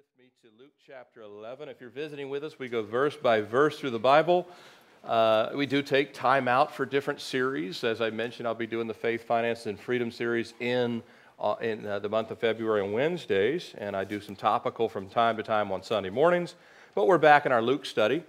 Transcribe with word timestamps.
with 0.00 0.24
me 0.24 0.30
to 0.40 0.48
Luke 0.58 0.72
chapter 0.86 1.20
11. 1.20 1.68
If 1.68 1.78
you're 1.78 1.90
visiting 1.90 2.30
with 2.30 2.42
us, 2.42 2.58
we 2.58 2.70
go 2.70 2.82
verse 2.82 3.16
by 3.16 3.42
verse 3.42 3.78
through 3.78 3.90
the 3.90 3.98
Bible. 3.98 4.48
Uh, 5.04 5.50
we 5.54 5.66
do 5.66 5.82
take 5.82 6.14
time 6.14 6.48
out 6.48 6.74
for 6.74 6.86
different 6.86 7.20
series. 7.20 7.84
As 7.84 8.00
I 8.00 8.08
mentioned, 8.08 8.48
I'll 8.48 8.54
be 8.54 8.66
doing 8.66 8.86
the 8.86 8.94
Faith, 8.94 9.24
Finance, 9.24 9.66
and 9.66 9.78
Freedom 9.78 10.10
series 10.10 10.54
in, 10.58 11.02
uh, 11.38 11.56
in 11.60 11.84
uh, 11.84 11.98
the 11.98 12.08
month 12.08 12.30
of 12.30 12.38
February 12.38 12.80
on 12.80 12.92
Wednesdays, 12.92 13.74
and 13.76 13.94
I 13.94 14.04
do 14.04 14.22
some 14.22 14.34
topical 14.34 14.88
from 14.88 15.06
time 15.10 15.36
to 15.36 15.42
time 15.42 15.70
on 15.70 15.82
Sunday 15.82 16.08
mornings. 16.08 16.54
But 16.94 17.06
we're 17.06 17.18
back 17.18 17.44
in 17.44 17.52
our 17.52 17.60
Luke 17.60 17.84
study, 17.84 18.22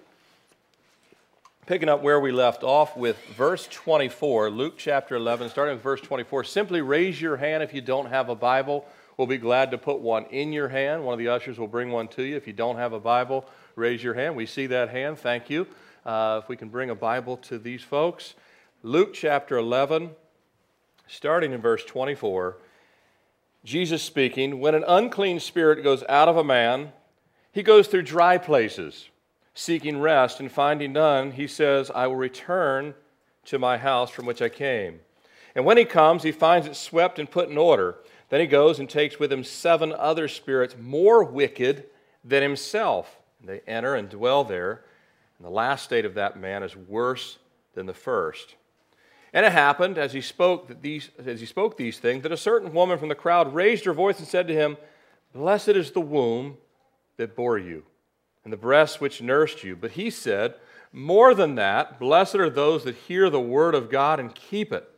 picking 1.67 1.87
up 1.87 2.03
where 2.03 2.19
we 2.19 2.33
left 2.33 2.63
off 2.63 2.97
with 2.97 3.17
verse 3.27 3.65
24, 3.71 4.49
Luke 4.49 4.73
chapter 4.77 5.15
11, 5.15 5.47
starting 5.47 5.75
with 5.75 5.83
verse 5.83 6.01
24. 6.01 6.43
Simply 6.43 6.81
raise 6.81 7.21
your 7.21 7.37
hand 7.37 7.63
if 7.63 7.73
you 7.73 7.79
don't 7.79 8.07
have 8.07 8.27
a 8.27 8.35
Bible 8.35 8.85
We'll 9.21 9.27
be 9.27 9.37
glad 9.37 9.69
to 9.69 9.77
put 9.77 9.99
one 9.99 10.25
in 10.31 10.51
your 10.51 10.67
hand. 10.67 11.05
One 11.05 11.13
of 11.13 11.19
the 11.19 11.27
ushers 11.27 11.59
will 11.59 11.67
bring 11.67 11.91
one 11.91 12.07
to 12.07 12.23
you. 12.23 12.35
If 12.35 12.47
you 12.47 12.53
don't 12.53 12.77
have 12.77 12.91
a 12.91 12.99
Bible, 12.99 13.47
raise 13.75 14.01
your 14.01 14.15
hand. 14.15 14.35
We 14.35 14.47
see 14.47 14.65
that 14.65 14.89
hand. 14.89 15.19
Thank 15.19 15.47
you. 15.47 15.67
Uh, 16.03 16.39
if 16.41 16.49
we 16.49 16.57
can 16.57 16.69
bring 16.69 16.89
a 16.89 16.95
Bible 16.95 17.37
to 17.37 17.59
these 17.59 17.83
folks. 17.83 18.33
Luke 18.81 19.13
chapter 19.13 19.57
11, 19.57 20.09
starting 21.05 21.51
in 21.51 21.61
verse 21.61 21.85
24. 21.85 22.57
Jesus 23.63 24.01
speaking, 24.01 24.59
When 24.59 24.73
an 24.73 24.83
unclean 24.87 25.39
spirit 25.39 25.83
goes 25.83 26.03
out 26.09 26.27
of 26.27 26.35
a 26.35 26.43
man, 26.43 26.91
he 27.51 27.61
goes 27.61 27.85
through 27.85 28.01
dry 28.01 28.39
places, 28.39 29.09
seeking 29.53 29.99
rest, 29.99 30.39
and 30.39 30.51
finding 30.51 30.93
none, 30.93 31.33
he 31.33 31.45
says, 31.45 31.91
I 31.93 32.07
will 32.07 32.15
return 32.15 32.95
to 33.45 33.59
my 33.59 33.77
house 33.77 34.09
from 34.09 34.25
which 34.25 34.41
I 34.41 34.49
came. 34.49 35.01
And 35.53 35.63
when 35.63 35.77
he 35.77 35.85
comes, 35.85 36.23
he 36.23 36.31
finds 36.31 36.65
it 36.65 36.75
swept 36.75 37.19
and 37.19 37.29
put 37.29 37.49
in 37.49 37.57
order. 37.59 37.97
Then 38.31 38.39
he 38.39 38.47
goes 38.47 38.79
and 38.79 38.89
takes 38.89 39.19
with 39.19 39.31
him 39.31 39.43
seven 39.43 39.91
other 39.91 40.29
spirits 40.29 40.77
more 40.79 41.21
wicked 41.21 41.85
than 42.23 42.41
himself. 42.41 43.17
And 43.41 43.49
they 43.49 43.59
enter 43.67 43.93
and 43.93 44.09
dwell 44.09 44.45
there. 44.45 44.85
And 45.37 45.45
the 45.45 45.51
last 45.51 45.83
state 45.83 46.05
of 46.05 46.13
that 46.13 46.39
man 46.39 46.63
is 46.63 46.73
worse 46.73 47.39
than 47.75 47.87
the 47.87 47.93
first. 47.93 48.55
And 49.33 49.45
it 49.45 49.51
happened 49.51 49.97
as 49.97 50.13
he 50.13 50.21
spoke 50.21 50.69
that 50.69 50.81
these 50.81 51.09
as 51.25 51.41
he 51.41 51.45
spoke 51.45 51.75
these 51.75 51.99
things 51.99 52.23
that 52.23 52.31
a 52.31 52.37
certain 52.37 52.73
woman 52.73 52.97
from 52.97 53.09
the 53.09 53.15
crowd 53.15 53.53
raised 53.53 53.83
her 53.83 53.93
voice 53.93 54.19
and 54.19 54.27
said 54.27 54.47
to 54.47 54.55
him, 54.55 54.77
Blessed 55.33 55.69
is 55.69 55.91
the 55.91 56.01
womb 56.01 56.57
that 57.17 57.35
bore 57.35 57.57
you, 57.57 57.83
and 58.43 58.51
the 58.51 58.57
breasts 58.57 59.01
which 59.01 59.21
nursed 59.21 59.63
you. 59.63 59.75
But 59.75 59.91
he 59.91 60.09
said, 60.09 60.55
More 60.93 61.33
than 61.33 61.55
that, 61.55 61.99
blessed 61.99 62.35
are 62.35 62.49
those 62.49 62.85
that 62.85 62.95
hear 62.95 63.29
the 63.29 63.41
word 63.41 63.75
of 63.75 63.89
God 63.89 64.21
and 64.21 64.33
keep 64.33 64.71
it. 64.71 64.89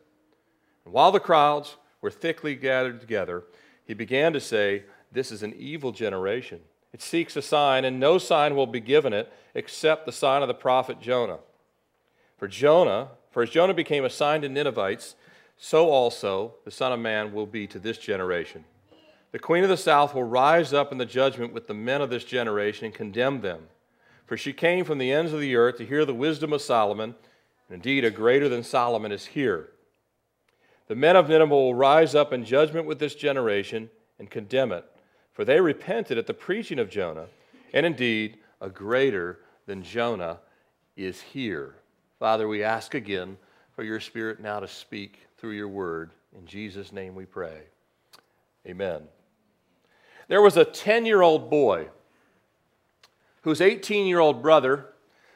And 0.85 0.93
while 0.93 1.11
the 1.11 1.19
crowds 1.19 1.77
were 2.03 2.11
thickly 2.11 2.53
gathered 2.53 2.99
together, 2.99 3.45
he 3.87 3.93
began 3.93 4.33
to 4.33 4.39
say, 4.39 4.83
This 5.11 5.31
is 5.31 5.41
an 5.41 5.55
evil 5.57 5.91
generation. 5.93 6.59
It 6.91 7.01
seeks 7.01 7.35
a 7.35 7.41
sign, 7.41 7.85
and 7.85 7.99
no 7.99 8.19
sign 8.19 8.55
will 8.55 8.67
be 8.67 8.81
given 8.81 9.13
it 9.13 9.31
except 9.55 10.05
the 10.05 10.11
sign 10.11 10.41
of 10.41 10.49
the 10.49 10.53
prophet 10.53 10.99
Jonah. 10.99 11.39
For 12.37 12.47
Jonah, 12.47 13.07
for 13.31 13.41
as 13.41 13.49
Jonah 13.49 13.73
became 13.73 14.03
a 14.03 14.09
sign 14.09 14.41
to 14.41 14.49
Ninevites, 14.49 15.15
so 15.57 15.89
also 15.89 16.55
the 16.65 16.71
Son 16.71 16.91
of 16.91 16.99
Man 16.99 17.33
will 17.33 17.47
be 17.47 17.65
to 17.67 17.79
this 17.79 17.97
generation. 17.97 18.65
The 19.31 19.39
queen 19.39 19.63
of 19.63 19.69
the 19.69 19.77
south 19.77 20.13
will 20.13 20.23
rise 20.23 20.73
up 20.73 20.91
in 20.91 20.97
the 20.97 21.05
judgment 21.05 21.53
with 21.53 21.67
the 21.67 21.73
men 21.73 22.01
of 22.01 22.09
this 22.09 22.25
generation 22.25 22.85
and 22.85 22.93
condemn 22.93 23.41
them. 23.41 23.67
For 24.27 24.35
she 24.35 24.53
came 24.53 24.83
from 24.83 24.97
the 24.97 25.11
ends 25.11 25.31
of 25.31 25.39
the 25.39 25.55
earth 25.55 25.77
to 25.77 25.85
hear 25.85 26.05
the 26.05 26.13
wisdom 26.13 26.53
of 26.53 26.61
Solomon, 26.61 27.15
and 27.69 27.75
indeed 27.75 28.03
a 28.03 28.11
greater 28.11 28.49
than 28.49 28.63
Solomon 28.63 29.11
is 29.11 29.27
here. 29.27 29.69
The 30.87 30.95
men 30.95 31.15
of 31.15 31.29
Nineveh 31.29 31.53
will 31.53 31.75
rise 31.75 32.13
up 32.13 32.33
in 32.33 32.43
judgment 32.43 32.85
with 32.85 32.99
this 32.99 33.15
generation 33.15 33.89
and 34.19 34.29
condemn 34.29 34.71
it, 34.71 34.85
for 35.31 35.45
they 35.45 35.61
repented 35.61 36.17
at 36.17 36.27
the 36.27 36.33
preaching 36.33 36.79
of 36.79 36.89
Jonah, 36.89 37.27
and 37.73 37.85
indeed, 37.85 38.37
a 38.59 38.69
greater 38.69 39.39
than 39.65 39.83
Jonah 39.83 40.39
is 40.95 41.21
here. 41.21 41.75
Father, 42.19 42.47
we 42.47 42.63
ask 42.63 42.93
again 42.93 43.37
for 43.75 43.83
your 43.83 43.99
Spirit 43.99 44.39
now 44.39 44.59
to 44.59 44.67
speak 44.67 45.19
through 45.37 45.51
your 45.51 45.67
word. 45.67 46.11
In 46.37 46.45
Jesus' 46.45 46.91
name 46.91 47.15
we 47.15 47.25
pray. 47.25 47.61
Amen. 48.67 49.03
There 50.27 50.41
was 50.41 50.57
a 50.57 50.65
10 50.65 51.05
year 51.05 51.21
old 51.21 51.49
boy 51.49 51.87
whose 53.41 53.61
18 53.61 54.05
year 54.05 54.19
old 54.19 54.41
brother, 54.41 54.87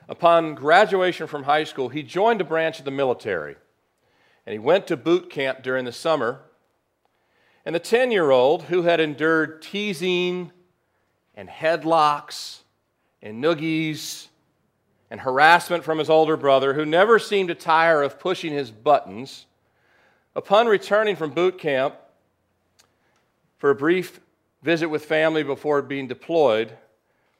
upon 0.09 0.55
graduation 0.55 1.27
from 1.27 1.43
high 1.43 1.65
school, 1.65 1.89
he 1.89 2.03
joined 2.03 2.41
a 2.41 2.45
branch 2.45 2.79
of 2.79 2.85
the 2.85 2.91
military 2.91 3.55
and 4.47 4.53
he 4.53 4.59
went 4.59 4.87
to 4.87 4.95
boot 4.95 5.29
camp 5.29 5.61
during 5.61 5.83
the 5.83 5.91
summer. 5.91 6.39
And 7.65 7.75
the 7.75 7.81
10 7.81 8.11
year 8.11 8.31
old, 8.31 8.63
who 8.63 8.83
had 8.83 9.01
endured 9.01 9.61
teasing 9.61 10.53
and 11.35 11.49
headlocks 11.49 12.59
and 13.21 13.43
noogies 13.43 14.27
and 15.11 15.19
harassment 15.19 15.83
from 15.83 15.99
his 15.99 16.09
older 16.09 16.37
brother, 16.37 16.73
who 16.73 16.85
never 16.85 17.19
seemed 17.19 17.49
to 17.49 17.55
tire 17.55 18.01
of 18.01 18.21
pushing 18.21 18.53
his 18.53 18.71
buttons, 18.71 19.47
upon 20.33 20.67
returning 20.67 21.17
from 21.17 21.31
boot 21.31 21.59
camp 21.59 21.95
for 23.57 23.69
a 23.69 23.75
brief 23.75 24.21
visit 24.63 24.87
with 24.87 25.03
family 25.03 25.43
before 25.43 25.81
being 25.81 26.07
deployed, 26.07 26.71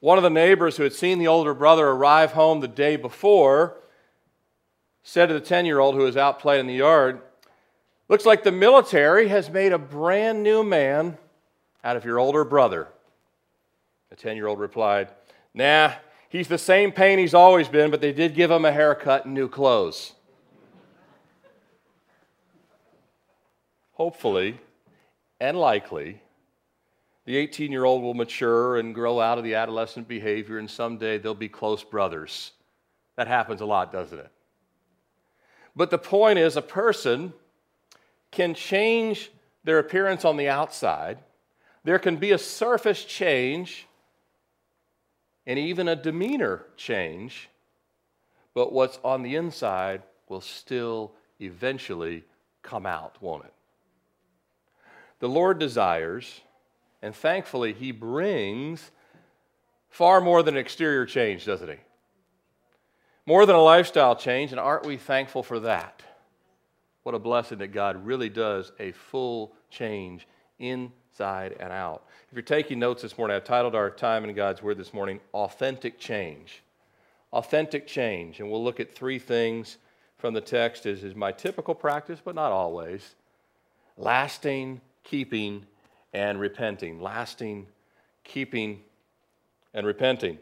one 0.02 0.18
of 0.18 0.26
the 0.26 0.30
neighbors 0.30 0.76
who 0.76 0.84
had 0.84 0.94
seen 0.94 1.20
the 1.20 1.28
older 1.28 1.54
brother 1.54 1.88
arrive 1.88 2.34
home 2.34 2.60
the 2.60 2.68
day 2.68 2.98
before 2.98 3.78
said 5.08 5.28
to 5.28 5.34
the 5.34 5.40
10 5.40 5.66
year 5.66 5.80
old 5.80 5.96
who 5.96 6.02
was 6.02 6.18
out 6.18 6.38
playing 6.38 6.60
in 6.60 6.68
the 6.68 6.74
yard, 6.74 7.22
Looks 8.10 8.26
like 8.26 8.44
the 8.44 8.52
military 8.52 9.30
has 9.30 9.50
made 9.50 9.72
a 9.72 9.78
brand 9.78 10.44
new 10.44 10.64
man 10.64 11.18
out 11.84 11.96
of 11.98 12.06
your 12.06 12.20
older 12.20 12.44
brother. 12.44 12.90
The 14.10 14.16
10 14.18 14.36
year 14.36 14.48
old 14.48 14.60
replied, 14.60 15.10
Nah, 15.54 15.94
he's 16.30 16.48
the 16.48 16.58
same 16.58 16.92
pain 16.92 17.20
he's 17.20 17.34
always 17.34 17.68
been, 17.70 17.90
but 17.90 18.02
they 18.02 18.12
did 18.12 18.36
give 18.36 18.52
him 18.52 18.66
a 18.66 18.72
haircut 18.72 19.26
and 19.26 19.34
new 19.34 19.48
clothes. 19.48 20.14
Hopefully 23.94 24.60
and 25.40 25.58
likely, 25.58 26.22
the 27.26 27.36
18 27.36 27.72
year 27.72 27.86
old 27.86 28.04
will 28.04 28.14
mature 28.14 28.78
and 28.78 28.94
grow 28.94 29.20
out 29.22 29.38
of 29.38 29.44
the 29.46 29.56
adolescent 29.56 30.08
behavior, 30.08 30.60
and 30.60 30.70
someday 30.70 31.18
they'll 31.18 31.34
be 31.34 31.50
close 31.50 31.84
brothers. 31.84 32.52
That 33.16 33.28
happens 33.28 33.62
a 33.62 33.66
lot, 33.66 33.92
doesn't 33.92 34.20
it? 34.20 34.32
But 35.78 35.92
the 35.92 36.00
point 36.00 36.40
is, 36.40 36.58
a 36.58 36.62
person 36.64 37.34
can 38.32 38.56
change 38.56 39.32
their 39.64 39.78
appearance 39.78 40.26
on 40.26 40.36
the 40.36 40.50
outside. 40.50 41.20
There 41.84 42.00
can 42.00 42.18
be 42.18 42.32
a 42.32 42.40
surface 42.40 43.06
change 43.06 43.86
and 45.46 45.60
even 45.60 45.88
a 45.88 45.96
demeanor 45.96 46.66
change, 46.78 47.50
but 48.56 48.74
what's 48.74 49.00
on 49.04 49.22
the 49.22 49.36
inside 49.36 50.02
will 50.28 50.42
still 50.42 51.14
eventually 51.40 52.24
come 52.64 52.88
out, 52.88 53.16
won't 53.22 53.46
it? 53.46 53.54
The 55.20 55.30
Lord 55.30 55.60
desires, 55.60 56.42
and 57.04 57.16
thankfully, 57.16 57.74
He 57.74 57.92
brings 57.92 58.90
far 59.90 60.22
more 60.22 60.42
than 60.42 60.58
exterior 60.58 61.06
change, 61.06 61.46
doesn't 61.46 61.70
He? 61.70 61.78
More 63.28 63.46
than 63.46 63.58
a 63.58 63.62
lifestyle 63.62 64.16
change, 64.16 64.52
and 64.52 64.60
aren't 64.60 64.86
we 64.86 64.96
thankful 64.96 65.44
for 65.44 65.60
that? 65.60 66.02
What 67.04 67.14
a 67.14 67.20
blessing 67.20 67.58
that 67.58 67.74
God 67.74 68.06
really 68.06 68.30
does 68.30 68.72
a 68.80 68.94
full 68.94 69.54
change 69.70 70.26
inside 70.60 71.54
and 71.60 71.74
out. 71.74 72.06
If 72.32 72.36
you're 72.36 72.42
taking 72.42 72.80
notes 72.80 73.02
this 73.02 73.18
morning, 73.18 73.36
I've 73.36 73.44
titled 73.44 73.76
our 73.76 73.90
time 73.90 74.24
in 74.24 74.34
God's 74.34 74.64
Word 74.64 74.78
this 74.78 74.94
morning, 74.94 75.20
Authentic 75.34 76.00
Change. 76.00 76.64
Authentic 77.34 77.86
change. 77.86 78.40
And 78.40 78.50
we'll 78.50 78.64
look 78.64 78.80
at 78.80 78.96
three 78.96 79.20
things 79.20 79.78
from 80.18 80.34
the 80.34 80.40
text 80.40 80.86
as 80.86 81.04
is 81.04 81.14
my 81.14 81.34
typical 81.34 81.76
practice, 81.76 82.22
but 82.24 82.34
not 82.34 82.54
always. 82.54 83.16
Lasting, 83.98 84.80
keeping, 85.04 85.66
and 86.14 86.40
repenting. 86.40 87.02
Lasting, 87.02 87.68
keeping, 88.24 88.84
and 89.74 89.86
repenting. 89.86 90.38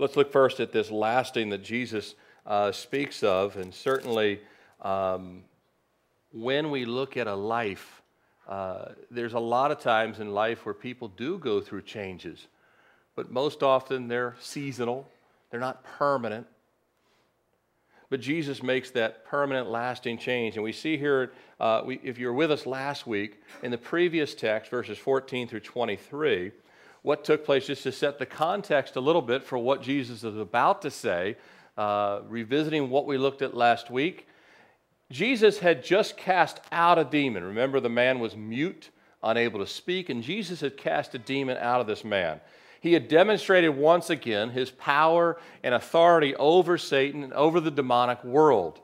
Let's 0.00 0.14
look 0.14 0.30
first 0.30 0.60
at 0.60 0.70
this 0.70 0.92
lasting 0.92 1.50
that 1.50 1.64
Jesus 1.64 2.14
uh, 2.46 2.70
speaks 2.70 3.24
of, 3.24 3.56
and 3.56 3.74
certainly 3.74 4.38
um, 4.80 5.42
when 6.32 6.70
we 6.70 6.84
look 6.84 7.16
at 7.16 7.26
a 7.26 7.34
life, 7.34 8.00
uh, 8.48 8.90
there's 9.10 9.32
a 9.32 9.40
lot 9.40 9.72
of 9.72 9.80
times 9.80 10.20
in 10.20 10.32
life 10.32 10.64
where 10.64 10.72
people 10.72 11.08
do 11.08 11.36
go 11.36 11.60
through 11.60 11.82
changes, 11.82 12.46
but 13.16 13.32
most 13.32 13.64
often 13.64 14.06
they're 14.06 14.36
seasonal, 14.38 15.08
they're 15.50 15.58
not 15.58 15.82
permanent. 15.82 16.46
But 18.08 18.20
Jesus 18.20 18.62
makes 18.62 18.92
that 18.92 19.26
permanent, 19.26 19.68
lasting 19.68 20.18
change. 20.18 20.54
And 20.54 20.62
we 20.62 20.72
see 20.72 20.96
here, 20.96 21.32
uh, 21.58 21.82
we, 21.84 22.00
if 22.04 22.18
you 22.18 22.28
were 22.28 22.32
with 22.32 22.52
us 22.52 22.66
last 22.66 23.04
week, 23.06 23.42
in 23.64 23.72
the 23.72 23.76
previous 23.76 24.32
text, 24.32 24.70
verses 24.70 24.96
14 24.96 25.48
through 25.48 25.60
23, 25.60 26.52
what 27.02 27.24
took 27.24 27.44
place, 27.44 27.66
just 27.66 27.82
to 27.84 27.92
set 27.92 28.18
the 28.18 28.26
context 28.26 28.96
a 28.96 29.00
little 29.00 29.22
bit 29.22 29.44
for 29.44 29.58
what 29.58 29.82
Jesus 29.82 30.24
is 30.24 30.36
about 30.36 30.82
to 30.82 30.90
say, 30.90 31.36
uh, 31.76 32.20
revisiting 32.28 32.90
what 32.90 33.06
we 33.06 33.18
looked 33.18 33.42
at 33.42 33.56
last 33.56 33.90
week. 33.90 34.26
Jesus 35.10 35.58
had 35.58 35.84
just 35.84 36.16
cast 36.16 36.60
out 36.70 36.98
a 36.98 37.04
demon. 37.04 37.44
Remember, 37.44 37.80
the 37.80 37.88
man 37.88 38.18
was 38.18 38.36
mute 38.36 38.90
unable 39.22 39.60
to 39.60 39.66
speak, 39.66 40.08
and 40.10 40.22
Jesus 40.22 40.60
had 40.60 40.76
cast 40.76 41.14
a 41.14 41.18
demon 41.18 41.56
out 41.56 41.80
of 41.80 41.86
this 41.86 42.04
man. 42.04 42.40
He 42.80 42.92
had 42.92 43.08
demonstrated 43.08 43.76
once 43.76 44.10
again 44.10 44.50
his 44.50 44.70
power 44.70 45.38
and 45.64 45.74
authority 45.74 46.36
over 46.36 46.78
Satan 46.78 47.24
and 47.24 47.32
over 47.32 47.58
the 47.58 47.70
demonic 47.70 48.22
world, 48.22 48.80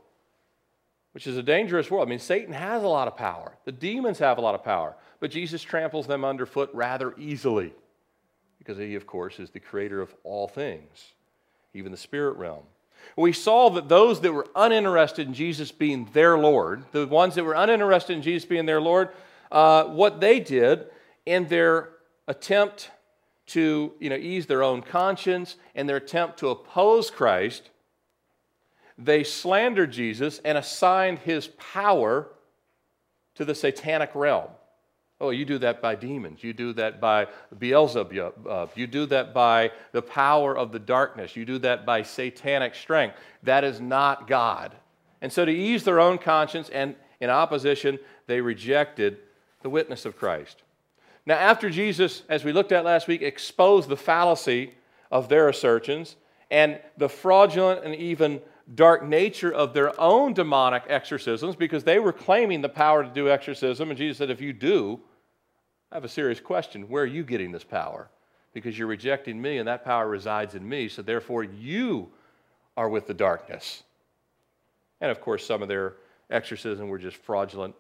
which 1.13 1.27
is 1.27 1.37
a 1.37 1.43
dangerous 1.43 1.91
world. 1.91 2.09
I 2.09 2.11
mean, 2.11 2.19
Satan 2.19 2.53
has 2.53 2.83
a 2.83 2.89
lot 2.89 3.07
of 3.07 3.17
power, 3.17 3.57
the 3.65 3.73
demons 3.73 4.19
have 4.19 4.39
a 4.39 4.41
lot 4.41 4.55
of 4.55 4.65
power, 4.65 4.97
but 5.21 5.31
Jesus 5.31 5.63
tramples 5.63 6.07
them 6.07 6.25
underfoot 6.25 6.71
rather 6.73 7.15
easily 7.17 7.73
because 8.65 8.79
he, 8.79 8.95
of 8.95 9.07
course, 9.07 9.39
is 9.39 9.51
the 9.51 9.61
creator 9.61 10.01
of 10.01 10.15
all 10.25 10.49
things, 10.49 11.13
even 11.75 11.93
the 11.93 11.99
spirit 11.99 12.37
realm. 12.37 12.63
We 13.17 13.33
saw 13.33 13.69
that 13.71 13.89
those 13.89 14.23
that 14.23 14.33
were 14.33 14.47
uninterested 14.57 15.29
in 15.29 15.35
Jesus 15.35 15.71
being 15.71 16.09
their 16.15 16.39
Lord, 16.39 16.85
the 16.93 17.07
ones 17.07 17.35
that 17.35 17.45
were 17.45 17.55
uninterested 17.55 18.17
in 18.17 18.23
Jesus 18.23 18.49
being 18.49 18.65
their 18.65 18.81
Lord, 18.81 19.11
uh, 19.53 19.85
what 19.85 20.21
they 20.21 20.41
did 20.41 20.87
in 21.27 21.47
their 21.49 21.91
attempt 22.27 22.91
to 23.49 23.93
you 24.01 24.09
know, 24.09 24.17
ease 24.17 24.47
their 24.47 24.63
own 24.63 24.81
conscience 24.81 25.57
and 25.75 25.87
their 25.87 25.99
attempt 25.99 26.39
to 26.39 26.49
oppose 26.49 27.11
Christ, 27.11 27.69
they 28.97 29.23
slandered 29.23 29.93
Jesus 29.93 30.41
and 30.45 30.57
assigned 30.57 31.19
his 31.19 31.49
power 31.49 32.29
to 33.35 33.45
the 33.45 33.55
satanic 33.55 34.15
realm. 34.15 34.49
Oh, 35.25 35.31
you 35.31 35.47
do 35.47 35.59
that 35.59 35.81
by 35.81 35.95
demons. 35.95 36.45
You 36.45 36.53
do 36.53 36.75
that 36.75 37.01
by 37.01 37.29
Beelzebub. 37.59 38.13
You 38.75 38.87
do 38.87 39.07
that 39.07 39.33
by 39.33 39.71
the 39.93 40.03
power 40.03 40.57
of 40.57 40.71
the 40.71 40.79
darkness. 40.79 41.35
You 41.35 41.47
do 41.47 41.59
that 41.61 41.87
by 41.87 42.03
satanic 42.03 42.75
strength. 42.75 43.17
That 43.43 43.65
is 43.65 43.81
not 43.81 44.29
God. 44.29 44.75
And 45.23 45.33
so, 45.33 45.47
to 45.47 45.51
ease 45.51 45.85
their 45.85 46.01
own 46.01 46.19
conscience 46.19 46.69
and 46.69 46.95
in 47.21 47.31
opposition, 47.31 47.99
they 48.27 48.43
rejected 48.43 49.17
the 49.63 49.71
witness 49.71 50.05
of 50.05 50.19
Christ. 50.19 50.63
Now, 51.25 51.37
after 51.37 51.71
Jesus, 51.71 52.23
as 52.29 52.45
we 52.45 52.53
looked 52.53 52.73
at 52.73 52.85
last 52.85 53.09
week, 53.09 53.23
exposed 53.23 53.89
the 53.89 53.97
fallacy 53.97 54.75
of 55.11 55.31
their 55.31 55.49
assertions 55.49 56.17
and 56.51 56.79
the 56.99 57.09
fraudulent 57.09 57.83
and 57.83 57.95
even 57.95 58.43
dark 58.75 59.05
nature 59.05 59.53
of 59.53 59.73
their 59.73 59.99
own 59.99 60.35
demonic 60.35 60.83
exorcisms, 60.89 61.57
because 61.57 61.85
they 61.85 61.99
were 61.99 62.13
claiming 62.13 62.61
the 62.61 62.69
power 62.69 63.03
to 63.03 63.11
do 63.11 63.29
exorcism, 63.29 63.91
and 63.91 63.99
Jesus 63.99 64.19
said, 64.19 64.31
If 64.31 64.41
you 64.41 64.53
do, 64.53 65.01
I 65.91 65.97
have 65.97 66.05
a 66.05 66.09
serious 66.09 66.41
question. 66.41 66.89
Where 66.89 67.05
are 67.05 67.07
you 67.07 67.25
getting 67.25 67.53
this 67.53 67.65
power? 67.65 68.11
Because 68.53 68.79
you're 68.79 68.89
rejecting 68.89 69.41
me, 69.41 69.59
and 69.59 69.69
that 69.69 69.85
power 69.85 70.09
resides 70.09 70.55
in 70.55 70.69
me, 70.69 70.89
so 70.89 71.03
therefore 71.03 71.45
you 71.45 72.11
are 72.77 72.89
with 72.89 73.07
the 73.07 73.15
darkness. 73.15 73.83
And 75.01 75.11
of 75.11 75.21
course, 75.21 75.47
some 75.47 75.63
of 75.63 75.69
their 75.69 75.95
exorcism 76.31 76.89
were 76.89 76.99
just 76.99 77.17
fraudulent 77.17 77.75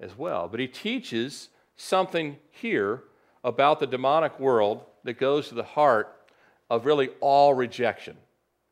as 0.00 0.16
well. 0.16 0.48
But 0.48 0.60
he 0.60 0.66
teaches 0.66 1.48
something 1.76 2.36
here 2.50 3.04
about 3.44 3.80
the 3.80 3.86
demonic 3.86 4.38
world 4.40 4.84
that 5.04 5.18
goes 5.18 5.48
to 5.48 5.54
the 5.54 5.62
heart 5.62 6.12
of 6.68 6.84
really 6.84 7.10
all 7.20 7.54
rejection. 7.54 8.16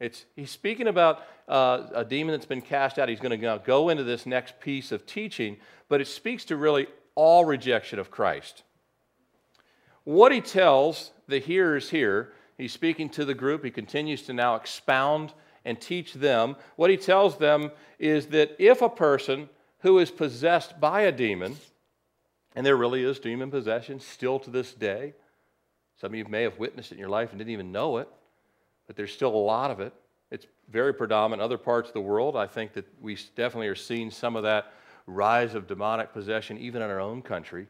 It's, 0.00 0.24
he's 0.34 0.50
speaking 0.50 0.88
about 0.88 1.22
uh, 1.48 1.84
a 1.94 2.04
demon 2.04 2.32
that's 2.32 2.46
been 2.46 2.60
cast 2.60 2.98
out. 2.98 3.08
He's 3.08 3.20
going 3.20 3.40
to 3.40 3.62
go 3.64 3.88
into 3.88 4.02
this 4.02 4.26
next 4.26 4.58
piece 4.60 4.92
of 4.92 5.06
teaching, 5.06 5.56
but 5.88 6.00
it 6.00 6.08
speaks 6.08 6.44
to 6.46 6.56
really 6.56 6.88
all 7.14 7.44
rejection 7.44 7.98
of 7.98 8.10
Christ. 8.10 8.62
What 10.04 10.32
he 10.32 10.40
tells 10.40 11.12
the 11.28 11.38
hearers 11.38 11.90
here, 11.90 12.32
he's 12.58 12.72
speaking 12.72 13.08
to 13.10 13.24
the 13.24 13.34
group, 13.34 13.64
he 13.64 13.70
continues 13.70 14.22
to 14.22 14.32
now 14.32 14.54
expound 14.56 15.32
and 15.64 15.80
teach 15.80 16.12
them. 16.14 16.56
What 16.76 16.90
he 16.90 16.96
tells 16.96 17.38
them 17.38 17.70
is 17.98 18.26
that 18.26 18.54
if 18.58 18.82
a 18.82 18.88
person 18.88 19.48
who 19.80 19.98
is 19.98 20.10
possessed 20.10 20.80
by 20.80 21.02
a 21.02 21.12
demon, 21.12 21.56
and 22.54 22.64
there 22.64 22.76
really 22.76 23.04
is 23.04 23.18
demon 23.18 23.50
possession 23.50 24.00
still 24.00 24.38
to 24.40 24.50
this 24.50 24.72
day. 24.72 25.12
Some 26.00 26.12
of 26.12 26.14
you 26.14 26.24
may 26.26 26.42
have 26.42 26.58
witnessed 26.58 26.92
it 26.92 26.94
in 26.94 27.00
your 27.00 27.08
life 27.08 27.30
and 27.30 27.38
didn't 27.38 27.52
even 27.52 27.72
know 27.72 27.98
it, 27.98 28.08
but 28.86 28.96
there's 28.96 29.12
still 29.12 29.34
a 29.34 29.36
lot 29.36 29.70
of 29.70 29.80
it. 29.80 29.92
It's 30.30 30.46
very 30.70 30.94
predominant 30.94 31.42
in 31.42 31.44
other 31.44 31.58
parts 31.58 31.88
of 31.88 31.94
the 31.94 32.00
world. 32.00 32.36
I 32.36 32.46
think 32.46 32.72
that 32.74 32.86
we 33.00 33.16
definitely 33.36 33.68
are 33.68 33.74
seeing 33.74 34.10
some 34.10 34.36
of 34.36 34.42
that 34.44 34.72
rise 35.06 35.54
of 35.54 35.66
demonic 35.66 36.12
possession 36.12 36.58
even 36.58 36.82
in 36.82 36.90
our 36.90 37.00
own 37.00 37.22
country. 37.22 37.66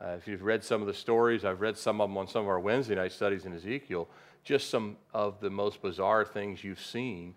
Uh, 0.00 0.10
if 0.10 0.28
you've 0.28 0.42
read 0.42 0.62
some 0.62 0.80
of 0.80 0.86
the 0.86 0.94
stories, 0.94 1.44
I've 1.44 1.60
read 1.60 1.76
some 1.76 2.00
of 2.00 2.08
them 2.08 2.16
on 2.16 2.28
some 2.28 2.42
of 2.42 2.48
our 2.48 2.60
Wednesday 2.60 2.94
night 2.94 3.12
studies 3.12 3.46
in 3.46 3.52
Ezekiel, 3.52 4.08
just 4.44 4.70
some 4.70 4.96
of 5.12 5.40
the 5.40 5.50
most 5.50 5.82
bizarre 5.82 6.24
things 6.24 6.62
you've 6.62 6.80
seen 6.80 7.34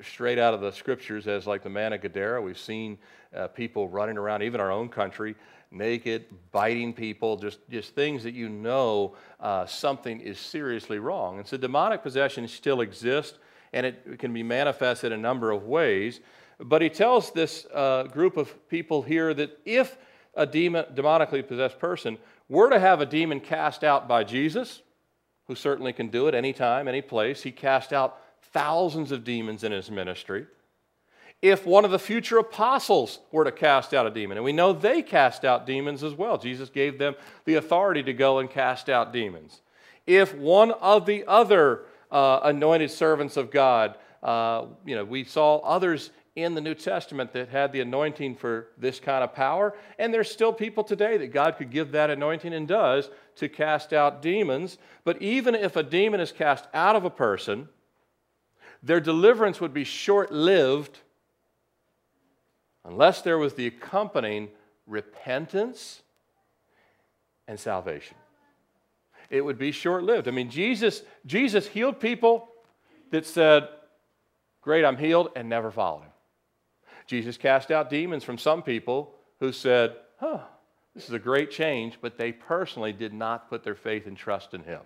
straight 0.00 0.38
out 0.38 0.54
of 0.54 0.60
the 0.60 0.70
scriptures 0.70 1.26
as 1.26 1.46
like 1.46 1.62
the 1.62 1.68
man 1.68 1.92
of 1.92 2.00
Gadara. 2.00 2.40
We've 2.40 2.58
seen 2.58 2.98
uh, 3.34 3.48
people 3.48 3.88
running 3.88 4.16
around, 4.16 4.42
even 4.42 4.60
our 4.60 4.70
own 4.70 4.88
country, 4.88 5.34
naked, 5.70 6.26
biting 6.52 6.92
people, 6.92 7.36
just, 7.36 7.58
just 7.68 7.94
things 7.94 8.22
that 8.22 8.34
you 8.34 8.48
know 8.48 9.16
uh, 9.40 9.66
something 9.66 10.20
is 10.20 10.38
seriously 10.38 10.98
wrong. 10.98 11.38
And 11.38 11.46
so 11.46 11.56
demonic 11.56 12.02
possession 12.02 12.46
still 12.48 12.80
exists, 12.80 13.38
and 13.72 13.84
it 13.84 14.18
can 14.18 14.32
be 14.32 14.42
manifested 14.42 15.12
in 15.12 15.18
a 15.18 15.22
number 15.22 15.50
of 15.50 15.64
ways. 15.64 16.20
But 16.60 16.82
he 16.82 16.88
tells 16.88 17.30
this 17.30 17.66
uh, 17.72 18.04
group 18.04 18.36
of 18.36 18.68
people 18.68 19.02
here 19.02 19.34
that 19.34 19.58
if 19.64 19.96
a 20.34 20.46
demon, 20.46 20.86
demonically 20.94 21.46
possessed 21.46 21.78
person 21.78 22.18
were 22.48 22.70
to 22.70 22.78
have 22.78 23.00
a 23.00 23.06
demon 23.06 23.40
cast 23.40 23.84
out 23.84 24.06
by 24.08 24.24
Jesus, 24.24 24.82
who 25.46 25.54
certainly 25.54 25.92
can 25.92 26.08
do 26.08 26.28
it 26.28 26.34
anytime, 26.34 26.88
any 26.88 27.02
place, 27.02 27.42
he 27.42 27.50
cast 27.50 27.92
out 27.92 28.18
thousands 28.52 29.12
of 29.12 29.24
demons 29.24 29.64
in 29.64 29.72
his 29.72 29.90
ministry. 29.90 30.46
If 31.42 31.66
one 31.66 31.84
of 31.84 31.90
the 31.90 31.98
future 31.98 32.38
apostles 32.38 33.18
were 33.30 33.44
to 33.44 33.52
cast 33.52 33.92
out 33.92 34.06
a 34.06 34.10
demon, 34.10 34.38
and 34.38 34.44
we 34.44 34.52
know 34.52 34.72
they 34.72 35.02
cast 35.02 35.44
out 35.44 35.66
demons 35.66 36.02
as 36.02 36.14
well, 36.14 36.38
Jesus 36.38 36.70
gave 36.70 36.98
them 36.98 37.14
the 37.44 37.56
authority 37.56 38.02
to 38.04 38.14
go 38.14 38.38
and 38.38 38.48
cast 38.48 38.88
out 38.88 39.12
demons. 39.12 39.60
If 40.06 40.34
one 40.34 40.70
of 40.70 41.04
the 41.04 41.24
other 41.26 41.82
uh, 42.10 42.40
anointed 42.44 42.90
servants 42.90 43.36
of 43.36 43.50
God, 43.50 43.96
uh, 44.22 44.66
you 44.86 44.94
know, 44.94 45.04
we 45.04 45.24
saw 45.24 45.58
others 45.58 46.10
in 46.36 46.54
the 46.54 46.60
New 46.60 46.74
Testament 46.74 47.32
that 47.32 47.48
had 47.48 47.70
the 47.70 47.80
anointing 47.80 48.34
for 48.34 48.68
this 48.76 48.98
kind 48.98 49.22
of 49.22 49.34
power, 49.34 49.76
and 49.98 50.12
there's 50.12 50.30
still 50.30 50.52
people 50.52 50.82
today 50.82 51.16
that 51.18 51.32
God 51.32 51.56
could 51.56 51.70
give 51.70 51.92
that 51.92 52.10
anointing 52.10 52.52
and 52.52 52.66
does 52.66 53.08
to 53.36 53.48
cast 53.48 53.92
out 53.92 54.20
demons. 54.20 54.78
But 55.04 55.22
even 55.22 55.54
if 55.54 55.76
a 55.76 55.82
demon 55.82 56.20
is 56.20 56.32
cast 56.32 56.66
out 56.74 56.96
of 56.96 57.04
a 57.04 57.10
person, 57.10 57.68
their 58.82 59.00
deliverance 59.00 59.60
would 59.60 59.72
be 59.72 59.84
short 59.84 60.32
lived 60.32 60.98
unless 62.84 63.22
there 63.22 63.38
was 63.38 63.54
the 63.54 63.66
accompanying 63.66 64.48
repentance 64.86 66.02
and 67.46 67.58
salvation. 67.58 68.16
It 69.30 69.40
would 69.40 69.58
be 69.58 69.72
short 69.72 70.02
lived. 70.02 70.28
I 70.28 70.32
mean, 70.32 70.50
Jesus, 70.50 71.02
Jesus 71.26 71.66
healed 71.66 71.98
people 71.98 72.48
that 73.10 73.24
said, 73.24 73.68
Great, 74.60 74.84
I'm 74.84 74.96
healed, 74.96 75.30
and 75.36 75.48
never 75.48 75.70
followed 75.70 76.02
him. 76.02 76.10
Jesus 77.06 77.36
cast 77.36 77.70
out 77.70 77.90
demons 77.90 78.24
from 78.24 78.38
some 78.38 78.62
people 78.62 79.14
who 79.40 79.52
said, 79.52 79.94
Huh, 80.18 80.40
this 80.94 81.04
is 81.04 81.12
a 81.12 81.18
great 81.18 81.50
change, 81.50 81.98
but 82.00 82.16
they 82.16 82.32
personally 82.32 82.92
did 82.92 83.12
not 83.12 83.48
put 83.48 83.64
their 83.64 83.74
faith 83.74 84.06
and 84.06 84.16
trust 84.16 84.54
in 84.54 84.62
him. 84.62 84.80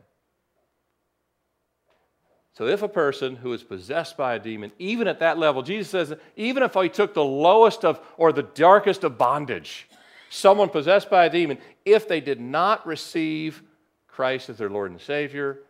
So, 2.55 2.67
if 2.67 2.83
a 2.83 2.89
person 2.89 3.37
who 3.37 3.53
is 3.53 3.63
possessed 3.63 4.17
by 4.17 4.35
a 4.35 4.39
demon, 4.39 4.73
even 4.81 5.07
at 5.07 5.21
that 5.21 5.39
level, 5.39 5.63
Jesus 5.63 5.91
says, 5.91 6.19
even 6.35 6.65
if 6.65 6.75
he 6.75 6.89
took 6.89 7.15
the 7.15 7.23
lowest 7.23 7.85
of 7.85 8.01
or 8.17 8.33
the 8.33 8.43
darkest 8.43 9.05
of 9.05 9.17
bondage, 9.17 9.89
someone 10.29 10.69
possessed 10.69 11.09
by 11.09 11.27
a 11.27 11.31
demon, 11.31 11.59
if 11.85 12.09
they 12.09 12.21
did 12.21 12.41
not 12.41 12.85
receive 12.85 13.63
Christ 14.09 14.49
as 14.49 14.59
their 14.59 14.71
Lord 14.71 14.91
and 14.91 15.01
Savior 15.01 15.61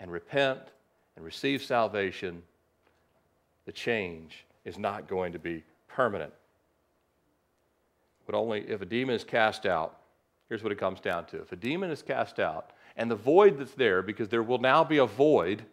and 0.00 0.10
repent 0.10 0.58
and 1.14 1.24
receive 1.24 1.62
salvation, 1.62 2.42
the 3.64 3.72
change 3.72 4.44
is 4.64 4.78
not 4.78 5.06
going 5.06 5.32
to 5.34 5.38
be 5.38 5.62
permanent. 5.94 6.32
But 8.26 8.34
only 8.34 8.60
if 8.68 8.80
a 8.80 8.86
demon 8.86 9.14
is 9.14 9.24
cast 9.24 9.66
out, 9.66 9.98
here's 10.48 10.62
what 10.62 10.72
it 10.72 10.78
comes 10.78 11.00
down 11.00 11.26
to. 11.26 11.40
If 11.42 11.52
a 11.52 11.56
demon 11.56 11.90
is 11.90 12.02
cast 12.02 12.38
out, 12.38 12.70
and 12.96 13.10
the 13.10 13.16
void 13.16 13.58
that's 13.58 13.74
there, 13.74 14.02
because 14.02 14.28
there 14.28 14.42
will 14.42 14.58
now 14.58 14.84
be 14.84 14.98
a 14.98 15.06
void 15.06 15.64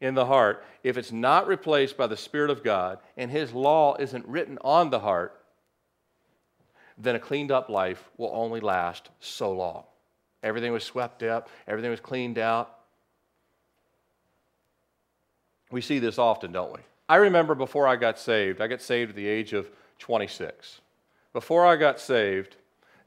in 0.00 0.14
the 0.14 0.26
heart, 0.26 0.64
if 0.82 0.96
it's 0.96 1.12
not 1.12 1.46
replaced 1.46 1.96
by 1.96 2.06
the 2.06 2.16
Spirit 2.16 2.50
of 2.50 2.62
God 2.62 2.98
and 3.16 3.30
His 3.30 3.52
law 3.52 3.96
isn't 3.98 4.26
written 4.26 4.58
on 4.62 4.90
the 4.90 5.00
heart, 5.00 5.40
then 6.96 7.14
a 7.14 7.18
cleaned 7.18 7.50
up 7.50 7.68
life 7.68 8.10
will 8.16 8.30
only 8.32 8.60
last 8.60 9.10
so 9.20 9.52
long. 9.52 9.84
Everything 10.42 10.72
was 10.72 10.84
swept 10.84 11.22
up, 11.22 11.48
everything 11.66 11.90
was 11.90 12.00
cleaned 12.00 12.38
out. 12.38 12.78
We 15.70 15.80
see 15.80 15.98
this 15.98 16.18
often, 16.18 16.52
don't 16.52 16.72
we? 16.72 16.80
I 17.08 17.16
remember 17.16 17.54
before 17.54 17.86
I 17.86 17.96
got 17.96 18.18
saved, 18.18 18.60
I 18.60 18.66
got 18.66 18.80
saved 18.80 19.10
at 19.10 19.16
the 19.16 19.26
age 19.26 19.52
of 19.52 19.70
26. 19.98 20.80
Before 21.32 21.66
I 21.66 21.76
got 21.76 22.00
saved, 22.00 22.56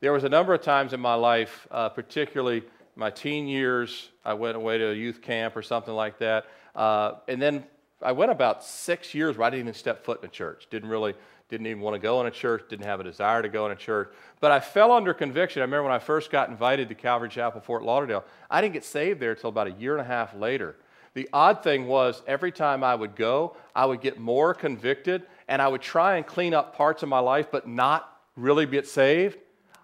there 0.01 0.13
was 0.13 0.23
a 0.23 0.29
number 0.29 0.53
of 0.53 0.61
times 0.61 0.93
in 0.93 0.99
my 0.99 1.15
life, 1.15 1.67
uh, 1.71 1.89
particularly 1.89 2.63
my 2.95 3.09
teen 3.09 3.47
years, 3.47 4.09
I 4.25 4.33
went 4.33 4.57
away 4.57 4.77
to 4.77 4.91
a 4.91 4.93
youth 4.93 5.21
camp 5.21 5.55
or 5.55 5.61
something 5.61 5.93
like 5.93 6.19
that. 6.19 6.45
Uh, 6.75 7.13
and 7.27 7.41
then 7.41 7.63
I 8.01 8.11
went 8.11 8.31
about 8.31 8.63
six 8.63 9.13
years 9.15 9.37
where 9.37 9.47
I 9.47 9.49
didn't 9.49 9.65
even 9.65 9.73
step 9.73 10.03
foot 10.03 10.21
in 10.21 10.27
a 10.27 10.31
church. 10.31 10.67
Didn't 10.69 10.89
really 10.89 11.15
didn't 11.49 11.67
even 11.67 11.81
want 11.81 11.95
to 11.95 11.99
go 11.99 12.19
in 12.19 12.27
a 12.27 12.31
church, 12.31 12.63
didn't 12.69 12.85
have 12.85 12.99
a 12.99 13.03
desire 13.03 13.41
to 13.41 13.49
go 13.49 13.65
in 13.67 13.71
a 13.71 13.75
church. 13.75 14.11
But 14.41 14.51
I 14.51 14.59
fell 14.59 14.91
under 14.91 15.13
conviction. 15.13 15.61
I 15.61 15.65
remember 15.65 15.83
when 15.83 15.93
I 15.93 15.99
first 15.99 16.29
got 16.29 16.49
invited 16.49 16.89
to 16.89 16.95
Calvary 16.95 17.29
Chapel, 17.29 17.61
Fort 17.61 17.83
Lauderdale, 17.83 18.25
I 18.49 18.61
didn't 18.61 18.73
get 18.73 18.83
saved 18.83 19.19
there 19.21 19.31
until 19.31 19.49
about 19.49 19.67
a 19.67 19.71
year 19.71 19.93
and 19.93 20.01
a 20.01 20.07
half 20.07 20.35
later. 20.35 20.75
The 21.17 21.27
odd 21.33 21.63
thing 21.63 21.87
was, 21.87 22.21
every 22.27 22.51
time 22.51 22.83
I 22.83 22.93
would 22.93 23.15
go, 23.15 23.57
I 23.75 23.87
would 23.87 24.01
get 24.01 24.19
more 24.19 24.53
convicted 24.53 25.23
and 25.47 25.63
I 25.63 25.67
would 25.67 25.81
try 25.81 26.17
and 26.17 26.27
clean 26.27 26.53
up 26.53 26.75
parts 26.75 27.01
of 27.01 27.09
my 27.09 27.17
life, 27.17 27.47
but 27.51 27.67
not 27.67 28.21
really 28.35 28.67
get 28.67 28.85
saved. 28.87 29.35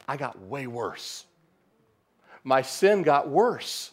I 0.07 0.15
got 0.15 0.39
way 0.41 0.67
worse. 0.67 1.25
My 2.43 2.61
sin 2.61 3.01
got 3.01 3.29
worse 3.29 3.89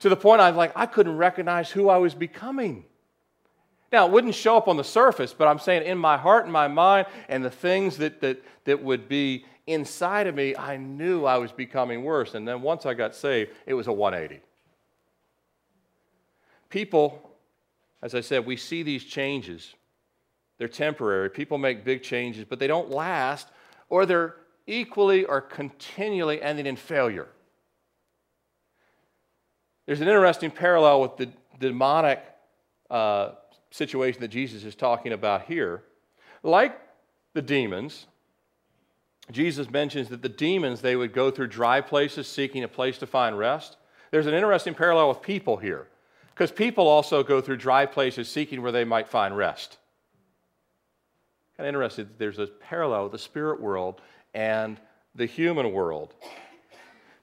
to 0.00 0.08
the 0.08 0.16
point 0.16 0.40
I 0.40 0.50
was 0.50 0.56
like, 0.56 0.72
I 0.74 0.86
couldn't 0.86 1.16
recognize 1.16 1.70
who 1.70 1.88
I 1.88 1.98
was 1.98 2.12
becoming. 2.12 2.86
Now, 3.92 4.06
it 4.06 4.10
wouldn't 4.10 4.34
show 4.34 4.56
up 4.56 4.66
on 4.66 4.76
the 4.76 4.82
surface, 4.82 5.32
but 5.32 5.46
I'm 5.46 5.60
saying 5.60 5.86
in 5.86 5.96
my 5.96 6.16
heart 6.16 6.42
and 6.42 6.52
my 6.52 6.66
mind 6.66 7.06
and 7.28 7.44
the 7.44 7.50
things 7.50 7.98
that, 7.98 8.20
that, 8.20 8.42
that 8.64 8.82
would 8.82 9.08
be 9.08 9.44
inside 9.68 10.26
of 10.26 10.34
me, 10.34 10.56
I 10.56 10.76
knew 10.76 11.24
I 11.24 11.38
was 11.38 11.52
becoming 11.52 12.02
worse. 12.02 12.34
And 12.34 12.48
then 12.48 12.62
once 12.62 12.84
I 12.84 12.94
got 12.94 13.14
saved, 13.14 13.52
it 13.64 13.74
was 13.74 13.86
a 13.86 13.92
180. 13.92 14.42
People, 16.70 17.30
as 18.00 18.14
I 18.14 18.20
said, 18.20 18.46
we 18.46 18.56
see 18.56 18.82
these 18.82 19.04
changes. 19.04 19.74
They're 20.58 20.68
temporary. 20.68 21.28
People 21.28 21.58
make 21.58 21.84
big 21.84 22.02
changes, 22.02 22.44
but 22.48 22.58
they 22.58 22.66
don't 22.66 22.90
last, 22.90 23.48
or 23.88 24.06
they're 24.06 24.36
equally 24.66 25.24
or 25.24 25.40
continually 25.40 26.40
ending 26.40 26.66
in 26.66 26.76
failure. 26.76 27.28
There's 29.86 30.00
an 30.00 30.08
interesting 30.08 30.50
parallel 30.50 31.00
with 31.00 31.16
the 31.16 31.28
demonic 31.58 32.22
uh, 32.88 33.32
situation 33.70 34.20
that 34.20 34.28
Jesus 34.28 34.64
is 34.64 34.76
talking 34.76 35.12
about 35.12 35.46
here. 35.46 35.82
Like 36.42 36.78
the 37.34 37.42
demons, 37.42 38.06
Jesus 39.32 39.70
mentions 39.70 40.08
that 40.08 40.22
the 40.22 40.28
demons, 40.28 40.80
they 40.80 40.96
would 40.96 41.12
go 41.12 41.30
through 41.30 41.48
dry 41.48 41.80
places 41.80 42.26
seeking 42.26 42.64
a 42.64 42.68
place 42.68 42.98
to 42.98 43.06
find 43.06 43.38
rest. 43.38 43.76
There's 44.10 44.26
an 44.26 44.34
interesting 44.34 44.74
parallel 44.74 45.08
with 45.08 45.22
people 45.22 45.56
here, 45.56 45.88
because 46.40 46.50
people 46.50 46.88
also 46.88 47.22
go 47.22 47.42
through 47.42 47.58
dry 47.58 47.84
places 47.84 48.26
seeking 48.26 48.62
where 48.62 48.72
they 48.72 48.82
might 48.82 49.06
find 49.06 49.36
rest. 49.36 49.76
Kind 51.54 51.68
of 51.68 51.74
interesting 51.74 52.08
there's 52.16 52.38
a 52.38 52.46
parallel 52.46 53.02
with 53.02 53.12
the 53.12 53.18
spirit 53.18 53.60
world 53.60 54.00
and 54.32 54.80
the 55.14 55.26
human 55.26 55.70
world. 55.70 56.14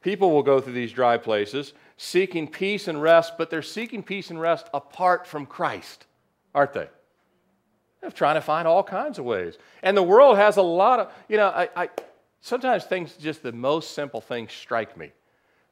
People 0.04 0.30
will 0.30 0.44
go 0.44 0.62
through 0.62 0.74
these 0.74 0.92
dry 0.94 1.18
places 1.18 1.74
seeking 1.98 2.48
peace 2.48 2.88
and 2.88 3.02
rest, 3.02 3.40
but 3.40 3.50
they're 3.50 3.64
seeking 3.64 4.04
peace 4.04 4.30
and 4.30 4.40
rest 4.40 4.68
apart 4.72 5.26
from 5.26 5.48
Christ 5.48 6.06
aren't 6.54 6.74
they? 6.74 6.88
They're 8.02 8.12
trying 8.12 8.36
to 8.36 8.42
find 8.42 8.68
all 8.68 8.84
kinds 8.84 9.18
of 9.18 9.26
ways. 9.26 9.58
And 9.82 9.98
the 9.98 10.04
world 10.04 10.38
has 10.38 10.58
a 10.58 10.62
lot 10.62 11.00
of, 11.00 11.12
you 11.28 11.38
know, 11.38 11.48
I, 11.48 11.70
I 11.76 11.90
sometimes 12.42 12.84
things, 12.84 13.14
just 13.14 13.42
the 13.42 13.52
most 13.52 13.96
simple 13.96 14.22
things 14.22 14.52
strike 14.52 14.96
me. 14.96 15.12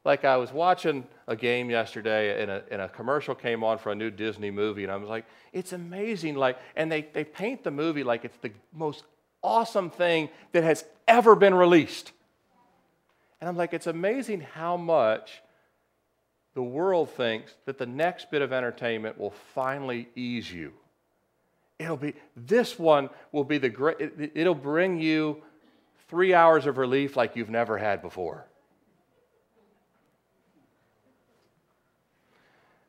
Like 0.06 0.24
I 0.24 0.38
was 0.38 0.54
watching 0.54 1.06
a 1.28 1.36
game 1.36 1.70
yesterday 1.72 2.42
and 2.42 2.52
a, 2.52 2.64
and 2.70 2.82
a 2.82 2.88
commercial 2.88 3.34
came 3.34 3.64
on 3.64 3.80
for 3.80 3.92
a 3.92 3.96
new 3.96 4.12
Disney 4.12 4.52
movie, 4.52 4.84
and 4.84 4.92
I 4.92 4.96
was 4.98 5.10
like, 5.10 5.26
it's 5.52 5.74
amazing. 5.74 6.36
Like, 6.36 6.60
and 6.76 6.92
they, 6.92 7.08
they 7.12 7.24
paint 7.24 7.64
the 7.64 7.72
movie 7.72 8.04
like 8.04 8.24
it's 8.24 8.38
the 8.38 8.52
most 8.72 9.04
awesome 9.42 9.90
thing 9.90 10.30
that 10.52 10.64
has 10.64 10.86
ever 11.08 11.36
been 11.36 11.56
released. 11.56 12.12
And 13.42 13.50
I'm 13.50 13.58
like, 13.58 13.74
it's 13.74 13.88
amazing 13.88 14.42
how 14.42 14.78
much 14.78 15.42
the 16.54 16.64
world 16.64 17.10
thinks 17.10 17.54
that 17.66 17.78
the 17.78 17.86
next 17.86 18.32
bit 18.32 18.42
of 18.42 18.54
entertainment 18.54 19.20
will 19.20 19.34
finally 19.54 20.08
ease 20.16 20.52
you. 20.52 20.72
It'll 21.80 21.98
be, 21.98 22.14
this 22.38 22.80
one 22.80 23.10
will 23.32 23.44
be 23.44 23.58
the 23.58 23.70
great, 23.70 24.00
it, 24.00 24.32
it'll 24.36 24.56
bring 24.56 25.00
you 25.00 25.44
three 26.08 26.34
hours 26.34 26.66
of 26.68 26.78
relief 26.78 27.18
like 27.18 27.36
you've 27.36 27.50
never 27.50 27.78
had 27.78 28.02
before. 28.02 28.46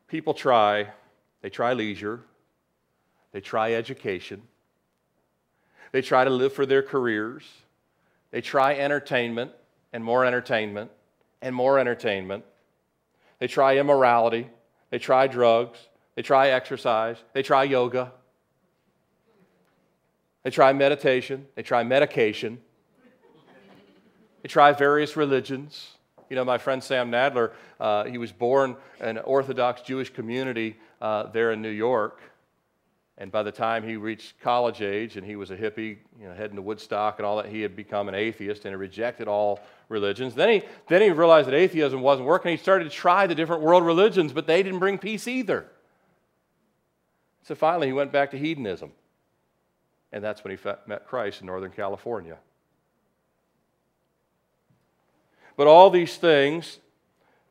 People 0.09 0.35
try, 0.35 0.89
they 1.43 1.51
try 1.51 1.73
leisure, 1.73 2.21
they 3.33 3.41
try 3.41 3.75
education, 3.75 4.43
they 5.93 6.03
try 6.03 6.25
to 6.25 6.31
live 6.31 6.53
for 6.53 6.67
their 6.67 6.83
careers, 6.83 7.45
they 8.31 8.41
try 8.41 8.75
entertainment 8.75 9.53
and 9.93 10.05
more 10.05 10.25
entertainment 10.25 10.91
and 11.43 11.55
more 11.55 11.79
entertainment. 11.79 12.45
They 13.39 13.47
try 13.47 13.79
immorality. 13.79 14.49
They 14.91 14.99
try 14.99 15.27
drugs. 15.27 15.79
They 16.15 16.23
try 16.23 16.49
exercise. 16.49 17.17
They 17.33 17.43
try 17.43 17.65
yoga. 17.65 18.13
They 20.43 20.51
try 20.51 20.73
meditation. 20.73 21.47
They 21.55 21.63
try 21.63 21.83
medication. 21.83 22.59
They 24.43 24.49
try 24.49 24.73
various 24.73 25.17
religions. 25.17 25.96
You 26.29 26.37
know, 26.37 26.45
my 26.45 26.59
friend 26.59 26.83
Sam 26.83 27.11
Nadler, 27.11 27.53
uh, 27.79 28.05
he 28.05 28.19
was 28.19 28.33
born 28.33 28.77
in 29.01 29.17
an 29.17 29.19
Orthodox 29.19 29.83
Jewish 29.83 30.11
community 30.11 30.77
uh, 31.01 31.25
there 31.25 31.53
in 31.53 31.63
New 31.63 31.69
York. 31.69 32.21
And 33.19 33.33
by 33.33 33.43
the 33.43 33.53
time 33.53 33.83
he 33.83 33.97
reached 33.97 34.39
college 34.41 34.83
age 34.83 35.17
and 35.17 35.27
he 35.27 35.37
was 35.37 35.51
a 35.51 35.57
hippie, 35.57 35.99
you 36.21 36.29
know, 36.29 36.35
heading 36.35 36.57
to 36.57 36.63
Woodstock 36.63 37.19
and 37.19 37.25
all 37.25 37.39
that, 37.39 37.47
he 37.47 37.63
had 37.63 37.75
become 37.75 38.09
an 38.09 38.15
atheist 38.15 38.65
and 38.67 38.73
he 38.73 38.77
rejected 38.77 39.27
all 39.27 39.61
religions. 39.89 40.35
Then 40.35 40.51
he, 40.51 40.63
then 40.89 41.01
he 41.01 41.11
realized 41.11 41.49
that 41.49 41.55
atheism 41.55 42.03
wasn't 42.03 42.27
working. 42.27 42.51
He 42.51 42.59
started 42.59 42.85
to 42.85 42.91
try 42.91 43.27
the 43.27 43.35
different 43.35 43.63
world 43.63 43.85
religions, 43.85 44.33
but 44.33 44.47
they 44.47 44.63
didn't 44.63 44.81
bring 44.81 44.99
peace 44.99 45.27
either. 45.27 45.67
So 47.43 47.55
finally, 47.55 47.87
he 47.87 47.93
went 47.95 48.13
back 48.13 48.33
to 48.33 48.39
hedonism. 48.39 48.93
And 50.13 50.23
that's 50.23 50.45
when 50.45 50.57
he 50.57 50.71
met 50.87 51.07
Christ 51.07 51.41
in 51.41 51.47
Northern 51.47 51.71
California. 51.71 52.37
But 55.57 55.67
all 55.67 55.91
these 55.91 56.17
things 56.17 56.79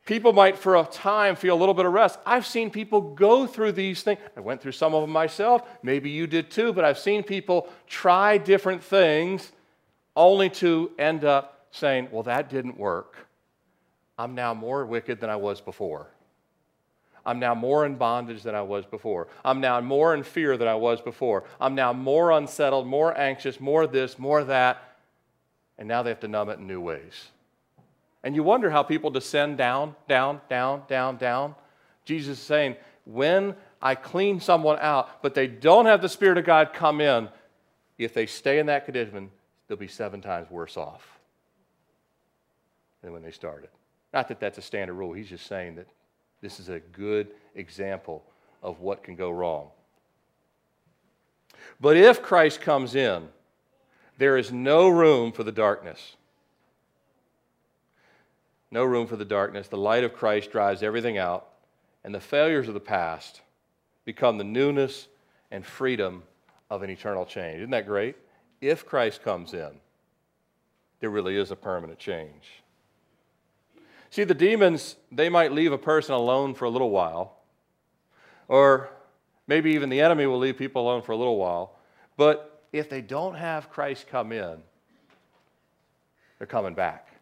People 0.05 0.33
might, 0.33 0.55
for 0.55 0.75
a 0.75 0.83
time, 0.83 1.35
feel 1.35 1.55
a 1.55 1.57
little 1.57 1.73
bit 1.73 1.87
of 1.87 1.91
rest. 1.91 2.19
I've 2.27 2.45
seen 2.45 2.69
people 2.69 3.01
go 3.01 3.47
through 3.47 3.71
these 3.71 4.03
things. 4.03 4.19
I 4.37 4.39
went 4.39 4.61
through 4.61 4.73
some 4.73 4.93
of 4.93 5.01
them 5.01 5.09
myself. 5.09 5.63
Maybe 5.81 6.11
you 6.11 6.27
did 6.27 6.51
too, 6.51 6.73
but 6.73 6.85
I've 6.85 6.99
seen 6.99 7.23
people 7.23 7.67
try 7.87 8.37
different 8.37 8.83
things 8.83 9.51
only 10.15 10.51
to 10.51 10.91
end 10.99 11.25
up 11.25 11.65
saying, 11.71 12.09
Well, 12.11 12.21
that 12.23 12.49
didn't 12.51 12.77
work. 12.77 13.17
I'm 14.17 14.35
now 14.35 14.53
more 14.53 14.85
wicked 14.85 15.19
than 15.19 15.31
I 15.31 15.37
was 15.37 15.59
before. 15.59 16.07
I'm 17.25 17.39
now 17.39 17.55
more 17.55 17.87
in 17.87 17.95
bondage 17.95 18.43
than 18.43 18.53
I 18.53 18.61
was 18.61 18.85
before. 18.85 19.27
I'm 19.43 19.59
now 19.59 19.81
more 19.81 20.13
in 20.13 20.21
fear 20.21 20.55
than 20.55 20.67
I 20.67 20.75
was 20.75 21.01
before. 21.01 21.45
I'm 21.59 21.73
now 21.73 21.91
more 21.91 22.29
unsettled, 22.29 22.85
more 22.85 23.17
anxious, 23.17 23.59
more 23.59 23.87
this, 23.87 24.19
more 24.19 24.43
that. 24.43 24.97
And 25.79 25.87
now 25.87 26.03
they 26.03 26.11
have 26.11 26.19
to 26.19 26.27
numb 26.27 26.49
it 26.49 26.59
in 26.59 26.67
new 26.67 26.79
ways. 26.79 27.31
And 28.25 28.35
you 28.35 28.41
wonder 28.41 28.71
how 28.71 28.81
people 28.81 29.11
descend 29.11 29.59
down, 29.59 29.95
down, 30.09 30.41
down, 30.49 30.81
down, 30.89 31.17
down. 31.17 31.55
Jesus 32.05 32.39
is 32.39 32.43
saying, 32.43 32.75
when 33.05 33.55
I 33.83 33.93
clean 33.93 34.39
someone 34.39 34.79
out, 34.81 35.21
but 35.21 35.35
they 35.35 35.45
don't 35.45 35.85
have 35.85 36.01
the 36.01 36.09
Spirit 36.09 36.39
of 36.39 36.43
God 36.43 36.73
come 36.73 37.01
in, 37.01 37.29
if 37.99 38.15
they 38.15 38.25
stay 38.25 38.57
in 38.57 38.65
that 38.65 38.85
condition, 38.85 39.29
they'll 39.67 39.77
be 39.77 39.87
seven 39.87 40.21
times 40.21 40.49
worse 40.49 40.75
off 40.75 41.19
than 43.03 43.13
when 43.13 43.21
they 43.21 43.29
started. 43.29 43.69
Not 44.11 44.27
that 44.29 44.39
that's 44.39 44.57
a 44.57 44.61
standard 44.61 44.95
rule. 44.95 45.13
He's 45.13 45.29
just 45.29 45.45
saying 45.45 45.75
that 45.75 45.87
this 46.41 46.59
is 46.59 46.67
a 46.67 46.79
good 46.79 47.27
example 47.53 48.23
of 48.63 48.79
what 48.79 49.03
can 49.03 49.15
go 49.15 49.29
wrong. 49.29 49.67
But 51.79 51.95
if 51.95 52.23
Christ 52.23 52.59
comes 52.59 52.95
in, 52.95 53.27
there 54.17 54.35
is 54.35 54.51
no 54.51 54.89
room 54.89 55.31
for 55.31 55.43
the 55.43 55.51
darkness 55.51 56.15
no 58.75 58.83
room 58.83 59.07
for 59.07 59.15
the 59.15 59.25
darkness. 59.25 59.69
The 59.69 59.77
light 59.77 60.03
of 60.03 60.13
Christ 60.13 60.51
drives 60.51 60.83
everything 60.83 61.17
out, 61.17 61.47
and 62.03 62.13
the 62.13 62.19
failures 62.19 62.67
of 62.67 62.73
the 62.73 62.79
past 62.81 63.41
become 64.03 64.37
the 64.37 64.43
newness 64.43 65.07
and 65.49 65.65
freedom 65.65 66.23
of 66.69 66.83
an 66.83 66.89
eternal 66.89 67.25
change. 67.25 67.59
Isn't 67.59 67.71
that 67.71 67.87
great? 67.87 68.17
If 68.59 68.85
Christ 68.85 69.23
comes 69.23 69.53
in, 69.53 69.71
there 70.99 71.09
really 71.09 71.37
is 71.37 71.51
a 71.51 71.55
permanent 71.55 71.99
change. 71.99 72.63
See, 74.09 74.25
the 74.25 74.33
demons, 74.33 74.97
they 75.09 75.29
might 75.29 75.53
leave 75.53 75.71
a 75.71 75.77
person 75.77 76.13
alone 76.13 76.53
for 76.53 76.65
a 76.65 76.69
little 76.69 76.89
while, 76.89 77.37
or 78.49 78.89
maybe 79.47 79.71
even 79.71 79.87
the 79.87 80.01
enemy 80.01 80.25
will 80.25 80.39
leave 80.39 80.57
people 80.57 80.81
alone 80.81 81.01
for 81.01 81.13
a 81.13 81.17
little 81.17 81.37
while. 81.37 81.79
But 82.17 82.61
if 82.73 82.89
they 82.89 83.01
don't 83.01 83.35
have 83.35 83.69
Christ 83.69 84.07
come 84.07 84.33
in, 84.33 84.57
they're 86.39 86.47
coming 86.47 86.73
back. 86.73 87.14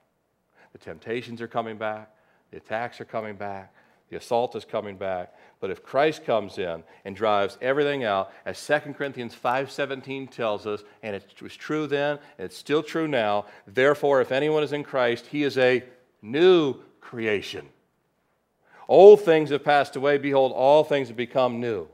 The 0.73 0.79
temptations 0.79 1.41
are 1.41 1.47
coming 1.47 1.77
back, 1.77 2.13
the 2.51 2.57
attacks 2.57 2.99
are 2.99 3.05
coming 3.05 3.35
back, 3.35 3.73
the 4.09 4.17
assault 4.17 4.55
is 4.55 4.65
coming 4.65 4.97
back. 4.97 5.33
But 5.59 5.71
if 5.71 5.81
Christ 5.81 6.25
comes 6.25 6.57
in 6.57 6.83
and 7.05 7.15
drives 7.15 7.57
everything 7.61 8.03
out, 8.03 8.31
as 8.45 8.59
2 8.59 8.95
Corinthians 8.95 9.33
5:17 9.33 10.27
tells 10.27 10.67
us, 10.67 10.83
and 11.01 11.15
it 11.15 11.41
was 11.41 11.55
true 11.55 11.87
then, 11.87 12.19
and 12.37 12.45
it's 12.45 12.57
still 12.57 12.83
true 12.83 13.07
now, 13.07 13.45
therefore 13.65 14.21
if 14.21 14.31
anyone 14.31 14.61
is 14.61 14.73
in 14.73 14.83
Christ, 14.83 15.27
he 15.27 15.43
is 15.43 15.57
a 15.57 15.83
new 16.21 16.75
creation. 17.01 17.69
Old 18.87 19.21
things 19.21 19.49
have 19.49 19.63
passed 19.63 19.95
away, 19.95 20.17
behold 20.17 20.51
all 20.51 20.83
things 20.83 21.07
have 21.07 21.17
become 21.17 21.59
new. 21.59 21.87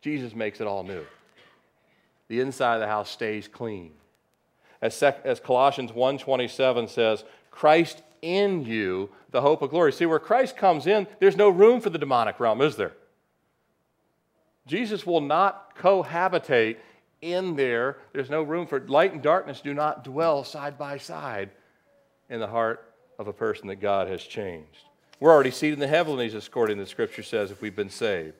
Jesus 0.00 0.34
makes 0.34 0.60
it 0.60 0.66
all 0.66 0.82
new. 0.82 1.04
the 2.30 2.40
inside 2.40 2.74
of 2.74 2.80
the 2.80 2.86
house 2.86 3.10
stays 3.10 3.48
clean. 3.48 3.90
As, 4.82 4.96
sec- 4.96 5.20
as 5.24 5.40
Colossians 5.40 5.92
1.27 5.92 6.88
says, 6.88 7.24
Christ 7.50 8.02
in 8.22 8.64
you, 8.64 9.10
the 9.30 9.40
hope 9.40 9.62
of 9.62 9.70
glory. 9.70 9.92
See, 9.92 10.06
where 10.06 10.18
Christ 10.18 10.56
comes 10.56 10.86
in, 10.86 11.06
there's 11.18 11.36
no 11.36 11.48
room 11.48 11.80
for 11.80 11.90
the 11.90 11.98
demonic 11.98 12.40
realm, 12.40 12.60
is 12.60 12.76
there? 12.76 12.92
Jesus 14.66 15.06
will 15.06 15.20
not 15.20 15.76
cohabitate 15.76 16.76
in 17.22 17.56
there. 17.56 17.98
There's 18.12 18.30
no 18.30 18.42
room 18.42 18.66
for 18.66 18.80
light 18.80 19.12
and 19.12 19.22
darkness 19.22 19.60
do 19.60 19.74
not 19.74 20.04
dwell 20.04 20.44
side 20.44 20.78
by 20.78 20.98
side 20.98 21.50
in 22.28 22.40
the 22.40 22.46
heart 22.46 22.92
of 23.18 23.28
a 23.28 23.32
person 23.32 23.68
that 23.68 23.76
God 23.76 24.08
has 24.08 24.22
changed. 24.22 24.84
We're 25.18 25.32
already 25.32 25.50
seated 25.50 25.74
in 25.74 25.80
the 25.80 25.88
heavenlies, 25.88 26.34
according 26.34 26.78
to 26.78 26.84
the 26.84 26.88
scripture 26.88 27.22
says, 27.22 27.50
if 27.50 27.60
we've 27.60 27.76
been 27.76 27.90
saved. 27.90 28.34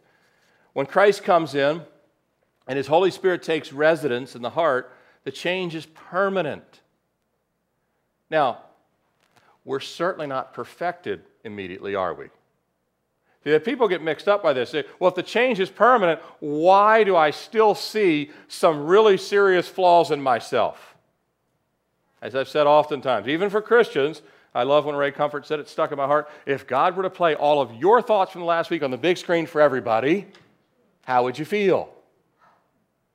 When 0.73 0.87
Christ 0.87 1.25
comes 1.25 1.54
in 1.54 1.82
and 2.66 2.76
his 2.76 2.87
Holy 2.87 3.11
Spirit 3.11 3.42
takes 3.42 3.73
residence 3.73 4.35
in 4.35 4.42
the 4.42 4.50
heart, 4.50 4.94
the 5.30 5.37
change 5.37 5.76
is 5.76 5.87
permanent. 5.87 6.80
Now, 8.30 8.62
we're 9.64 9.78
certainly 9.78 10.26
not 10.26 10.54
perfected 10.54 11.22
immediately, 11.44 11.94
are 11.94 12.12
we? 12.12 12.26
See, 13.44 13.56
people 13.60 13.87
get 13.87 14.02
mixed 14.02 14.26
up 14.26 14.42
by 14.42 14.52
this. 14.52 14.75
well, 14.99 15.08
if 15.08 15.14
the 15.14 15.22
change 15.22 15.60
is 15.60 15.70
permanent, 15.70 16.20
why 16.40 17.04
do 17.04 17.14
I 17.14 17.30
still 17.30 17.76
see 17.76 18.32
some 18.49 18.87
really 18.87 19.16
serious 19.16 19.68
flaws 19.68 20.10
in 20.10 20.20
myself? 20.20 20.96
As 22.20 22.34
I've 22.34 22.49
said 22.49 22.66
oftentimes, 22.66 23.28
even 23.28 23.50
for 23.50 23.62
Christians, 23.62 24.22
I 24.52 24.64
love 24.64 24.84
when 24.84 24.96
Ray 24.96 25.12
Comfort 25.12 25.46
said 25.46 25.60
it 25.60 25.68
stuck 25.68 25.92
in 25.92 25.96
my 25.96 26.06
heart. 26.06 26.28
If 26.44 26.66
God 26.66 26.96
were 26.96 27.04
to 27.04 27.10
play 27.10 27.37
all 27.37 27.62
of 27.62 27.72
your 27.76 28.02
thoughts 28.02 28.32
from 28.32 28.40
the 28.40 28.49
last 28.49 28.68
week 28.68 28.82
on 28.82 28.90
the 28.90 28.99
big 28.99 29.16
screen 29.16 29.46
for 29.46 29.60
everybody, 29.60 30.26
how 31.02 31.22
would 31.22 31.38
you 31.38 31.44
feel? 31.44 31.88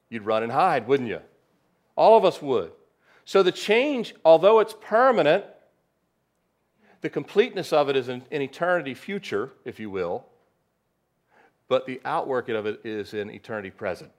You'd 0.08 0.26
run 0.26 0.44
and 0.44 0.52
hide, 0.52 0.88
wouldn't 0.88 1.10
you? 1.10 1.20
All 1.96 2.18
of 2.18 2.26
us 2.26 2.42
would. 2.42 2.72
So 3.24 3.42
the 3.42 3.52
change, 3.52 4.14
although 4.24 4.60
it's 4.60 4.76
permanent, 4.80 5.46
the 7.02 7.10
completeness 7.10 7.74
of 7.74 7.90
it 7.90 7.96
is 7.96 8.08
an, 8.08 8.24
an 8.32 8.42
eternity 8.42 8.94
future, 8.94 9.52
if 9.64 9.80
you 9.80 9.90
will, 9.90 10.26
but 11.68 11.86
the 11.86 12.02
outworking 12.06 12.56
of 12.56 12.66
it 12.66 12.82
is 12.84 13.14
in 13.14 13.30
eternity 13.30 13.72
present. 13.72 14.12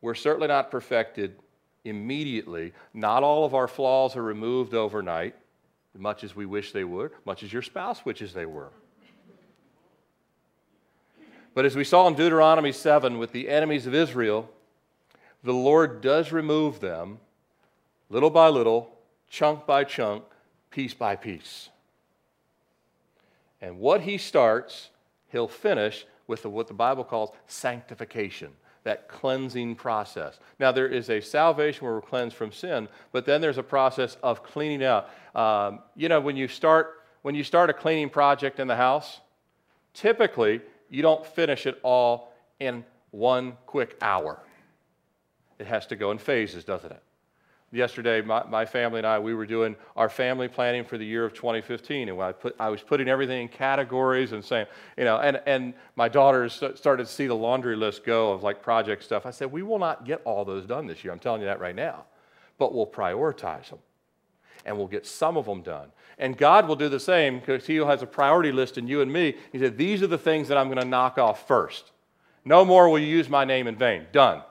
We're 0.00 0.14
certainly 0.14 0.48
not 0.48 0.70
perfected 0.70 1.36
immediately. 1.84 2.72
Not 2.94 3.22
all 3.22 3.44
of 3.44 3.54
our 3.54 3.68
flaws 3.68 4.16
are 4.16 4.22
removed 4.22 4.74
overnight, 4.74 5.34
much 5.96 6.24
as 6.24 6.34
we 6.34 6.46
wish 6.46 6.72
they 6.72 6.84
would, 6.84 7.12
much 7.24 7.42
as 7.42 7.52
your 7.52 7.62
spouse 7.62 8.04
wishes 8.04 8.32
they 8.32 8.46
were. 8.46 8.70
But 11.52 11.64
as 11.64 11.74
we 11.74 11.84
saw 11.84 12.06
in 12.06 12.14
Deuteronomy 12.14 12.72
7 12.72 13.18
with 13.18 13.32
the 13.32 13.48
enemies 13.48 13.86
of 13.86 13.94
Israel, 13.94 14.48
the 15.42 15.52
Lord 15.52 16.00
does 16.00 16.32
remove 16.32 16.80
them 16.80 17.18
little 18.08 18.30
by 18.30 18.48
little 18.48 18.90
chunk 19.28 19.66
by 19.66 19.84
chunk, 19.84 20.24
piece 20.70 20.92
by 20.92 21.16
piece. 21.16 21.70
And 23.60 23.78
what 23.78 24.02
he 24.02 24.18
starts, 24.18 24.90
he'll 25.28 25.48
finish 25.48 26.06
with 26.26 26.44
what 26.44 26.66
the 26.66 26.74
Bible 26.74 27.04
calls 27.04 27.30
sanctification, 27.46 28.50
that 28.84 29.08
cleansing 29.08 29.76
process. 29.76 30.38
Now, 30.58 30.72
there 30.72 30.88
is 30.88 31.10
a 31.10 31.20
salvation 31.20 31.84
where 31.84 31.94
we're 31.94 32.00
cleansed 32.00 32.36
from 32.36 32.52
sin, 32.52 32.88
but 33.12 33.26
then 33.26 33.40
there's 33.40 33.58
a 33.58 33.62
process 33.62 34.16
of 34.22 34.42
cleaning 34.42 34.84
out. 34.84 35.10
Um, 35.34 35.80
you 35.96 36.08
know, 36.08 36.20
when 36.20 36.36
you 36.36 36.48
start 36.48 36.96
when 37.22 37.34
you 37.34 37.44
start 37.44 37.68
a 37.68 37.74
cleaning 37.74 38.08
project 38.08 38.58
in 38.58 38.66
the 38.66 38.76
house, 38.76 39.20
typically 39.92 40.62
you 40.88 41.02
don't 41.02 41.26
finish 41.26 41.66
it 41.66 41.78
all 41.82 42.32
in 42.58 42.82
one 43.10 43.58
quick 43.66 43.98
hour. 44.00 44.40
It 45.60 45.66
has 45.66 45.86
to 45.88 45.96
go 45.96 46.10
in 46.10 46.18
phases, 46.18 46.64
doesn't 46.64 46.90
it? 46.90 47.02
yesterday, 47.72 48.20
my, 48.20 48.44
my, 48.48 48.66
family 48.66 48.98
and 48.98 49.06
I, 49.06 49.18
we 49.18 49.34
were 49.34 49.46
doing 49.46 49.76
our 49.96 50.08
family 50.08 50.48
planning 50.48 50.84
for 50.84 50.98
the 50.98 51.04
year 51.04 51.24
of 51.24 51.32
2015. 51.34 52.08
And 52.08 52.20
I, 52.20 52.32
put, 52.32 52.56
I 52.58 52.68
was 52.68 52.82
putting 52.82 53.08
everything 53.08 53.42
in 53.42 53.48
categories 53.48 54.32
and 54.32 54.44
saying, 54.44 54.66
you 54.96 55.04
know, 55.04 55.18
and, 55.18 55.40
and 55.46 55.74
my 55.96 56.08
daughters 56.08 56.54
started 56.54 57.06
to 57.06 57.12
see 57.12 57.26
the 57.26 57.34
laundry 57.34 57.76
list 57.76 58.04
go 58.04 58.32
of 58.32 58.42
like 58.42 58.62
project 58.62 59.04
stuff. 59.04 59.26
I 59.26 59.30
said, 59.30 59.52
we 59.52 59.62
will 59.62 59.78
not 59.78 60.04
get 60.04 60.20
all 60.24 60.44
those 60.44 60.66
done 60.66 60.86
this 60.86 61.04
year. 61.04 61.12
I'm 61.12 61.18
telling 61.18 61.40
you 61.40 61.46
that 61.46 61.60
right 61.60 61.76
now. 61.76 62.04
But 62.58 62.74
we'll 62.74 62.86
prioritize 62.86 63.70
them 63.70 63.78
and 64.66 64.76
we'll 64.76 64.88
get 64.88 65.06
some 65.06 65.36
of 65.36 65.46
them 65.46 65.62
done. 65.62 65.90
And 66.18 66.36
God 66.36 66.68
will 66.68 66.76
do 66.76 66.90
the 66.90 67.00
same 67.00 67.38
because 67.38 67.66
He 67.66 67.76
has 67.76 68.02
a 68.02 68.06
priority 68.06 68.52
list 68.52 68.76
in 68.76 68.86
you 68.86 69.00
and 69.00 69.10
me. 69.10 69.36
He 69.52 69.58
said, 69.58 69.78
These 69.78 70.02
are 70.02 70.06
the 70.06 70.18
things 70.18 70.48
that 70.48 70.58
I'm 70.58 70.66
going 70.66 70.78
to 70.78 70.84
knock 70.84 71.16
off 71.16 71.48
first. 71.48 71.92
No 72.44 72.64
more 72.64 72.90
will 72.90 72.98
you 72.98 73.06
use 73.06 73.30
my 73.30 73.46
name 73.46 73.66
in 73.66 73.76
vain. 73.76 74.06
Done. 74.12 74.42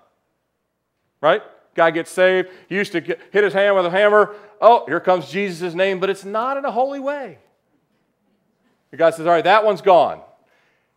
Right? 1.21 1.41
Guy 1.75 1.91
gets 1.91 2.11
saved. 2.11 2.49
He 2.67 2.75
used 2.75 2.91
to 2.93 3.01
get, 3.01 3.19
hit 3.31 3.43
his 3.43 3.53
hand 3.53 3.75
with 3.75 3.85
a 3.85 3.89
hammer. 3.89 4.35
Oh, 4.61 4.85
here 4.85 4.99
comes 4.99 5.29
Jesus' 5.29 5.73
name, 5.73 5.99
but 5.99 6.09
it's 6.09 6.25
not 6.25 6.57
in 6.57 6.65
a 6.65 6.71
holy 6.71 6.99
way. 6.99 7.37
The 8.91 8.97
guy 8.97 9.11
says, 9.11 9.25
All 9.25 9.31
right, 9.31 9.43
that 9.43 9.63
one's 9.63 9.81
gone. 9.81 10.21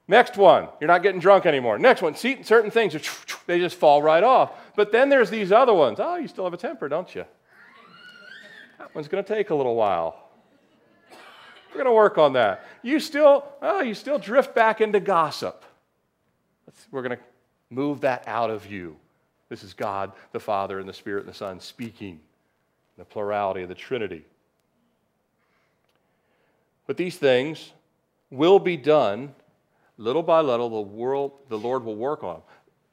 Next 0.08 0.36
one, 0.36 0.68
you're 0.80 0.88
not 0.88 1.02
getting 1.02 1.20
drunk 1.20 1.46
anymore. 1.46 1.78
Next 1.78 2.02
one, 2.02 2.14
see, 2.14 2.42
certain 2.42 2.70
things, 2.70 2.94
they 3.46 3.58
just 3.58 3.76
fall 3.76 4.02
right 4.02 4.22
off. 4.22 4.52
But 4.74 4.92
then 4.92 5.08
there's 5.08 5.30
these 5.30 5.52
other 5.52 5.72
ones. 5.72 5.98
Oh, 6.00 6.16
you 6.16 6.28
still 6.28 6.44
have 6.44 6.52
a 6.52 6.58
temper, 6.58 6.88
don't 6.88 7.14
you? 7.14 7.24
That 8.78 8.94
one's 8.94 9.08
going 9.08 9.22
to 9.22 9.34
take 9.34 9.50
a 9.50 9.54
little 9.54 9.76
while. 9.76 10.30
We're 11.70 11.84
going 11.84 11.86
to 11.86 11.92
work 11.92 12.18
on 12.18 12.34
that. 12.34 12.66
You 12.82 13.00
still, 13.00 13.46
oh, 13.62 13.80
you 13.80 13.94
still 13.94 14.18
drift 14.18 14.54
back 14.54 14.80
into 14.80 15.00
gossip. 15.00 15.64
we're 16.90 17.02
going 17.02 17.16
to 17.16 17.22
move 17.70 18.00
that 18.02 18.24
out 18.26 18.50
of 18.50 18.70
you. 18.70 18.96
This 19.52 19.64
is 19.64 19.74
God, 19.74 20.12
the 20.32 20.40
Father, 20.40 20.78
and 20.78 20.88
the 20.88 20.94
Spirit, 20.94 21.26
and 21.26 21.28
the 21.28 21.36
Son 21.36 21.60
speaking, 21.60 22.20
the 22.96 23.04
plurality 23.04 23.60
of 23.60 23.68
the 23.68 23.74
Trinity. 23.74 24.24
But 26.86 26.96
these 26.96 27.18
things 27.18 27.74
will 28.30 28.58
be 28.58 28.78
done 28.78 29.34
little 29.98 30.22
by 30.22 30.40
little. 30.40 30.70
The 30.70 30.80
world, 30.80 31.32
the 31.50 31.58
Lord 31.58 31.84
will 31.84 31.96
work 31.96 32.24
on. 32.24 32.40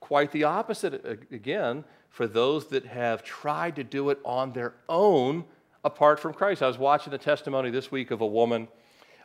Quite 0.02 0.34
the 0.34 0.44
opposite 0.44 1.06
again 1.32 1.86
for 2.10 2.28
those 2.28 2.68
that 2.68 2.86
have 2.88 3.24
tried 3.24 3.78
to 3.78 3.86
do 3.86 4.10
it 4.10 4.20
on 4.26 4.52
their 4.52 4.74
own 4.90 5.46
apart 5.86 6.20
from 6.20 6.34
Christ. 6.34 6.62
I 6.62 6.68
was 6.68 6.78
watching 6.78 7.12
the 7.12 7.18
testimony 7.18 7.70
this 7.70 7.90
week 7.90 8.12
of 8.12 8.20
a 8.20 8.28
woman. 8.28 8.68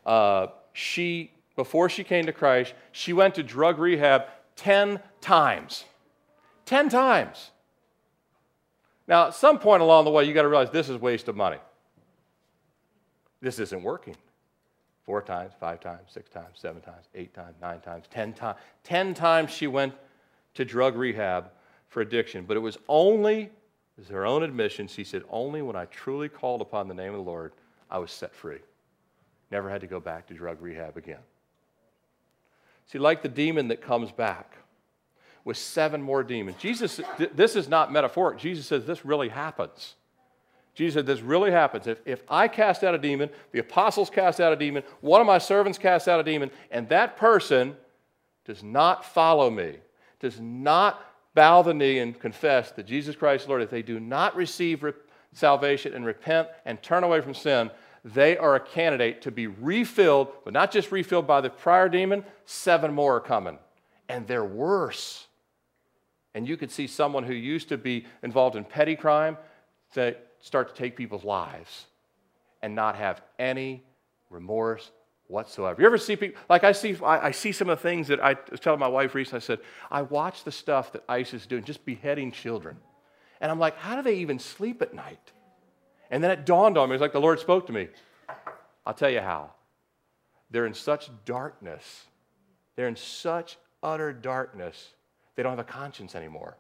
Uh, 0.07 0.47
she 0.73 1.33
before 1.57 1.89
she 1.89 2.05
came 2.05 2.27
to 2.27 2.33
Christ, 2.33 2.75
she 2.93 3.13
went 3.13 3.35
to 3.35 3.43
drug 3.43 3.81
rehab 3.81 4.27
ten 4.55 5.01
times. 5.21 5.85
10 6.67 6.89
times. 6.89 7.51
Now, 9.07 9.29
at 9.29 9.35
some 9.35 9.59
point 9.59 9.83
along 9.83 10.05
the 10.05 10.11
way, 10.11 10.25
you 10.25 10.33
got 10.33 10.43
to 10.43 10.49
realize 10.49 10.71
this 10.71 10.89
is 10.89 10.99
waste 10.99 11.29
of 11.29 11.37
money. 11.37 11.59
This 13.41 13.59
isn't 13.59 13.83
working. 13.83 14.17
Four 15.05 15.21
times, 15.21 15.53
five 15.61 15.81
times, 15.81 16.09
six 16.09 16.31
times, 16.31 16.57
seven 16.59 16.81
times, 16.81 17.07
eight 17.15 17.35
times, 17.35 17.57
nine 17.61 17.81
times, 17.81 18.07
ten 18.11 18.33
times. 18.33 18.59
Ten 18.83 19.13
times 19.13 19.51
she 19.51 19.67
went 19.67 19.93
to 20.55 20.65
drug 20.65 20.97
rehab 20.97 21.51
for 21.89 22.01
addiction. 22.01 22.47
But 22.47 22.57
it 22.57 22.61
was 22.61 22.79
only, 22.89 23.51
as 24.01 24.09
her 24.09 24.25
own 24.25 24.43
admission, 24.43 24.89
she 24.89 25.05
said, 25.05 25.23
only 25.29 25.61
when 25.61 25.77
I 25.77 25.85
truly 25.87 26.31
called 26.31 26.63
upon 26.63 26.89
the 26.89 26.95
name 26.95 27.11
of 27.11 27.19
the 27.19 27.31
Lord, 27.31 27.53
I 27.91 27.99
was 27.99 28.11
set 28.11 28.35
free. 28.35 28.61
Never 29.51 29.69
had 29.69 29.83
to 29.83 29.87
go 29.87 30.01
back 30.01 30.27
to 30.29 30.35
drug 30.35 30.63
rehab 30.63 30.97
again. 30.97 31.21
See, 32.87 32.99
like 32.99 33.23
the 33.23 33.29
demon 33.29 33.69
that 33.69 33.83
comes 33.83 34.11
back, 34.11 34.57
with 35.45 35.57
seven 35.57 36.01
more 36.01 36.23
demons. 36.23 36.57
Jesus, 36.59 37.01
this 37.35 37.57
is 37.57 37.69
not 37.69 37.93
metaphoric. 37.93 38.39
Jesus 38.39 38.67
says 38.67 38.87
this 38.87 39.05
really 39.05 39.29
happens. 39.29 39.95
Jesus 40.75 40.95
said, 40.95 41.07
This 41.07 41.21
really 41.21 41.51
happens. 41.51 41.87
If, 41.87 42.01
if 42.05 42.23
I 42.29 42.49
cast 42.49 42.83
out 42.83 42.95
a 42.95 42.99
demon, 42.99 43.31
the 43.53 43.61
apostles 43.61 44.11
cast 44.11 44.41
out 44.41 44.53
a 44.53 44.57
demon, 44.57 44.83
one 45.01 45.21
of 45.21 45.27
my 45.27 45.39
servants 45.39 45.79
cast 45.79 46.09
out 46.09 46.21
a 46.21 46.25
demon, 46.25 46.51
and 46.71 46.89
that 46.89 47.17
person 47.17 47.77
does 48.45 48.63
not 48.63 49.05
follow 49.05 49.51
me, 49.51 49.77
does 50.21 50.41
not 50.41 51.01
bow 51.35 51.63
the 51.63 51.75
knee 51.75 52.01
and 52.01 52.19
confess 52.19 52.73
that 52.73 52.87
Jesus 52.87 53.17
Christ 53.17 53.45
is 53.45 53.49
Lord, 53.49 53.63
if 53.63 53.71
they 53.71 53.83
do 53.83 54.01
not 54.01 54.37
receive 54.37 54.83
re- 54.83 54.93
salvation 55.33 55.95
and 55.95 56.05
repent 56.05 56.49
and 56.65 56.83
turn 56.83 57.05
away 57.05 57.21
from 57.21 57.35
sin, 57.35 57.71
they 58.05 58.37
are 58.37 58.57
a 58.57 58.61
candidate 58.61 59.23
to 59.23 59.31
be 59.31 59.47
refilled, 59.47 60.29
but 60.45 60.53
not 60.53 60.71
just 60.71 60.93
refilled 60.93 61.27
by 61.27 61.41
the 61.41 61.51
prior 61.51 61.89
demon, 61.89 62.25
seven 62.45 62.93
more 62.93 63.17
are 63.17 63.21
coming. 63.21 63.59
And 64.09 64.27
they're 64.27 64.45
worse. 64.45 65.24
And 66.35 66.49
you 66.49 66.57
could 66.57 66.71
see 66.71 66.87
someone 66.87 67.25
who 67.25 67.33
used 67.33 67.69
to 67.69 67.79
be 67.79 68.07
involved 68.23 68.57
in 68.57 68.65
petty 68.65 68.97
crime 68.97 69.37
start 70.41 70.69
to 70.69 70.75
take 70.75 70.97
people's 70.97 71.25
lives 71.25 71.87
and 72.63 72.75
not 72.75 72.97
have 72.97 73.23
any 73.39 73.83
remorse 74.31 74.91
whatsoever. 75.29 75.81
You 75.81 75.87
ever 75.87 75.99
see 75.99 76.17
people, 76.17 76.41
like 76.49 76.65
I 76.65 76.73
see, 76.73 76.97
I, 77.03 77.27
I, 77.27 77.31
see 77.31 77.53
some 77.53 77.71
of 77.71 77.79
the 77.79 77.83
things 77.83 78.09
that 78.09 78.23
I 78.23 78.37
was 78.51 78.61
telling 78.61 78.81
my 78.81 78.89
wife 78.89 79.15
recently, 79.15 79.39
I 79.39 79.41
said, 79.41 79.59
I 79.91 80.03
watch 80.03 80.45
the 80.45 80.53
stuff 80.53 80.93
that 80.93 81.05
ISIS 81.09 81.43
is 81.43 81.47
doing, 81.47 81.65
just 81.65 81.85
beheading 81.85 82.33
children. 82.33 82.77
And 83.41 83.51
I'm 83.51 83.59
like, 83.59 83.79
how 83.79 83.97
do 83.97 84.03
they 84.03 84.17
even 84.17 84.39
sleep 84.39 84.83
at 84.83 84.95
night? 84.95 85.33
And 86.11 86.23
then 86.23 86.31
it 86.31 86.45
dawned 86.45 86.77
on 86.77 86.89
me, 86.89 86.95
it's 86.95 87.01
like 87.01 87.13
the 87.13 87.21
Lord 87.21 87.41
spoke 87.41 87.67
to 87.69 87.73
me. 87.73 87.89
I'll 88.87 88.95
tell 88.95 89.11
you 89.11 89.21
how. 89.21 89.53
They're 90.51 90.67
in 90.67 90.75
such 90.75 91.11
darkness. 91.25 92.05
They're 92.77 92.89
in 92.89 92.97
such 92.97 93.57
utter 93.83 94.13
darkness 94.13 94.91
They 95.35 95.43
don't 95.43 95.53
have 95.53 95.59
a 95.59 95.65
conscience 95.65 96.15
anymore. 96.15 96.57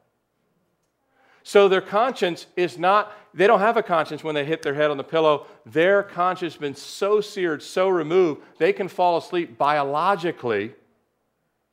So 1.43 1.69
their 1.69 1.83
conscience 1.83 2.47
is 2.57 2.79
not, 2.79 3.13
they 3.35 3.47
don't 3.47 3.61
have 3.61 3.77
a 3.77 3.83
conscience 3.83 4.25
when 4.25 4.35
they 4.35 4.47
hit 4.47 4.63
their 4.63 4.75
head 4.75 4.91
on 4.91 4.97
the 4.97 5.05
pillow. 5.05 5.47
Their 5.67 6.03
conscience 6.03 6.55
has 6.55 6.61
been 6.61 6.75
so 6.75 7.21
seared, 7.21 7.63
so 7.63 7.89
removed, 7.89 8.43
they 8.59 8.73
can 8.73 8.89
fall 8.89 9.19
asleep 9.19 9.59
biologically 9.59 10.73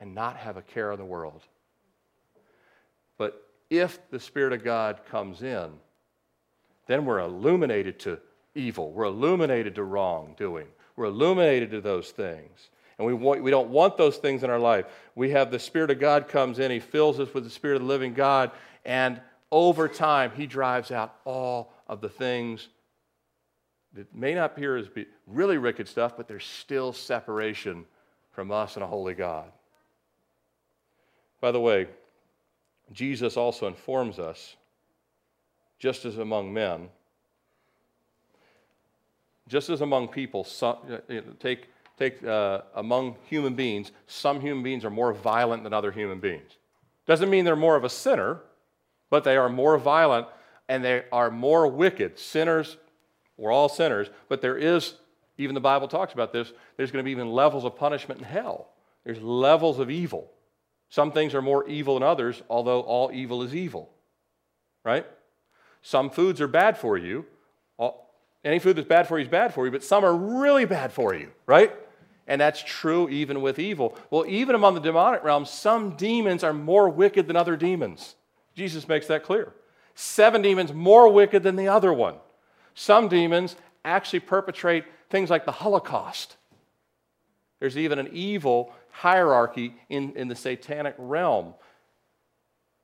and 0.01 0.13
not 0.13 0.35
have 0.35 0.57
a 0.57 0.61
care 0.61 0.91
in 0.91 0.99
the 0.99 1.05
world. 1.05 1.41
But 3.17 3.47
if 3.69 3.99
the 4.09 4.19
Spirit 4.19 4.51
of 4.51 4.63
God 4.63 4.99
comes 5.09 5.41
in, 5.41 5.69
then 6.87 7.05
we're 7.05 7.19
illuminated 7.19 7.97
to 7.99 8.19
evil. 8.55 8.91
We're 8.91 9.05
illuminated 9.05 9.75
to 9.75 9.83
wrongdoing. 9.83 10.67
We're 10.97 11.05
illuminated 11.05 11.71
to 11.71 11.79
those 11.79 12.11
things. 12.11 12.69
And 13.01 13.07
we, 13.07 13.15
want, 13.15 13.41
we 13.41 13.49
don't 13.49 13.69
want 13.69 13.97
those 13.97 14.17
things 14.17 14.43
in 14.43 14.51
our 14.51 14.59
life. 14.59 14.85
We 15.15 15.31
have 15.31 15.49
the 15.49 15.57
Spirit 15.57 15.89
of 15.89 15.99
God 15.99 16.27
comes 16.27 16.59
in, 16.59 16.69
He 16.69 16.79
fills 16.79 17.19
us 17.19 17.33
with 17.33 17.43
the 17.43 17.49
Spirit 17.49 17.77
of 17.77 17.81
the 17.81 17.87
living 17.87 18.13
God, 18.13 18.51
and 18.85 19.19
over 19.49 19.87
time, 19.87 20.31
He 20.35 20.45
drives 20.45 20.91
out 20.91 21.15
all 21.25 21.73
of 21.87 21.99
the 21.99 22.09
things 22.09 22.67
that 23.93 24.13
may 24.13 24.35
not 24.35 24.51
appear 24.51 24.77
as 24.77 24.85
really 25.25 25.57
wicked 25.57 25.87
stuff, 25.87 26.15
but 26.15 26.27
there's 26.27 26.45
still 26.45 26.93
separation 26.93 27.85
from 28.33 28.51
us 28.51 28.75
and 28.75 28.83
a 28.83 28.87
holy 28.87 29.15
God. 29.15 29.51
By 31.41 31.51
the 31.51 31.59
way, 31.59 31.87
Jesus 32.93 33.35
also 33.35 33.65
informs 33.65 34.19
us, 34.19 34.57
just 35.79 36.05
as 36.05 36.19
among 36.19 36.53
men, 36.53 36.89
just 39.47 39.71
as 39.71 39.81
among 39.81 40.09
people, 40.09 40.43
some, 40.43 40.77
uh, 40.87 41.21
take, 41.39 41.67
take 42.01 42.23
uh, 42.23 42.61
among 42.75 43.15
human 43.25 43.53
beings, 43.53 43.91
some 44.07 44.41
human 44.41 44.63
beings 44.63 44.83
are 44.83 44.89
more 44.89 45.13
violent 45.13 45.63
than 45.63 45.73
other 45.73 45.91
human 45.91 46.19
beings. 46.19 46.57
Doesn't 47.05 47.29
mean 47.29 47.45
they're 47.45 47.55
more 47.55 47.75
of 47.75 47.83
a 47.83 47.89
sinner, 47.89 48.41
but 49.09 49.23
they 49.23 49.37
are 49.37 49.49
more 49.49 49.77
violent 49.77 50.27
and 50.67 50.83
they 50.83 51.03
are 51.11 51.29
more 51.29 51.67
wicked. 51.67 52.17
Sinners, 52.17 52.77
we're 53.37 53.51
all 53.51 53.69
sinners, 53.69 54.07
but 54.29 54.41
there 54.41 54.57
is, 54.57 54.95
even 55.37 55.53
the 55.53 55.61
Bible 55.61 55.87
talks 55.87 56.13
about 56.13 56.33
this, 56.33 56.51
there's 56.77 56.91
going 56.91 57.03
to 57.03 57.05
be 57.05 57.11
even 57.11 57.31
levels 57.31 57.65
of 57.65 57.75
punishment 57.75 58.19
in 58.19 58.25
hell. 58.25 58.69
There's 59.03 59.21
levels 59.21 59.79
of 59.79 59.89
evil. 59.89 60.31
Some 60.89 61.11
things 61.11 61.33
are 61.33 61.41
more 61.41 61.67
evil 61.67 61.95
than 61.95 62.03
others, 62.03 62.41
although 62.49 62.81
all 62.81 63.11
evil 63.13 63.43
is 63.43 63.55
evil. 63.55 63.89
Right? 64.83 65.05
Some 65.81 66.09
foods 66.09 66.41
are 66.41 66.47
bad 66.47 66.77
for 66.77 66.97
you. 66.97 67.25
Any 68.43 68.57
food 68.57 68.75
that's 68.75 68.87
bad 68.87 69.07
for 69.07 69.19
you 69.19 69.23
is 69.23 69.29
bad 69.29 69.53
for 69.53 69.65
you, 69.65 69.71
but 69.71 69.83
some 69.83 70.03
are 70.03 70.15
really 70.15 70.65
bad 70.65 70.91
for 70.91 71.13
you, 71.13 71.31
right? 71.45 71.71
And 72.27 72.39
that's 72.39 72.63
true 72.63 73.09
even 73.09 73.41
with 73.41 73.59
evil. 73.59 73.97
Well, 74.09 74.25
even 74.27 74.55
among 74.55 74.75
the 74.75 74.81
demonic 74.81 75.23
realm, 75.23 75.45
some 75.45 75.95
demons 75.95 76.43
are 76.43 76.53
more 76.53 76.89
wicked 76.89 77.27
than 77.27 77.35
other 77.35 77.57
demons. 77.57 78.15
Jesus 78.55 78.87
makes 78.87 79.07
that 79.07 79.23
clear. 79.23 79.53
Seven 79.95 80.41
demons 80.41 80.73
more 80.73 81.09
wicked 81.09 81.43
than 81.43 81.55
the 81.55 81.67
other 81.67 81.91
one. 81.91 82.15
Some 82.73 83.07
demons 83.07 83.55
actually 83.83 84.21
perpetrate 84.21 84.85
things 85.09 85.29
like 85.29 85.45
the 85.45 85.51
Holocaust. 85.51 86.37
There's 87.59 87.77
even 87.77 87.99
an 87.99 88.09
evil 88.13 88.73
hierarchy 88.91 89.75
in, 89.89 90.13
in 90.15 90.27
the 90.27 90.35
satanic 90.35 90.95
realm. 90.97 91.53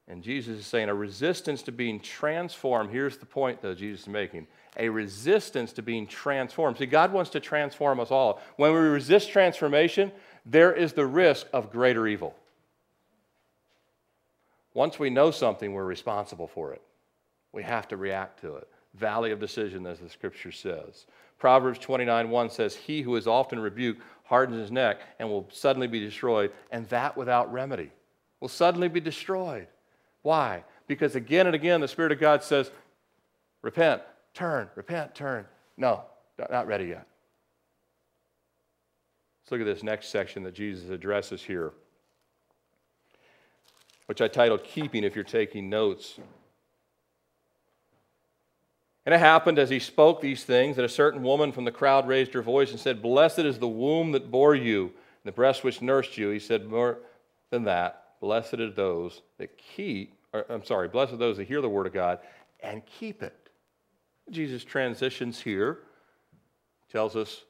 And 0.07 0.23
Jesus 0.23 0.59
is 0.59 0.65
saying 0.65 0.89
a 0.89 0.95
resistance 0.95 1.63
to 1.63 1.71
being 1.71 1.99
transformed. 1.99 2.91
Here's 2.91 3.17
the 3.17 3.25
point, 3.25 3.61
though, 3.61 3.73
Jesus 3.73 4.01
is 4.01 4.07
making 4.07 4.47
a 4.77 4.89
resistance 4.89 5.73
to 5.73 5.81
being 5.81 6.07
transformed. 6.07 6.77
See, 6.77 6.85
God 6.85 7.11
wants 7.11 7.31
to 7.31 7.39
transform 7.39 7.99
us 7.99 8.11
all. 8.11 8.41
When 8.55 8.71
we 8.71 8.79
resist 8.79 9.29
transformation, 9.29 10.11
there 10.45 10.73
is 10.73 10.93
the 10.93 11.05
risk 11.05 11.47
of 11.51 11.71
greater 11.71 12.07
evil. 12.07 12.35
Once 14.73 14.99
we 14.99 15.09
know 15.09 15.31
something, 15.31 15.73
we're 15.73 15.83
responsible 15.83 16.47
for 16.47 16.73
it. 16.73 16.81
We 17.51 17.63
have 17.63 17.87
to 17.87 17.97
react 17.97 18.41
to 18.41 18.55
it. 18.55 18.67
Valley 18.93 19.31
of 19.31 19.39
decision, 19.39 19.85
as 19.85 19.99
the 19.99 20.09
scripture 20.09 20.51
says. 20.51 21.05
Proverbs 21.39 21.79
29 21.79 22.29
1 22.29 22.49
says, 22.49 22.75
He 22.75 23.01
who 23.01 23.15
is 23.15 23.27
often 23.27 23.59
rebuked 23.59 24.01
hardens 24.23 24.59
his 24.59 24.71
neck 24.71 24.99
and 25.19 25.29
will 25.29 25.47
suddenly 25.51 25.87
be 25.87 25.99
destroyed, 25.99 26.51
and 26.71 26.87
that 26.89 27.17
without 27.17 27.51
remedy. 27.51 27.91
Will 28.39 28.49
suddenly 28.49 28.87
be 28.87 28.99
destroyed. 28.99 29.67
Why? 30.21 30.63
Because 30.85 31.15
again 31.15 31.47
and 31.47 31.55
again, 31.55 31.81
the 31.81 31.87
Spirit 31.87 32.11
of 32.11 32.19
God 32.19 32.43
says, 32.43 32.69
Repent, 33.61 34.01
turn, 34.37 34.69
repent, 34.75 35.15
turn. 35.15 35.45
No, 35.77 36.03
not 36.49 36.67
ready 36.67 36.85
yet. 36.85 37.07
Let's 39.41 39.51
look 39.51 39.61
at 39.61 39.65
this 39.65 39.83
next 39.83 40.09
section 40.09 40.43
that 40.43 40.53
Jesus 40.53 40.89
addresses 40.89 41.41
here 41.41 41.73
which 44.07 44.21
I 44.21 44.27
titled 44.27 44.63
Keeping 44.63 45.03
if 45.03 45.15
you're 45.15 45.23
taking 45.23 45.69
notes. 45.69 46.17
And 49.05 49.13
it 49.13 49.19
happened 49.19 49.59
as 49.59 49.69
he 49.69 49.79
spoke 49.79 50.19
these 50.19 50.43
things 50.43 50.75
that 50.75 50.83
a 50.83 50.89
certain 50.89 51.23
woman 51.23 51.51
from 51.51 51.65
the 51.65 51.71
crowd 51.71 52.07
raised 52.07 52.33
her 52.33 52.41
voice 52.41 52.71
and 52.71 52.79
said, 52.79 53.01
Blessed 53.01 53.39
is 53.39 53.59
the 53.59 53.67
womb 53.67 54.11
that 54.13 54.31
bore 54.31 54.55
you, 54.55 54.85
and 54.85 54.93
the 55.25 55.31
breast 55.31 55.63
which 55.63 55.81
nursed 55.81 56.17
you. 56.17 56.29
He 56.29 56.39
said, 56.39 56.67
More 56.67 56.99
than 57.49 57.63
that, 57.65 58.15
blessed 58.19 58.55
are 58.55 58.71
those 58.71 59.21
that 59.37 59.57
keep, 59.57 60.13
or, 60.33 60.45
I'm 60.49 60.65
sorry, 60.65 60.87
blessed 60.87 61.13
are 61.13 61.17
those 61.17 61.37
that 61.37 61.47
hear 61.47 61.61
the 61.61 61.69
word 61.69 61.87
of 61.87 61.93
God 61.93 62.19
and 62.61 62.81
keep 62.85 63.23
it. 63.23 63.46
Jesus 64.29 64.63
transitions 64.63 65.41
here, 65.41 65.79
tells 66.91 67.15
us 67.15 67.43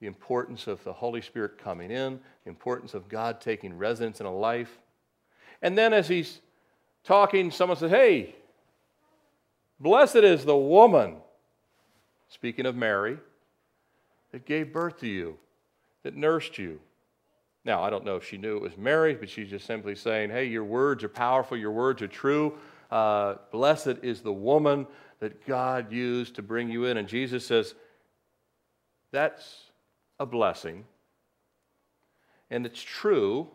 the 0.00 0.06
importance 0.06 0.66
of 0.66 0.82
the 0.84 0.92
Holy 0.92 1.20
Spirit 1.20 1.58
coming 1.58 1.90
in, 1.90 2.20
the 2.44 2.50
importance 2.50 2.94
of 2.94 3.08
God 3.08 3.40
taking 3.40 3.76
residence 3.76 4.20
in 4.20 4.26
a 4.26 4.34
life. 4.34 4.78
And 5.62 5.76
then 5.76 5.92
as 5.92 6.08
he's 6.08 6.40
talking, 7.04 7.50
someone 7.50 7.78
says, 7.78 7.90
Hey, 7.90 8.34
blessed 9.80 10.16
is 10.16 10.44
the 10.44 10.56
woman, 10.56 11.16
speaking 12.28 12.66
of 12.66 12.76
Mary, 12.76 13.18
that 14.32 14.44
gave 14.44 14.72
birth 14.72 15.00
to 15.00 15.08
you, 15.08 15.36
that 16.02 16.16
nursed 16.16 16.58
you. 16.58 16.80
Now, 17.64 17.82
I 17.82 17.90
don't 17.90 18.04
know 18.04 18.16
if 18.16 18.24
she 18.24 18.38
knew 18.38 18.56
it 18.56 18.62
was 18.62 18.76
Mary, 18.76 19.14
but 19.14 19.28
she's 19.28 19.50
just 19.50 19.66
simply 19.66 19.94
saying, 19.94 20.30
Hey, 20.30 20.44
your 20.44 20.64
words 20.64 21.02
are 21.02 21.08
powerful, 21.08 21.56
your 21.56 21.72
words 21.72 22.02
are 22.02 22.08
true. 22.08 22.56
Uh, 22.90 23.34
blessed 23.50 23.98
is 24.02 24.22
the 24.22 24.32
woman 24.32 24.86
that 25.20 25.46
God 25.46 25.92
used 25.92 26.36
to 26.36 26.42
bring 26.42 26.70
you 26.70 26.84
in. 26.84 26.96
And 26.96 27.08
Jesus 27.08 27.46
says, 27.46 27.74
That's 29.12 29.70
a 30.18 30.26
blessing. 30.26 30.84
And 32.50 32.64
it's 32.64 32.82
true 32.82 33.48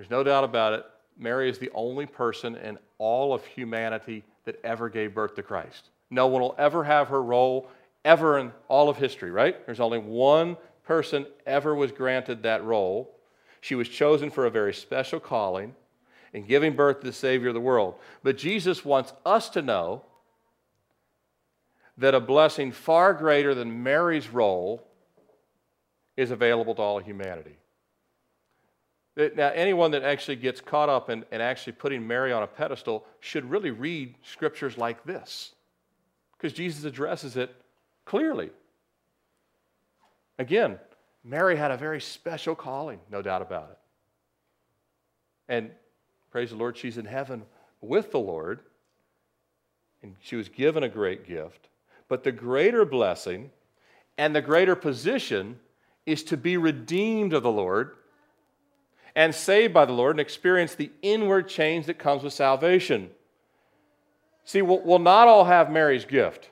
there's 0.00 0.10
no 0.10 0.24
doubt 0.24 0.44
about 0.44 0.72
it. 0.72 0.86
Mary 1.18 1.50
is 1.50 1.58
the 1.58 1.70
only 1.74 2.06
person 2.06 2.56
in 2.56 2.78
all 2.96 3.34
of 3.34 3.44
humanity 3.44 4.24
that 4.46 4.58
ever 4.64 4.88
gave 4.88 5.14
birth 5.14 5.34
to 5.34 5.42
Christ. 5.42 5.90
No 6.08 6.26
one 6.26 6.40
will 6.40 6.54
ever 6.56 6.84
have 6.84 7.08
her 7.08 7.22
role 7.22 7.68
ever 8.02 8.38
in 8.38 8.52
all 8.68 8.88
of 8.88 8.96
history, 8.96 9.30
right? 9.30 9.64
There's 9.66 9.78
only 9.78 9.98
one 9.98 10.56
person 10.84 11.26
ever 11.44 11.74
was 11.74 11.92
granted 11.92 12.42
that 12.42 12.64
role. 12.64 13.14
She 13.60 13.74
was 13.74 13.90
chosen 13.90 14.30
for 14.30 14.46
a 14.46 14.50
very 14.50 14.72
special 14.72 15.20
calling 15.20 15.74
in 16.32 16.46
giving 16.46 16.74
birth 16.74 17.00
to 17.00 17.06
the 17.06 17.12
Savior 17.12 17.48
of 17.48 17.54
the 17.54 17.60
world. 17.60 17.96
But 18.22 18.38
Jesus 18.38 18.86
wants 18.86 19.12
us 19.26 19.50
to 19.50 19.60
know 19.60 20.02
that 22.00 22.14
a 22.14 22.20
blessing 22.20 22.72
far 22.72 23.12
greater 23.12 23.54
than 23.54 23.82
Mary's 23.82 24.28
role 24.30 24.82
is 26.16 26.30
available 26.30 26.74
to 26.74 26.82
all 26.82 26.98
humanity. 26.98 27.56
Now, 29.16 29.48
anyone 29.48 29.90
that 29.90 30.02
actually 30.02 30.36
gets 30.36 30.62
caught 30.62 30.88
up 30.88 31.10
in, 31.10 31.26
in 31.30 31.42
actually 31.42 31.74
putting 31.74 32.06
Mary 32.06 32.32
on 32.32 32.42
a 32.42 32.46
pedestal 32.46 33.04
should 33.20 33.44
really 33.50 33.70
read 33.70 34.14
scriptures 34.22 34.78
like 34.78 35.04
this 35.04 35.52
because 36.36 36.54
Jesus 36.54 36.84
addresses 36.84 37.36
it 37.36 37.54
clearly. 38.06 38.48
Again, 40.38 40.78
Mary 41.22 41.54
had 41.54 41.70
a 41.70 41.76
very 41.76 42.00
special 42.00 42.54
calling, 42.54 42.98
no 43.10 43.20
doubt 43.20 43.42
about 43.42 43.70
it. 43.72 43.78
And 45.52 45.70
praise 46.30 46.48
the 46.48 46.56
Lord, 46.56 46.78
she's 46.78 46.96
in 46.96 47.04
heaven 47.04 47.42
with 47.82 48.10
the 48.10 48.20
Lord, 48.20 48.60
and 50.02 50.14
she 50.22 50.36
was 50.36 50.48
given 50.48 50.82
a 50.82 50.88
great 50.88 51.26
gift. 51.26 51.68
But 52.10 52.24
the 52.24 52.32
greater 52.32 52.84
blessing 52.84 53.52
and 54.18 54.34
the 54.34 54.42
greater 54.42 54.74
position 54.74 55.60
is 56.04 56.24
to 56.24 56.36
be 56.36 56.56
redeemed 56.56 57.32
of 57.32 57.44
the 57.44 57.52
Lord 57.52 57.92
and 59.14 59.32
saved 59.32 59.72
by 59.72 59.84
the 59.84 59.92
Lord 59.92 60.16
and 60.16 60.20
experience 60.20 60.74
the 60.74 60.90
inward 61.02 61.48
change 61.48 61.86
that 61.86 62.00
comes 62.00 62.24
with 62.24 62.32
salvation. 62.32 63.10
See, 64.44 64.60
we'll, 64.60 64.80
we'll 64.80 64.98
not 64.98 65.28
all 65.28 65.44
have 65.44 65.70
Mary's 65.70 66.04
gift, 66.04 66.50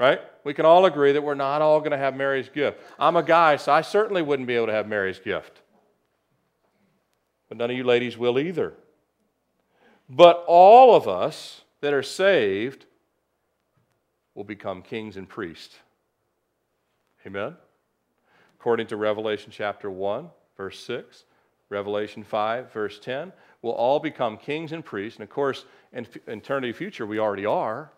right? 0.00 0.20
We 0.42 0.52
can 0.52 0.66
all 0.66 0.84
agree 0.84 1.12
that 1.12 1.22
we're 1.22 1.34
not 1.36 1.62
all 1.62 1.78
going 1.78 1.92
to 1.92 1.96
have 1.96 2.16
Mary's 2.16 2.48
gift. 2.48 2.80
I'm 2.98 3.14
a 3.14 3.22
guy, 3.22 3.54
so 3.54 3.70
I 3.70 3.82
certainly 3.82 4.22
wouldn't 4.22 4.48
be 4.48 4.56
able 4.56 4.66
to 4.66 4.72
have 4.72 4.88
Mary's 4.88 5.20
gift. 5.20 5.62
But 7.48 7.58
none 7.58 7.70
of 7.70 7.76
you 7.76 7.84
ladies 7.84 8.18
will 8.18 8.36
either. 8.36 8.74
But 10.10 10.44
all 10.48 10.96
of 10.96 11.06
us 11.06 11.62
that 11.82 11.94
are 11.94 12.02
saved 12.02 12.86
will 14.38 14.44
become 14.44 14.82
kings 14.82 15.16
and 15.16 15.28
priests. 15.28 15.76
Amen? 17.26 17.56
According 18.60 18.86
to 18.86 18.96
Revelation 18.96 19.50
chapter 19.50 19.90
1, 19.90 20.30
verse 20.56 20.78
6 20.78 21.24
Revelation 21.70 22.22
5, 22.22 22.72
verse 22.72 23.00
10, 23.00 23.32
we'll 23.60 23.74
all 23.74 23.98
become 23.98 24.38
kings 24.38 24.70
and 24.70 24.84
priests. 24.84 25.18
And 25.18 25.24
of 25.24 25.28
course, 25.28 25.64
in 25.92 26.06
eternity 26.28 26.72
future, 26.72 27.04
we 27.04 27.18
already 27.18 27.44
are. 27.46 27.90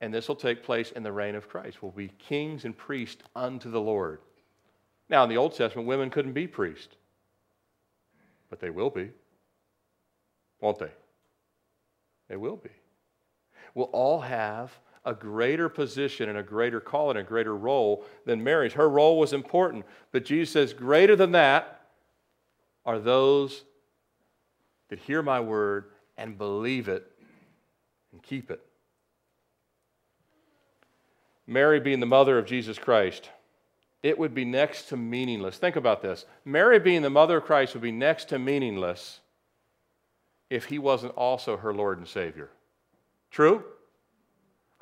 And 0.00 0.12
this 0.12 0.26
will 0.26 0.34
take 0.34 0.64
place 0.64 0.90
in 0.90 1.04
the 1.04 1.12
reign 1.12 1.36
of 1.36 1.48
Christ. 1.48 1.80
We'll 1.80 1.92
be 1.92 2.08
kings 2.18 2.64
and 2.64 2.76
priests 2.76 3.22
unto 3.36 3.70
the 3.70 3.80
Lord. 3.80 4.18
Now, 5.08 5.22
in 5.22 5.30
the 5.30 5.36
Old 5.36 5.54
Testament, 5.54 5.86
women 5.86 6.10
couldn't 6.10 6.32
be 6.32 6.48
priests, 6.48 6.96
but 8.50 8.58
they 8.58 8.70
will 8.70 8.90
be, 8.90 9.10
won't 10.60 10.80
they? 10.80 10.92
They 12.28 12.36
will 12.36 12.56
be. 12.56 12.70
We'll 13.74 13.86
all 13.86 14.20
have 14.20 14.72
a 15.04 15.14
greater 15.14 15.68
position 15.68 16.28
and 16.28 16.38
a 16.38 16.42
greater 16.42 16.80
call 16.80 17.10
and 17.10 17.18
a 17.18 17.22
greater 17.22 17.54
role 17.54 18.04
than 18.24 18.42
Mary's. 18.42 18.72
Her 18.72 18.88
role 18.88 19.18
was 19.18 19.32
important, 19.32 19.84
but 20.12 20.24
Jesus 20.24 20.52
says, 20.52 20.72
greater 20.72 21.14
than 21.16 21.32
that 21.32 21.82
are 22.86 22.98
those 22.98 23.64
that 24.88 24.98
hear 24.98 25.22
my 25.22 25.40
word 25.40 25.86
and 26.16 26.38
believe 26.38 26.88
it 26.88 27.10
and 28.12 28.22
keep 28.22 28.50
it. 28.50 28.60
Mary 31.46 31.80
being 31.80 32.00
the 32.00 32.06
mother 32.06 32.38
of 32.38 32.46
Jesus 32.46 32.78
Christ, 32.78 33.28
it 34.02 34.18
would 34.18 34.34
be 34.34 34.44
next 34.44 34.88
to 34.88 34.96
meaningless. 34.96 35.58
Think 35.58 35.76
about 35.76 36.00
this. 36.00 36.24
Mary 36.44 36.78
being 36.78 37.02
the 37.02 37.10
mother 37.10 37.38
of 37.38 37.44
Christ 37.44 37.74
would 37.74 37.82
be 37.82 37.92
next 37.92 38.30
to 38.30 38.38
meaningless 38.38 39.20
if 40.48 40.66
he 40.66 40.78
wasn't 40.78 41.12
also 41.14 41.56
her 41.56 41.74
Lord 41.74 41.98
and 41.98 42.08
Savior. 42.08 42.50
True? 43.30 43.64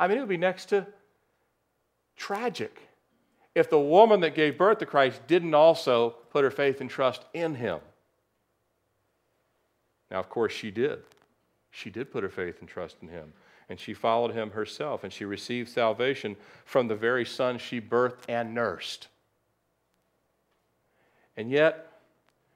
I 0.03 0.09
mean, 0.09 0.17
it 0.17 0.21
would 0.23 0.29
be 0.29 0.37
next 0.37 0.65
to 0.71 0.85
tragic 2.17 2.77
if 3.55 3.71
the 3.71 3.79
woman 3.79 4.19
that 4.23 4.35
gave 4.35 4.59
birth 4.59 4.79
to 4.79 4.87
Christ 4.87 5.25
didn't 5.29 5.55
also 5.55 6.17
put 6.31 6.43
her 6.43 6.51
faith 6.51 6.81
and 6.81 6.91
trust 6.91 7.25
in 7.35 7.55
him. 7.55 7.79
Now, 10.11 10.19
of 10.19 10.29
course, 10.29 10.53
she 10.53 10.73
did. 10.73 10.99
She 11.71 11.89
did 11.89 12.11
put 12.11 12.25
her 12.25 12.29
faith 12.29 12.57
and 12.59 12.69
trust 12.69 12.97
in 13.01 13.07
him. 13.07 13.33
And 13.69 13.79
she 13.79 13.95
followed 13.95 14.35
him 14.35 14.51
herself, 14.51 15.05
and 15.05 15.13
she 15.13 15.25
received 15.25 15.69
salvation 15.69 16.35
from 16.65 16.89
the 16.89 16.97
very 16.97 17.25
son 17.25 17.57
she 17.57 17.81
birthed 17.81 18.25
and 18.29 18.53
nursed. 18.53 19.07
And 21.37 21.49
yet, 21.49 21.93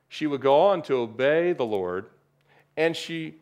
she 0.08 0.26
would 0.26 0.40
go 0.40 0.62
on 0.62 0.82
to 0.82 0.94
obey 0.94 1.52
the 1.52 1.64
Lord, 1.64 2.06
and 2.76 2.96
she 2.96 3.36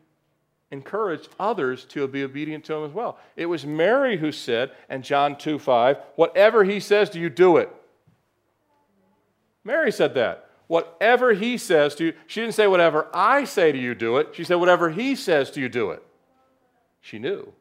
encouraged 0.71 1.29
others 1.39 1.85
to 1.85 2.07
be 2.07 2.23
obedient 2.23 2.65
to 2.65 2.73
him 2.75 2.85
as 2.85 2.91
well. 2.91 3.17
It 3.35 3.45
was 3.45 3.65
Mary 3.65 4.17
who 4.17 4.31
said, 4.31 4.71
and 4.89 5.03
John 5.03 5.37
2 5.37 5.59
5, 5.59 5.97
whatever 6.15 6.63
he 6.63 6.79
says 6.79 7.09
to 7.11 7.19
you, 7.19 7.29
do 7.29 7.57
it. 7.57 7.71
Mary 9.63 9.91
said 9.91 10.13
that. 10.15 10.49
Whatever 10.67 11.33
he 11.33 11.57
says 11.57 11.93
to 11.95 12.05
you, 12.05 12.13
she 12.25 12.41
didn't 12.41 12.55
say, 12.55 12.65
whatever 12.65 13.07
I 13.13 13.43
say 13.43 13.71
to 13.71 13.77
you, 13.77 13.93
do 13.93 14.17
it. 14.17 14.29
She 14.33 14.43
said, 14.43 14.55
whatever 14.55 14.89
he 14.89 15.15
says 15.15 15.51
to 15.51 15.61
you, 15.61 15.69
do 15.69 15.91
it. 15.91 16.03
She 17.01 17.19
knew 17.19 17.53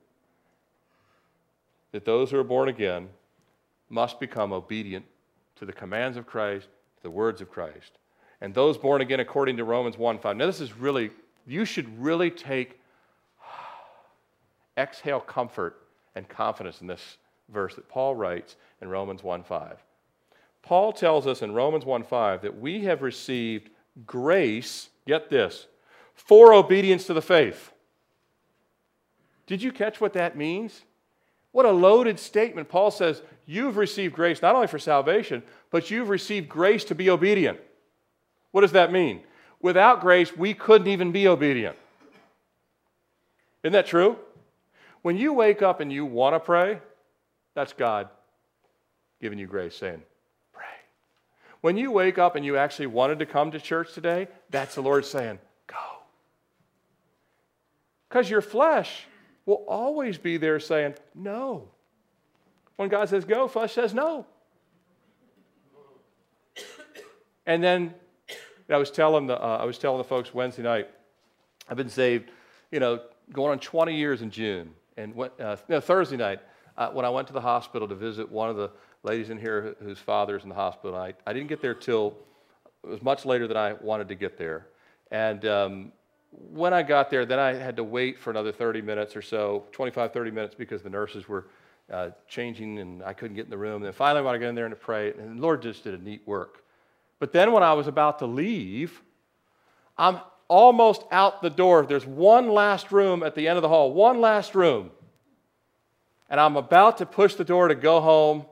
that 1.93 2.07
those 2.07 2.31
who 2.31 2.39
are 2.39 2.45
born 2.45 2.69
again 2.69 3.09
must 3.91 4.19
become 4.19 4.53
obedient 4.53 5.05
to 5.57 5.67
the 5.67 5.73
commands 5.73 6.17
of 6.17 6.27
Christ, 6.27 6.67
to 6.97 7.03
the 7.03 7.11
words 7.11 7.41
of 7.41 7.51
Christ. 7.51 7.99
And 8.41 8.55
those 8.55 8.79
born 8.79 9.01
again 9.01 9.21
according 9.21 9.59
to 9.59 9.65
Romans 9.65 9.99
1 9.99 10.19
5. 10.19 10.37
Now, 10.37 10.47
this 10.47 10.61
is 10.61 10.77
really, 10.77 11.11
you 11.47 11.65
should 11.65 12.03
really 12.03 12.31
take, 12.31 12.81
exhale 14.77 15.21
comfort 15.21 15.81
and 16.15 16.29
confidence 16.29 16.81
in 16.81 16.87
this 16.87 17.19
verse 17.49 17.75
that 17.75 17.89
Paul 17.89 18.15
writes 18.15 18.57
in 18.81 18.89
Romans 18.89 19.23
1 19.23 19.45
5. 19.45 19.83
Paul 20.63 20.93
tells 20.93 21.27
us 21.27 21.43
in 21.43 21.53
Romans 21.53 21.85
1:5 21.85 22.41
that 22.43 22.59
we 22.59 22.85
have 22.85 23.03
received 23.03 23.71
grace, 24.07 24.89
get 25.07 25.29
this, 25.29 25.67
for 26.15 26.55
obedience 26.55 27.07
to 27.07 27.15
the 27.15 27.23
faith. 27.23 27.73
Did 29.47 29.63
you 29.63 29.73
catch 29.73 30.01
what 30.01 30.15
that 30.15 30.37
means? 30.37 30.83
What 31.53 31.67
a 31.67 31.71
loaded 31.71 32.19
statement. 32.19 32.69
Paul 32.69 32.91
says, 32.91 33.23
You've 33.47 33.77
received 33.77 34.15
grace 34.15 34.41
not 34.41 34.55
only 34.55 34.67
for 34.67 34.79
salvation, 34.79 35.43
but 35.71 35.91
you've 35.91 36.09
received 36.09 36.49
grace 36.49 36.83
to 36.85 36.95
be 36.95 37.11
obedient. 37.11 37.61
What 38.53 38.63
does 38.63 38.73
that 38.73 38.91
mean? 38.91 39.23
Without 39.61 40.01
grace, 40.01 40.35
we 40.35 40.55
couldn't 40.55 40.89
even 40.89 41.13
be 41.13 41.29
obedient. 41.29 41.77
Isn't 43.63 43.75
that 43.75 43.87
true? 43.87 44.19
When 45.05 45.19
you 45.19 45.35
wake 45.35 45.61
up 45.61 45.81
and 45.81 45.93
you 45.93 46.07
want 46.07 46.35
to 46.35 46.41
pray, 46.41 46.79
that's 47.53 47.75
God 47.75 48.09
giving 49.21 49.39
you 49.39 49.47
grace, 49.47 49.77
saying, 49.77 50.01
pray. 50.55 50.65
when 51.61 51.77
you 51.77 51.91
wake 51.91 52.17
up 52.17 52.37
and 52.37 52.45
you 52.45 52.57
actually 52.57 52.87
wanted 52.87 53.19
to 53.19 53.27
come 53.27 53.51
to 53.51 53.61
church 53.61 53.93
today, 53.93 54.29
that's 54.49 54.75
the 54.75 54.81
Lord 54.81 55.05
saying, 55.05 55.41
Go. 55.67 55.77
Because 58.09 58.31
your 58.31 58.41
flesh 58.41 59.05
will 59.45 59.63
always 59.69 60.17
be 60.17 60.39
there 60.39 60.59
saying, 60.59 60.95
No. 61.15 61.69
When 62.77 62.89
God 62.89 63.11
says 63.11 63.27
go, 63.27 63.47
flesh 63.47 63.75
says 63.75 63.93
no. 63.93 64.25
And 67.45 67.63
then 67.63 67.95
I 68.71 68.79
was 68.79 68.91
telling 68.91 69.27
the, 69.27 69.39
uh, 69.39 69.59
I 69.59 69.67
was 69.67 69.77
telling 69.77 69.99
the 69.99 70.05
folks 70.05 70.33
Wednesday 70.33 70.63
night, 70.63 70.89
I've 71.69 71.77
been 71.77 71.91
saved, 71.91 72.31
you 72.73 72.81
know, 72.81 73.03
going 73.31 73.53
on 73.53 73.59
20 73.59 73.95
years 73.95 74.23
in 74.23 74.31
June. 74.31 74.73
And 74.97 75.15
went, 75.15 75.33
uh, 75.41 75.57
no, 75.69 75.81
Thursday 75.81 76.17
night, 76.17 76.41
uh, 76.77 76.91
when 76.91 77.05
I 77.05 77.11
went 77.11 77.27
to 77.29 77.33
the 77.33 77.41
hospital 77.41 77.89
to 77.89 77.95
visit 77.95 78.31
one 78.31 78.51
of 78.51 78.57
the 78.57 78.71
ladies 79.03 79.31
in 79.31 79.39
here 79.39 79.77
whose 79.83 79.99
father's 79.99 80.43
in 80.43 80.49
the 80.49 80.55
hospital. 80.55 80.97
I, 80.97 81.15
I 81.27 81.33
didn't 81.33 81.49
get 81.49 81.61
there 81.61 81.75
till 81.75 82.17
it 82.83 82.89
was 82.89 83.03
much 83.03 83.25
later 83.25 83.47
than 83.47 83.57
I 83.57 83.75
wanted 83.75 84.09
to 84.09 84.15
get 84.15 84.37
there. 84.37 84.67
And 85.11 85.45
um, 85.45 85.93
when 86.31 86.73
I 86.73 86.83
got 86.83 87.11
there, 87.11 87.25
then 87.27 87.39
I 87.39 87.55
had 87.55 87.77
to 87.77 87.85
wait 87.85 88.19
for 88.19 88.31
another 88.31 88.51
30 88.51 88.83
minutes 88.83 89.15
or 89.15 89.23
so, 89.23 89.65
25, 89.73 90.13
30 90.13 90.31
minutes, 90.31 90.55
because 90.55 90.83
the 90.83 90.91
nurses 90.91 91.29
were 91.29 91.47
uh, 91.93 92.11
changing 92.29 92.79
and 92.79 93.03
I 93.03 93.13
couldn't 93.13 93.37
get 93.37 93.45
in 93.45 93.51
the 93.51 93.59
room. 93.59 93.77
And 93.77 93.85
then 93.85 93.93
finally, 93.93 94.25
when 94.25 94.35
I 94.35 94.39
got 94.39 94.49
in 94.49 94.55
there 94.55 94.65
and 94.65 94.75
to 94.75 94.81
pray, 94.81 95.13
and 95.13 95.39
the 95.39 95.43
Lord 95.43 95.63
just 95.63 95.85
did 95.85 95.95
a 95.95 96.03
neat 96.03 96.23
work. 96.27 96.65
But 97.19 97.33
then 97.33 97.53
when 97.53 97.63
I 97.63 97.75
was 97.75 97.87
about 97.87 98.19
to 98.21 98.27
leave, 98.27 99.03
I'm 99.97 100.21
almost 100.55 101.03
out 101.11 101.43
the 101.43 101.51
door. 101.51 101.85
There's 101.85 102.07
one 102.07 102.49
last 102.49 102.93
room 102.93 103.23
at 103.23 103.35
the 103.35 103.49
end 103.49 103.57
of 103.57 103.63
the 103.63 103.69
hall, 103.69 103.93
one 103.93 104.21
last 104.21 104.55
room. 104.55 104.91
And 106.31 106.41
I'm 106.41 106.57
about 106.57 106.99
to 106.99 107.07
push 107.07 107.35
the 107.35 107.45
door 107.45 107.69
to 107.69 107.75
go 107.75 108.01
home 108.01 108.47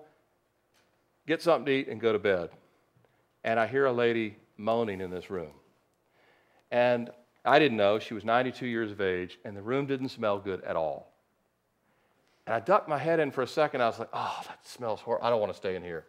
get 1.27 1.43
something 1.43 1.67
to 1.67 1.73
eat, 1.73 1.89
and 1.89 2.01
go 2.01 2.13
to 2.13 2.19
bed. 2.19 2.51
And 3.45 3.59
I 3.59 3.67
hear 3.67 3.87
a 3.87 3.93
lady 3.93 4.37
moaning 4.57 5.01
in 5.01 5.11
this 5.11 5.31
room. 5.31 5.53
And 6.71 7.11
I 7.45 7.59
didn't 7.59 7.77
know. 7.77 7.99
She 7.99 8.15
was 8.15 8.25
92 8.25 8.67
years 8.67 8.91
of 8.91 9.01
age, 9.01 9.39
and 9.45 9.57
the 9.57 9.63
room 9.63 9.87
didn't 9.87 10.09
smell 10.09 10.39
good 10.39 10.63
at 10.65 10.77
all. 10.77 11.13
And 12.47 12.55
I 12.55 12.61
ducked 12.61 12.89
my 12.89 12.99
head 12.99 13.21
in 13.21 13.31
for 13.31 13.43
a 13.43 13.47
second. 13.47 13.83
I 13.83 13.87
was 13.87 13.99
like, 13.99 14.09
oh, 14.13 14.41
that 14.47 14.67
smells 14.67 15.01
horrible. 15.01 15.27
I 15.27 15.31
don't 15.31 15.41
want 15.41 15.53
to 15.53 15.57
stay 15.57 15.77
in 15.77 15.83
here. 15.83 16.07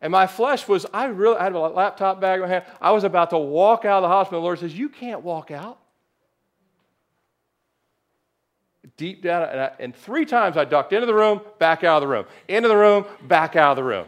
And 0.00 0.10
my 0.10 0.26
flesh 0.26 0.68
was, 0.68 0.84
I 0.92 1.06
really 1.06 1.36
I 1.36 1.44
had 1.44 1.52
a 1.52 1.58
laptop 1.58 2.20
bag 2.20 2.40
in 2.40 2.42
my 2.42 2.48
hand. 2.48 2.64
I 2.80 2.90
was 2.90 3.04
about 3.04 3.30
to 3.30 3.38
walk 3.38 3.84
out 3.84 3.98
of 3.98 4.02
the 4.02 4.08
hospital. 4.08 4.40
The 4.40 4.44
Lord 4.44 4.58
says, 4.58 4.76
You 4.76 4.88
can't 4.88 5.22
walk 5.22 5.50
out. 5.50 5.78
Deep 8.96 9.22
down, 9.22 9.48
and, 9.48 9.60
I, 9.60 9.70
and 9.80 9.96
three 9.96 10.24
times 10.24 10.56
I 10.56 10.64
ducked 10.64 10.92
into 10.92 11.06
the 11.06 11.14
room, 11.14 11.40
back 11.58 11.82
out 11.82 11.96
of 11.96 12.02
the 12.02 12.14
room, 12.14 12.26
into 12.46 12.68
the 12.68 12.76
room, 12.76 13.06
back 13.22 13.56
out 13.56 13.72
of 13.72 13.76
the 13.76 13.82
room. 13.82 14.06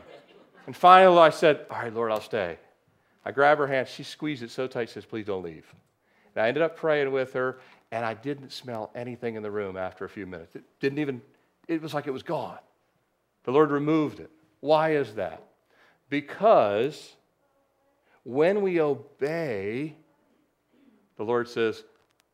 And 0.66 0.76
finally, 0.76 1.18
I 1.18 1.30
said, 1.30 1.66
All 1.70 1.78
right, 1.78 1.92
Lord, 1.92 2.12
I'll 2.12 2.20
stay. 2.20 2.58
I 3.24 3.32
grab 3.32 3.58
her 3.58 3.66
hand. 3.66 3.88
She 3.88 4.02
squeezed 4.02 4.42
it 4.42 4.50
so 4.50 4.66
tight, 4.66 4.88
she 4.88 4.94
says, 4.94 5.04
Please 5.04 5.26
don't 5.26 5.42
leave. 5.42 5.66
And 6.34 6.44
I 6.44 6.48
ended 6.48 6.62
up 6.62 6.76
praying 6.76 7.10
with 7.10 7.32
her, 7.32 7.58
and 7.90 8.04
I 8.04 8.14
didn't 8.14 8.52
smell 8.52 8.90
anything 8.94 9.36
in 9.36 9.42
the 9.42 9.50
room 9.50 9.76
after 9.76 10.04
a 10.04 10.08
few 10.08 10.26
minutes. 10.26 10.54
It 10.54 10.64
didn't 10.80 10.98
even, 10.98 11.22
it 11.66 11.80
was 11.80 11.94
like 11.94 12.06
it 12.06 12.12
was 12.12 12.22
gone. 12.22 12.58
The 13.44 13.52
Lord 13.52 13.70
removed 13.70 14.20
it. 14.20 14.30
Why 14.60 14.90
is 14.90 15.14
that? 15.14 15.42
Because 16.08 17.14
when 18.24 18.62
we 18.62 18.80
obey, 18.80 19.96
the 21.16 21.24
Lord 21.24 21.48
says, 21.48 21.84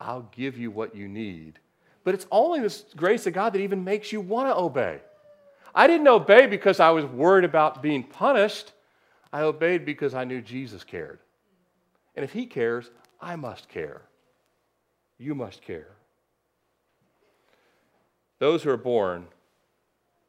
I'll 0.00 0.28
give 0.32 0.58
you 0.58 0.70
what 0.70 0.94
you 0.94 1.08
need. 1.08 1.58
But 2.04 2.14
it's 2.14 2.26
only 2.30 2.60
this 2.60 2.84
grace 2.96 3.26
of 3.26 3.34
God 3.34 3.52
that 3.52 3.60
even 3.60 3.84
makes 3.84 4.12
you 4.12 4.20
want 4.20 4.48
to 4.48 4.56
obey. 4.56 5.00
I 5.74 5.86
didn't 5.86 6.08
obey 6.08 6.46
because 6.46 6.80
I 6.80 6.90
was 6.90 7.04
worried 7.04 7.44
about 7.44 7.82
being 7.82 8.02
punished. 8.02 8.72
I 9.32 9.42
obeyed 9.42 9.86
because 9.86 10.12
I 10.12 10.24
knew 10.24 10.42
Jesus 10.42 10.84
cared. 10.84 11.20
And 12.14 12.24
if 12.24 12.32
he 12.32 12.46
cares, 12.46 12.90
I 13.20 13.36
must 13.36 13.68
care. 13.68 14.02
You 15.18 15.34
must 15.34 15.62
care. 15.62 15.88
Those 18.38 18.64
who 18.64 18.70
are 18.70 18.76
born 18.76 19.26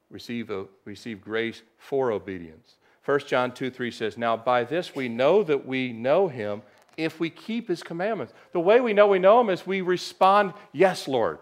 receive, 0.09 0.51
a, 0.51 0.65
receive 0.85 1.19
grace 1.19 1.63
for 1.77 2.11
obedience. 2.11 2.75
1 3.05 3.19
John 3.27 3.51
2 3.51 3.69
3 3.69 3.91
says, 3.91 4.17
Now 4.17 4.37
by 4.37 4.63
this 4.63 4.95
we 4.95 5.09
know 5.09 5.43
that 5.43 5.65
we 5.65 5.91
know 5.91 6.27
him 6.27 6.61
if 6.95 7.19
we 7.19 7.29
keep 7.29 7.67
his 7.67 7.83
commandments. 7.83 8.33
The 8.53 8.59
way 8.59 8.79
we 8.79 8.93
know 8.93 9.07
we 9.07 9.19
know 9.19 9.41
him 9.41 9.49
is 9.49 9.67
we 9.67 9.81
respond, 9.81 10.53
Yes, 10.71 11.07
Lord. 11.07 11.39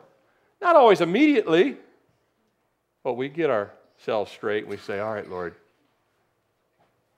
Not 0.62 0.76
always 0.76 1.02
immediately, 1.02 1.78
but 3.04 3.14
we 3.14 3.30
get 3.30 3.50
ourselves 3.50 4.32
straight 4.32 4.64
and 4.64 4.70
we 4.70 4.78
say, 4.78 5.00
All 5.00 5.14
right, 5.14 5.30
Lord, 5.30 5.56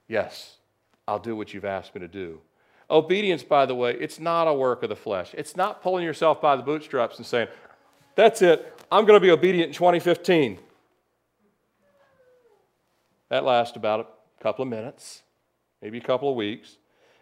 yes, 0.08 0.58
I'll 1.08 1.20
do 1.20 1.36
what 1.36 1.54
you've 1.54 1.66
asked 1.66 1.96
me 1.96 2.02
to 2.02 2.08
do. 2.08 2.40
Obedience, 2.90 3.44
by 3.44 3.66
the 3.66 3.76
way, 3.76 3.94
it's 3.94 4.20
not 4.20 4.48
a 4.48 4.54
work 4.54 4.84
of 4.84 4.90
the 4.90 4.96
flesh. 4.96 5.34
It's 5.38 5.56
not 5.56 5.82
pulling 5.82 6.04
yourself 6.04 6.42
by 6.42 6.58
the 6.58 6.64
bootstraps 6.64 7.18
and 7.18 7.26
saying, 7.26 7.48
That's 8.16 8.42
it, 8.42 8.78
I'm 8.92 9.06
going 9.06 9.18
to 9.18 9.26
be 9.26 9.32
obedient 9.32 9.70
in 9.70 9.74
2015. 9.74 10.60
That 13.30 13.46
lasts 13.46 13.78
about 13.78 14.20
couple 14.44 14.64
of 14.64 14.70
minutes, 14.70 15.24
maybe 15.82 15.98
a 15.98 16.02
couple 16.02 16.30
of 16.30 16.36
weeks. 16.36 16.78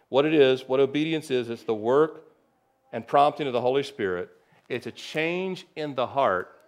What 0.08 0.26
it 0.26 0.34
is, 0.34 0.68
what 0.68 0.80
obedience 0.80 1.30
is, 1.30 1.48
it's 1.48 1.62
the 1.62 1.74
work 1.74 2.24
and 2.92 3.06
prompting 3.06 3.46
of 3.46 3.52
the 3.52 3.60
Holy 3.60 3.84
Spirit. 3.84 4.28
It's 4.68 4.88
a 4.88 4.90
change 4.90 5.66
in 5.76 5.94
the 5.94 6.06
heart 6.06 6.58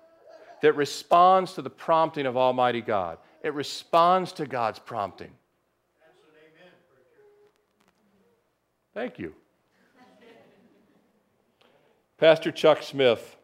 that 0.62 0.76
responds 0.76 1.54
to 1.54 1.62
the 1.62 1.70
prompting 1.70 2.24
of 2.24 2.36
Almighty 2.36 2.80
God. 2.80 3.18
It 3.42 3.52
responds 3.52 4.32
to 4.34 4.46
God's 4.46 4.78
prompting. 4.78 5.32
Thank 8.94 9.18
you. 9.18 9.34
Pastor 12.16 12.52
Chuck 12.52 12.82
Smith. 12.82 13.36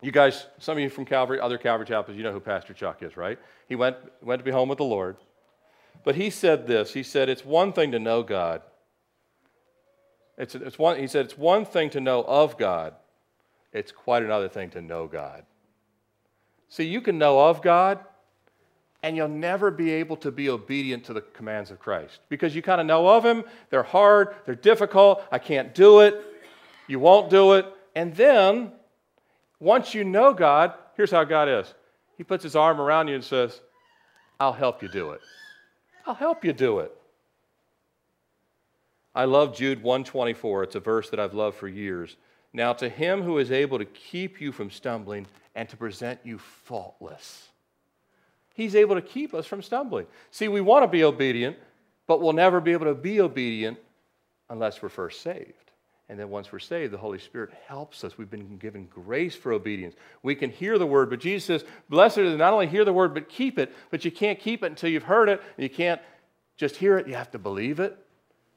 You 0.00 0.12
guys, 0.12 0.46
some 0.58 0.76
of 0.76 0.82
you 0.82 0.88
from 0.88 1.06
Calvary, 1.06 1.40
other 1.40 1.58
Calvary 1.58 1.86
chapels, 1.86 2.16
you 2.16 2.22
know 2.22 2.32
who 2.32 2.38
Pastor 2.38 2.72
Chuck 2.72 3.02
is, 3.02 3.16
right? 3.16 3.38
He 3.68 3.74
went, 3.74 3.96
went 4.22 4.38
to 4.38 4.44
be 4.44 4.52
home 4.52 4.68
with 4.68 4.78
the 4.78 4.84
Lord. 4.84 5.16
But 6.04 6.16
he 6.16 6.30
said 6.30 6.66
this 6.66 6.92
He 6.92 7.02
said, 7.02 7.28
It's 7.28 7.44
one 7.44 7.72
thing 7.72 7.92
to 7.92 7.98
know 7.98 8.22
God. 8.22 8.62
It's, 10.36 10.54
it's 10.54 10.78
one, 10.78 10.98
he 10.98 11.06
said, 11.06 11.24
It's 11.24 11.38
one 11.38 11.64
thing 11.64 11.90
to 11.90 12.00
know 12.00 12.22
of 12.22 12.58
God, 12.58 12.94
it's 13.72 13.90
quite 13.90 14.22
another 14.22 14.48
thing 14.48 14.70
to 14.70 14.82
know 14.82 15.06
God. 15.08 15.44
See, 16.68 16.84
you 16.84 17.00
can 17.00 17.18
know 17.18 17.40
of 17.48 17.62
God, 17.62 18.00
and 19.02 19.16
you'll 19.16 19.28
never 19.28 19.70
be 19.70 19.90
able 19.92 20.16
to 20.18 20.30
be 20.30 20.48
obedient 20.48 21.04
to 21.04 21.12
the 21.12 21.20
commands 21.20 21.70
of 21.70 21.78
Christ 21.78 22.20
because 22.28 22.54
you 22.54 22.62
kind 22.62 22.80
of 22.80 22.86
know 22.86 23.08
of 23.08 23.24
Him. 23.24 23.44
They're 23.70 23.82
hard, 23.82 24.34
they're 24.44 24.54
difficult. 24.54 25.22
I 25.30 25.38
can't 25.38 25.74
do 25.74 26.00
it. 26.00 26.20
You 26.86 26.98
won't 26.98 27.30
do 27.30 27.54
it. 27.54 27.66
And 27.94 28.14
then, 28.14 28.72
once 29.60 29.94
you 29.94 30.04
know 30.04 30.34
God, 30.34 30.74
here's 30.96 31.10
how 31.10 31.24
God 31.24 31.48
is 31.48 31.72
He 32.18 32.24
puts 32.24 32.42
His 32.42 32.56
arm 32.56 32.80
around 32.80 33.08
you 33.08 33.14
and 33.14 33.24
says, 33.24 33.60
I'll 34.40 34.52
help 34.52 34.82
you 34.82 34.88
do 34.88 35.10
it. 35.10 35.20
I'll 36.06 36.14
help 36.14 36.44
you 36.44 36.52
do 36.52 36.80
it. 36.80 36.92
I 39.14 39.24
love 39.26 39.56
Jude 39.56 39.82
124. 39.82 40.64
It's 40.64 40.74
a 40.74 40.80
verse 40.80 41.10
that 41.10 41.20
I've 41.20 41.34
loved 41.34 41.56
for 41.56 41.68
years. 41.68 42.16
Now, 42.52 42.72
to 42.74 42.88
him 42.88 43.22
who 43.22 43.38
is 43.38 43.50
able 43.50 43.78
to 43.78 43.84
keep 43.84 44.40
you 44.40 44.52
from 44.52 44.70
stumbling 44.70 45.26
and 45.54 45.68
to 45.68 45.76
present 45.76 46.20
you 46.24 46.38
faultless 46.38 47.48
He's 48.54 48.76
able 48.76 48.94
to 48.94 49.02
keep 49.02 49.34
us 49.34 49.46
from 49.46 49.62
stumbling. 49.62 50.06
See, 50.30 50.46
we 50.46 50.60
want 50.60 50.84
to 50.84 50.88
be 50.88 51.02
obedient, 51.02 51.58
but 52.06 52.22
we'll 52.22 52.32
never 52.32 52.60
be 52.60 52.72
able 52.72 52.86
to 52.86 52.94
be 52.94 53.20
obedient 53.20 53.78
unless 54.48 54.80
we're 54.80 54.88
first 54.88 55.22
saved. 55.22 55.63
And 56.08 56.18
then 56.18 56.28
once 56.28 56.52
we're 56.52 56.58
saved, 56.58 56.92
the 56.92 56.98
Holy 56.98 57.18
Spirit 57.18 57.50
helps 57.66 58.04
us. 58.04 58.18
We've 58.18 58.30
been 58.30 58.58
given 58.58 58.86
grace 58.86 59.34
for 59.34 59.52
obedience. 59.52 59.94
We 60.22 60.34
can 60.34 60.50
hear 60.50 60.78
the 60.78 60.86
word, 60.86 61.08
but 61.08 61.20
Jesus 61.20 61.44
says, 61.46 61.64
Blessed 61.88 62.18
is 62.18 62.36
not 62.36 62.52
only 62.52 62.66
hear 62.66 62.84
the 62.84 62.92
word, 62.92 63.14
but 63.14 63.28
keep 63.28 63.58
it. 63.58 63.72
But 63.90 64.04
you 64.04 64.10
can't 64.10 64.38
keep 64.38 64.62
it 64.62 64.66
until 64.66 64.90
you've 64.90 65.04
heard 65.04 65.30
it. 65.30 65.42
You 65.56 65.70
can't 65.70 66.00
just 66.56 66.76
hear 66.76 66.98
it. 66.98 67.08
You 67.08 67.14
have 67.14 67.30
to 67.30 67.38
believe 67.38 67.80
it, 67.80 67.96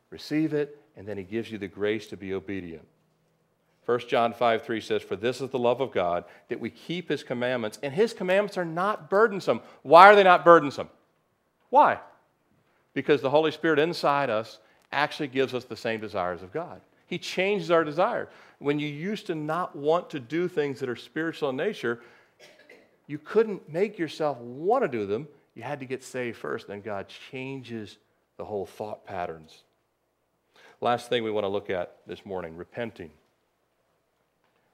receive 0.10 0.54
it, 0.54 0.82
and 0.98 1.08
then 1.08 1.18
He 1.18 1.24
gives 1.24 1.50
you 1.50 1.58
the 1.58 1.70
grace 1.70 2.08
to 2.08 2.18
be 2.18 2.34
obedient. 2.34 2.86
1 3.88 4.00
John 4.10 4.34
5 4.34 4.64
3 4.64 4.82
says, 4.82 5.02
For 5.02 5.16
this 5.16 5.40
is 5.40 5.50
the 5.50 5.58
love 5.58 5.80
of 5.80 5.94
God, 5.94 6.26
that 6.50 6.60
we 6.60 6.70
keep 6.70 7.08
his 7.08 7.24
commandments, 7.24 7.80
and 7.82 7.94
his 7.94 8.14
commandments 8.14 8.58
are 8.58 8.66
not 8.66 9.10
burdensome. 9.10 9.62
Why 9.82 10.08
are 10.08 10.16
they 10.16 10.26
not 10.26 10.44
burdensome? 10.44 10.90
Why? 11.70 12.00
Because 12.94 13.22
the 13.22 13.30
Holy 13.30 13.52
Spirit 13.52 13.80
inside 13.80 14.30
us 14.30 14.60
actually 14.92 15.30
gives 15.30 15.54
us 15.54 15.64
the 15.64 15.78
same 15.78 16.02
desires 16.02 16.44
of 16.44 16.52
God. 16.52 16.82
He 17.08 17.18
changes 17.18 17.72
our 17.72 17.84
desire. 17.84 18.30
When 18.60 18.80
you 18.80 18.88
used 18.88 19.28
to 19.28 19.36
not 19.36 19.76
want 19.76 20.10
to 20.12 20.20
do 20.20 20.48
things 20.48 20.80
that 20.80 20.90
are 20.90 20.96
spiritual 20.96 21.50
in 21.50 21.56
nature, 21.56 22.02
you 23.08 23.18
couldn't 23.18 23.72
make 23.72 23.98
yourself 23.98 24.38
want 24.40 24.84
to 24.84 24.88
do 24.88 25.06
them. 25.06 25.28
You 25.56 25.64
had 25.64 25.80
to 25.80 25.86
get 25.86 26.04
saved 26.04 26.38
first. 26.38 26.68
Then 26.68 26.82
God 26.82 27.08
changes 27.32 27.98
the 28.38 28.46
whole 28.46 28.66
thought 28.66 29.06
patterns. 29.06 29.64
Last 30.82 31.10
thing 31.10 31.24
we 31.24 31.32
want 31.32 31.46
to 31.46 31.50
look 31.50 31.70
at 31.70 31.98
this 32.06 32.26
morning 32.26 32.56
repenting 32.56 33.10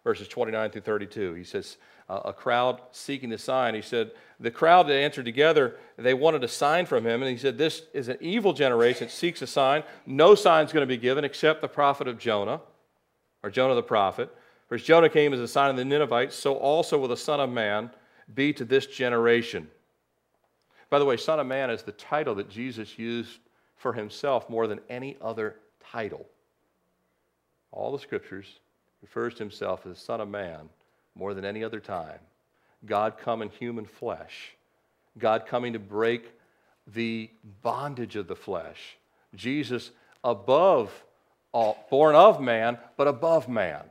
verses 0.04 0.28
29 0.28 0.72
through 0.72 0.82
32. 0.82 1.34
He 1.34 1.44
says, 1.44 1.78
A 2.10 2.34
crowd 2.34 2.82
seeking 2.92 3.30
the 3.30 3.38
sign. 3.38 3.76
He 3.76 3.82
said, 3.82 4.12
The 4.40 4.52
crowd 4.52 4.88
that 4.88 4.96
answered 4.96 5.26
together, 5.26 5.78
they 5.98 6.14
wanted 6.14 6.44
a 6.44 6.48
sign 6.48 6.86
from 6.86 7.06
him. 7.06 7.22
And 7.22 7.32
he 7.32 7.38
said, 7.38 7.58
This 7.58 7.84
is 7.94 8.08
an 8.08 8.18
evil 8.20 8.54
generation 8.54 9.08
that 9.08 9.14
seeks 9.14 9.42
a 9.42 9.48
sign. 9.48 9.84
No 10.06 10.36
sign 10.36 10.66
is 10.66 10.74
going 10.74 10.88
to 10.88 10.88
be 10.88 10.98
given 10.98 11.24
except 11.24 11.62
the 11.62 11.68
prophet 11.68 12.08
of 12.08 12.20
Jonah, 12.20 12.62
or 13.42 13.50
Jonah 13.50 13.76
the 13.76 13.84
prophet. 13.84 14.36
For 14.68 14.76
as 14.76 14.84
Jonah 14.84 15.10
came 15.10 15.34
as 15.34 15.40
a 15.40 15.48
sign 15.48 15.70
of 15.70 15.76
the 15.76 15.86
Ninevites, 15.86 16.36
so 16.36 16.56
also 16.56 16.98
will 16.98 17.08
the 17.08 17.18
Son 17.18 17.40
of 17.40 17.50
Man 17.50 17.90
be 18.34 18.54
to 18.54 18.66
this 18.66 18.86
generation. 18.86 19.68
By 20.90 21.00
the 21.00 21.06
way, 21.06 21.18
Son 21.18 21.40
of 21.40 21.48
Man 21.48 21.70
is 21.70 21.84
the 21.84 21.92
title 21.92 22.36
that 22.36 22.50
Jesus 22.50 22.98
used 22.98 23.40
for 23.76 23.94
himself 23.94 24.50
more 24.50 24.68
than 24.68 24.80
any 24.90 25.18
other 25.22 25.56
title. 25.92 26.26
All 27.72 27.92
the 27.92 28.00
scriptures 28.00 28.60
refers 29.04 29.36
to 29.36 29.44
himself 29.44 29.86
as 29.86 29.94
the 29.94 30.00
Son 30.00 30.20
of 30.20 30.28
Man 30.28 30.70
more 31.14 31.36
than 31.36 31.46
any 31.46 31.64
other 31.64 31.80
time. 31.80 32.20
God 32.86 33.18
come 33.20 33.44
in 33.44 33.50
human 33.50 33.86
flesh, 33.86 34.56
God 35.20 35.46
coming 35.46 35.74
to 35.74 35.80
break 35.80 36.32
the 36.88 37.30
bondage 37.62 38.16
of 38.16 38.28
the 38.28 38.36
flesh. 38.36 38.98
Jesus 39.36 39.92
above 40.24 40.92
all, 41.52 41.86
born 41.90 42.16
of 42.16 42.42
man, 42.42 42.78
but 42.98 43.08
above 43.08 43.48
man. 43.48 43.82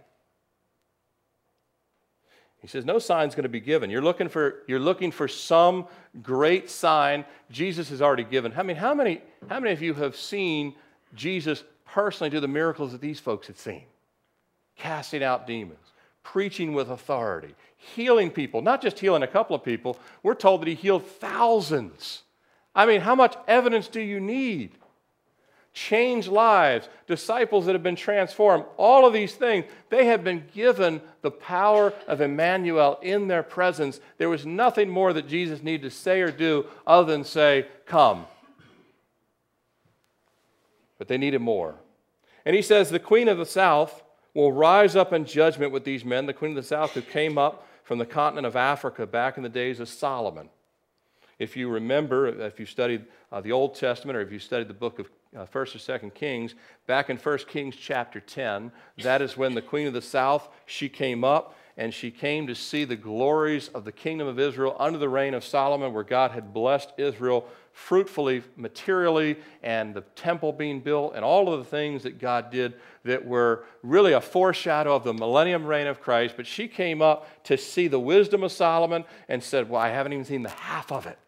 He 2.60 2.68
says, 2.68 2.84
no 2.84 2.98
sign's 2.98 3.34
going 3.34 3.42
to 3.42 3.48
be 3.48 3.60
given. 3.60 3.90
You're 3.90 4.02
looking 4.02 4.28
for, 4.28 4.62
you're 4.68 4.78
looking 4.78 5.10
for 5.10 5.26
some 5.26 5.86
great 6.22 6.70
sign 6.70 7.24
Jesus 7.50 7.88
has 7.90 8.00
already 8.00 8.24
given. 8.24 8.52
I 8.56 8.62
mean, 8.62 8.76
how 8.76 8.94
many, 8.94 9.20
how 9.48 9.58
many 9.58 9.72
of 9.72 9.82
you 9.82 9.94
have 9.94 10.16
seen 10.16 10.74
Jesus 11.14 11.64
personally 11.84 12.30
do 12.30 12.40
the 12.40 12.48
miracles 12.48 12.92
that 12.92 13.00
these 13.00 13.18
folks 13.20 13.48
had 13.48 13.58
seen? 13.58 13.84
Casting 14.76 15.22
out 15.22 15.46
demons, 15.46 15.92
preaching 16.22 16.72
with 16.72 16.90
authority, 16.90 17.54
healing 17.76 18.30
people, 18.30 18.62
not 18.62 18.82
just 18.82 18.98
healing 18.98 19.22
a 19.22 19.28
couple 19.28 19.56
of 19.56 19.64
people. 19.64 19.98
We're 20.22 20.34
told 20.34 20.62
that 20.62 20.68
he 20.68 20.74
healed 20.74 21.06
thousands. 21.06 22.22
I 22.74 22.86
mean, 22.86 23.00
how 23.00 23.14
much 23.14 23.36
evidence 23.46 23.88
do 23.88 24.00
you 24.00 24.20
need? 24.20 24.72
Change 25.74 26.28
lives, 26.28 26.88
disciples 27.06 27.64
that 27.64 27.74
have 27.74 27.82
been 27.82 27.96
transformed, 27.96 28.64
all 28.76 29.06
of 29.06 29.14
these 29.14 29.34
things, 29.34 29.64
they 29.88 30.04
have 30.06 30.22
been 30.22 30.44
given 30.54 31.00
the 31.22 31.30
power 31.30 31.94
of 32.06 32.20
Emmanuel 32.20 32.98
in 33.00 33.26
their 33.26 33.42
presence. 33.42 33.98
There 34.18 34.28
was 34.28 34.44
nothing 34.44 34.90
more 34.90 35.14
that 35.14 35.28
Jesus 35.28 35.62
needed 35.62 35.88
to 35.88 35.96
say 35.96 36.20
or 36.20 36.30
do 36.30 36.66
other 36.86 37.10
than 37.10 37.24
say, 37.24 37.66
Come. 37.86 38.26
But 40.98 41.08
they 41.08 41.16
needed 41.16 41.40
more. 41.40 41.74
And 42.44 42.54
he 42.54 42.62
says, 42.62 42.90
The 42.90 42.98
queen 42.98 43.28
of 43.28 43.38
the 43.38 43.46
south 43.46 44.02
will 44.34 44.52
rise 44.52 44.96
up 44.96 45.12
in 45.12 45.24
judgment 45.24 45.72
with 45.72 45.84
these 45.84 46.04
men, 46.04 46.26
the 46.26 46.32
queen 46.32 46.52
of 46.52 46.56
the 46.56 46.62
south 46.62 46.92
who 46.92 47.02
came 47.02 47.36
up 47.36 47.66
from 47.82 47.98
the 47.98 48.06
continent 48.06 48.46
of 48.46 48.56
Africa 48.56 49.06
back 49.06 49.36
in 49.36 49.42
the 49.42 49.48
days 49.48 49.80
of 49.80 49.88
Solomon. 49.88 50.48
If 51.38 51.56
you 51.56 51.68
remember, 51.68 52.28
if 52.28 52.60
you 52.60 52.66
studied 52.66 53.04
uh, 53.32 53.40
the 53.40 53.52
Old 53.52 53.74
Testament 53.74 54.16
or 54.16 54.20
if 54.20 54.30
you 54.30 54.38
studied 54.38 54.68
the 54.68 54.74
book 54.74 54.98
of 54.98 55.10
uh, 55.36 55.46
1st 55.46 55.74
or 55.74 55.98
2nd 55.98 56.14
Kings, 56.14 56.54
back 56.86 57.10
in 57.10 57.16
1 57.16 57.38
Kings 57.48 57.74
chapter 57.74 58.20
10, 58.20 58.70
that 58.98 59.20
is 59.20 59.36
when 59.36 59.54
the 59.54 59.62
queen 59.62 59.86
of 59.86 59.92
the 59.92 60.02
south, 60.02 60.48
she 60.66 60.88
came 60.88 61.24
up 61.24 61.56
and 61.76 61.92
she 61.92 62.10
came 62.10 62.46
to 62.46 62.54
see 62.54 62.84
the 62.84 62.96
glories 62.96 63.68
of 63.68 63.84
the 63.84 63.92
kingdom 63.92 64.28
of 64.28 64.38
Israel 64.38 64.76
under 64.78 64.98
the 64.98 65.08
reign 65.08 65.34
of 65.34 65.42
Solomon, 65.42 65.92
where 65.92 66.04
God 66.04 66.30
had 66.30 66.52
blessed 66.52 66.92
Israel 66.98 67.46
fruitfully, 67.72 68.42
materially, 68.56 69.36
and 69.62 69.94
the 69.94 70.02
temple 70.14 70.52
being 70.52 70.80
built, 70.80 71.14
and 71.14 71.24
all 71.24 71.52
of 71.52 71.58
the 71.58 71.64
things 71.64 72.02
that 72.02 72.18
God 72.18 72.50
did 72.50 72.74
that 73.04 73.24
were 73.24 73.64
really 73.82 74.12
a 74.12 74.20
foreshadow 74.20 74.94
of 74.94 75.04
the 75.04 75.14
millennium 75.14 75.64
reign 75.64 75.86
of 75.86 76.00
Christ. 76.00 76.34
But 76.36 76.46
she 76.46 76.68
came 76.68 77.00
up 77.02 77.44
to 77.44 77.56
see 77.56 77.88
the 77.88 77.98
wisdom 78.00 78.42
of 78.42 78.52
Solomon 78.52 79.04
and 79.28 79.42
said, 79.42 79.68
Well, 79.68 79.80
I 79.80 79.88
haven't 79.88 80.12
even 80.12 80.24
seen 80.24 80.42
the 80.42 80.50
half 80.50 80.92
of 80.92 81.06
it. 81.06 81.18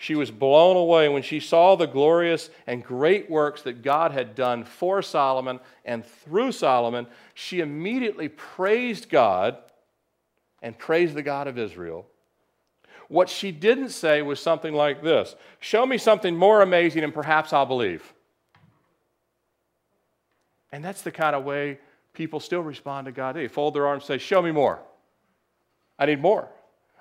She 0.00 0.14
was 0.14 0.30
blown 0.30 0.76
away 0.76 1.08
when 1.08 1.22
she 1.22 1.40
saw 1.40 1.74
the 1.74 1.86
glorious 1.86 2.50
and 2.68 2.84
great 2.84 3.28
works 3.28 3.62
that 3.62 3.82
God 3.82 4.12
had 4.12 4.36
done 4.36 4.62
for 4.62 5.02
Solomon 5.02 5.58
and 5.84 6.06
through 6.06 6.52
Solomon. 6.52 7.08
She 7.34 7.58
immediately 7.58 8.28
praised 8.28 9.08
God 9.08 9.58
and 10.62 10.78
praised 10.78 11.14
the 11.14 11.22
God 11.22 11.48
of 11.48 11.58
Israel. 11.58 12.06
What 13.08 13.30
she 13.30 13.50
didn't 13.50 13.88
say 13.88 14.20
was 14.22 14.38
something 14.38 14.74
like 14.74 15.02
this 15.02 15.34
Show 15.60 15.84
me 15.86 15.98
something 15.98 16.36
more 16.36 16.62
amazing, 16.62 17.04
and 17.04 17.12
perhaps 17.12 17.52
I'll 17.52 17.66
believe. 17.66 18.14
And 20.70 20.84
that's 20.84 21.02
the 21.02 21.10
kind 21.10 21.34
of 21.34 21.44
way 21.44 21.78
people 22.12 22.40
still 22.40 22.60
respond 22.60 23.06
to 23.06 23.12
God. 23.12 23.36
They 23.36 23.48
fold 23.48 23.74
their 23.74 23.86
arms 23.86 24.02
and 24.02 24.06
say, 24.08 24.18
Show 24.18 24.42
me 24.42 24.52
more. 24.52 24.80
I 25.98 26.06
need 26.06 26.20
more. 26.20 26.48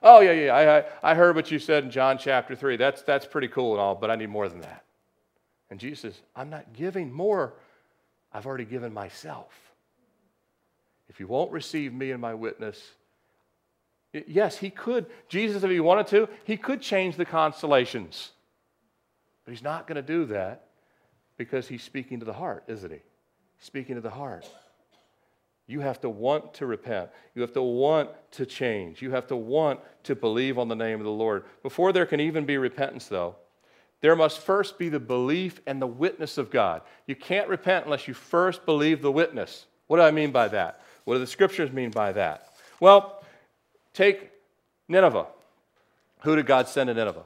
Oh, 0.01 0.21
yeah, 0.21 0.31
yeah, 0.31 0.85
I, 1.03 1.11
I 1.11 1.15
heard 1.15 1.35
what 1.35 1.49
you 1.51 1.59
said 1.59 1.83
in 1.83 1.91
John 1.91 2.17
chapter 2.17 2.55
3. 2.55 2.77
That's, 2.77 3.01
that's 3.01 3.25
pretty 3.25 3.47
cool 3.47 3.73
and 3.73 3.81
all, 3.81 3.95
but 3.95 4.11
I 4.11 4.15
need 4.15 4.29
more 4.29 4.47
than 4.47 4.61
that. 4.61 4.83
And 5.69 5.79
Jesus 5.79 5.99
says, 6.01 6.21
I'm 6.35 6.49
not 6.49 6.71
giving 6.73 7.11
more. 7.11 7.53
I've 8.31 8.45
already 8.45 8.65
given 8.65 8.93
myself. 8.93 9.51
If 11.09 11.19
you 11.19 11.27
won't 11.27 11.51
receive 11.51 11.93
me 11.93 12.11
and 12.11 12.21
my 12.21 12.35
witness, 12.35 12.79
yes, 14.13 14.57
he 14.57 14.69
could. 14.69 15.05
Jesus, 15.29 15.63
if 15.63 15.69
he 15.69 15.79
wanted 15.79 16.07
to, 16.07 16.29
he 16.43 16.57
could 16.57 16.81
change 16.81 17.15
the 17.15 17.25
constellations. 17.25 18.31
But 19.45 19.51
he's 19.51 19.63
not 19.63 19.87
going 19.87 19.95
to 19.95 20.01
do 20.01 20.25
that 20.25 20.67
because 21.37 21.67
he's 21.67 21.83
speaking 21.83 22.19
to 22.19 22.25
the 22.25 22.33
heart, 22.33 22.63
isn't 22.67 22.91
he? 22.91 22.99
Speaking 23.59 23.95
to 23.95 24.01
the 24.01 24.09
heart. 24.09 24.47
You 25.67 25.81
have 25.81 25.99
to 26.01 26.09
want 26.09 26.53
to 26.55 26.65
repent. 26.65 27.09
You 27.35 27.41
have 27.41 27.53
to 27.53 27.61
want 27.61 28.09
to 28.31 28.45
change. 28.45 29.01
You 29.01 29.11
have 29.11 29.27
to 29.27 29.35
want 29.35 29.81
to 30.03 30.15
believe 30.15 30.57
on 30.57 30.69
the 30.69 30.75
name 30.75 30.99
of 30.99 31.05
the 31.05 31.11
Lord. 31.11 31.43
Before 31.61 31.91
there 31.91 32.05
can 32.05 32.21
even 32.21 32.45
be 32.45 32.57
repentance, 32.57 33.07
though, 33.07 33.35
there 33.99 34.15
must 34.15 34.39
first 34.39 34.77
be 34.77 34.89
the 34.89 34.99
belief 34.99 35.59
and 35.65 35.81
the 35.81 35.87
witness 35.87 36.37
of 36.37 36.49
God. 36.49 36.83
You 37.05 37.15
can't 37.15 37.49
repent 37.49 37.85
unless 37.85 38.07
you 38.07 38.13
first 38.13 38.65
believe 38.65 39.01
the 39.01 39.11
witness. 39.11 39.65
What 39.87 39.97
do 39.97 40.03
I 40.03 40.11
mean 40.11 40.31
by 40.31 40.47
that? 40.49 40.81
What 41.03 41.15
do 41.15 41.19
the 41.19 41.27
scriptures 41.27 41.71
mean 41.71 41.91
by 41.91 42.11
that? 42.13 42.53
Well, 42.79 43.16
take 43.97 44.29
Nineveh. 44.87 45.25
Who 46.21 46.35
did 46.35 46.45
God 46.45 46.67
send 46.67 46.87
to 46.87 46.93
Nineveh? 46.93 47.25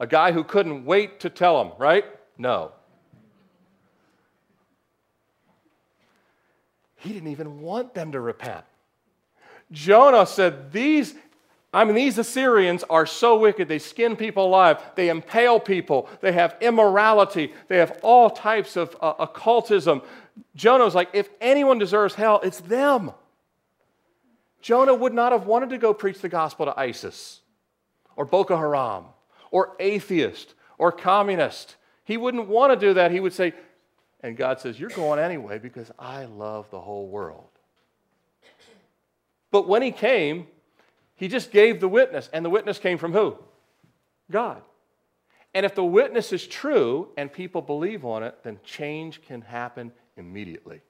A 0.00 0.06
guy 0.06 0.32
who 0.32 0.44
couldn't 0.44 0.84
wait 0.84 1.20
to 1.20 1.30
tell 1.30 1.62
them, 1.62 1.72
right? 1.78 2.04
No. 2.36 2.72
He 6.96 7.12
didn't 7.12 7.30
even 7.30 7.60
want 7.60 7.94
them 7.94 8.12
to 8.12 8.20
repent. 8.20 8.64
Jonah 9.70 10.26
said, 10.26 10.72
These, 10.72 11.14
I 11.72 11.84
mean, 11.84 11.94
these 11.94 12.18
Assyrians 12.18 12.84
are 12.90 13.06
so 13.06 13.38
wicked. 13.38 13.68
They 13.68 13.78
skin 13.78 14.16
people 14.16 14.46
alive, 14.46 14.82
they 14.96 15.08
impale 15.08 15.60
people, 15.60 16.08
they 16.20 16.32
have 16.32 16.56
immorality, 16.60 17.52
they 17.68 17.78
have 17.78 17.98
all 18.02 18.30
types 18.30 18.76
of 18.76 18.96
uh, 19.00 19.14
occultism. 19.20 20.02
Jonah 20.56 20.84
was 20.84 20.94
like, 20.94 21.10
If 21.12 21.28
anyone 21.40 21.78
deserves 21.78 22.14
hell, 22.14 22.40
it's 22.42 22.60
them. 22.60 23.12
Jonah 24.60 24.94
would 24.94 25.14
not 25.14 25.32
have 25.32 25.46
wanted 25.46 25.70
to 25.70 25.78
go 25.78 25.94
preach 25.94 26.20
the 26.20 26.28
gospel 26.28 26.66
to 26.66 26.78
ISIS 26.78 27.40
or 28.16 28.24
Boko 28.24 28.56
Haram 28.56 29.04
or 29.50 29.76
atheist 29.78 30.54
or 30.78 30.92
communist. 30.92 31.76
He 32.04 32.16
wouldn't 32.16 32.48
want 32.48 32.72
to 32.72 32.86
do 32.86 32.94
that. 32.94 33.10
He 33.10 33.20
would 33.20 33.32
say, 33.32 33.54
and 34.22 34.36
God 34.36 34.60
says, 34.60 34.78
You're 34.78 34.90
going 34.90 35.20
anyway 35.20 35.58
because 35.58 35.90
I 35.98 36.24
love 36.24 36.70
the 36.70 36.80
whole 36.80 37.08
world. 37.08 37.48
But 39.50 39.68
when 39.68 39.82
he 39.82 39.92
came, 39.92 40.46
he 41.14 41.28
just 41.28 41.50
gave 41.50 41.80
the 41.80 41.88
witness, 41.88 42.28
and 42.32 42.44
the 42.44 42.50
witness 42.50 42.78
came 42.78 42.98
from 42.98 43.12
who? 43.12 43.36
God. 44.30 44.62
And 45.54 45.64
if 45.64 45.74
the 45.74 45.84
witness 45.84 46.32
is 46.32 46.46
true 46.46 47.08
and 47.16 47.32
people 47.32 47.62
believe 47.62 48.04
on 48.04 48.22
it, 48.22 48.38
then 48.44 48.60
change 48.62 49.22
can 49.22 49.40
happen 49.40 49.92
immediately. 50.16 50.82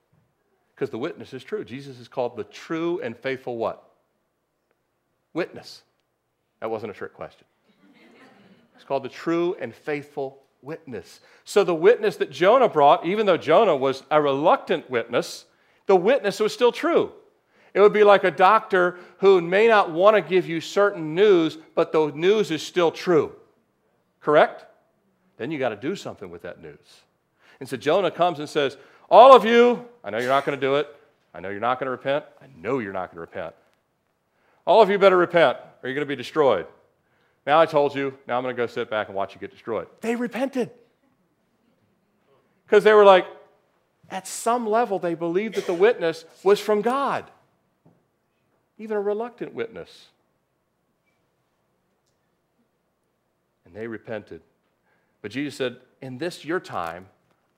Because 0.79 0.91
the 0.91 0.99
witness 0.99 1.35
is 1.35 1.43
true. 1.43 1.65
Jesus 1.65 1.99
is 1.99 2.07
called 2.07 2.37
the 2.37 2.45
true 2.45 3.01
and 3.03 3.17
faithful 3.17 3.57
what? 3.57 3.83
Witness. 5.33 5.83
That 6.61 6.71
wasn't 6.71 6.93
a 6.93 6.95
trick 6.95 7.15
question. 7.15 7.45
It's 8.77 8.85
called 8.85 9.03
the 9.03 9.09
true 9.09 9.57
and 9.61 9.75
faithful 9.75 10.39
witness. 10.63 11.19
So 11.45 11.65
the 11.65 11.75
witness 11.75 12.15
that 12.19 12.31
Jonah 12.31 12.69
brought, 12.69 13.05
even 13.05 13.27
though 13.27 13.37
Jonah 13.37 13.75
was 13.75 14.05
a 14.09 14.23
reluctant 14.23 14.89
witness, 14.89 15.47
the 15.87 15.97
witness 15.97 16.39
was 16.39 16.53
still 16.53 16.71
true. 16.71 17.11
It 17.75 17.81
would 17.81 17.93
be 17.93 18.05
like 18.05 18.23
a 18.23 18.31
doctor 18.31 18.99
who 19.19 19.41
may 19.41 19.67
not 19.67 19.91
want 19.91 20.15
to 20.15 20.23
give 20.23 20.49
you 20.49 20.61
certain 20.61 21.13
news, 21.13 21.59
but 21.75 21.91
the 21.91 22.13
news 22.13 22.53
is 22.53 22.63
still 22.63 22.93
true. 22.93 23.35
Correct? 24.21 24.65
Then 25.39 25.51
you 25.51 25.59
got 25.59 25.71
to 25.71 25.77
do 25.77 25.97
something 25.97 26.31
with 26.31 26.43
that 26.43 26.63
news. 26.63 27.03
And 27.59 27.69
so 27.69 27.77
Jonah 27.77 28.13
comes 28.13 28.39
and 28.39 28.49
says, 28.49 28.77
All 29.09 29.35
of 29.35 29.45
you, 29.45 29.87
I 30.05 30.11
know 30.11 30.19
you're 30.19 30.29
not 30.29 30.45
going 30.45 30.59
to 30.59 30.67
do 30.67 30.77
it. 30.77 30.95
I 31.35 31.41
know 31.41 31.49
you're 31.51 31.61
not 31.61 31.79
going 31.79 31.87
to 31.87 31.91
repent. 31.91 32.25
I 32.43 32.47
know 32.61 32.79
you're 32.79 32.93
not 32.93 33.11
going 33.11 33.17
to 33.17 33.21
repent. 33.21 33.55
All 34.67 34.83
of 34.83 34.91
you 34.91 34.99
better 34.99 35.17
repent, 35.17 35.57
or 35.83 35.89
you're 35.89 35.95
going 35.95 36.07
to 36.07 36.09
be 36.09 36.17
destroyed. 36.17 36.67
Now 37.47 37.59
I 37.59 37.67
told 37.67 37.95
you, 37.95 38.17
now 38.27 38.37
I'm 38.37 38.43
going 38.43 38.55
to 38.55 38.63
go 38.63 38.67
sit 38.67 38.91
back 38.91 39.09
and 39.09 39.17
watch 39.17 39.35
you 39.35 39.41
get 39.41 39.51
destroyed. 39.51 39.87
They 40.03 40.15
repented. 40.17 40.71
Because 42.67 42.85
they 42.85 42.93
were 42.93 43.05
like, 43.05 43.27
at 44.11 44.27
some 44.27 44.67
level, 44.67 44.99
they 44.99 45.15
believed 45.15 45.55
that 45.55 45.67
the 45.67 45.75
witness 45.75 46.25
was 46.43 46.61
from 46.61 46.83
God, 46.83 47.31
even 48.79 48.97
a 48.97 49.01
reluctant 49.01 49.55
witness. 49.55 50.09
And 53.65 53.75
they 53.75 53.87
repented. 53.87 54.41
But 55.21 55.31
Jesus 55.31 55.57
said, 55.57 55.77
In 56.01 56.19
this 56.19 56.45
your 56.45 56.61
time, 56.61 57.07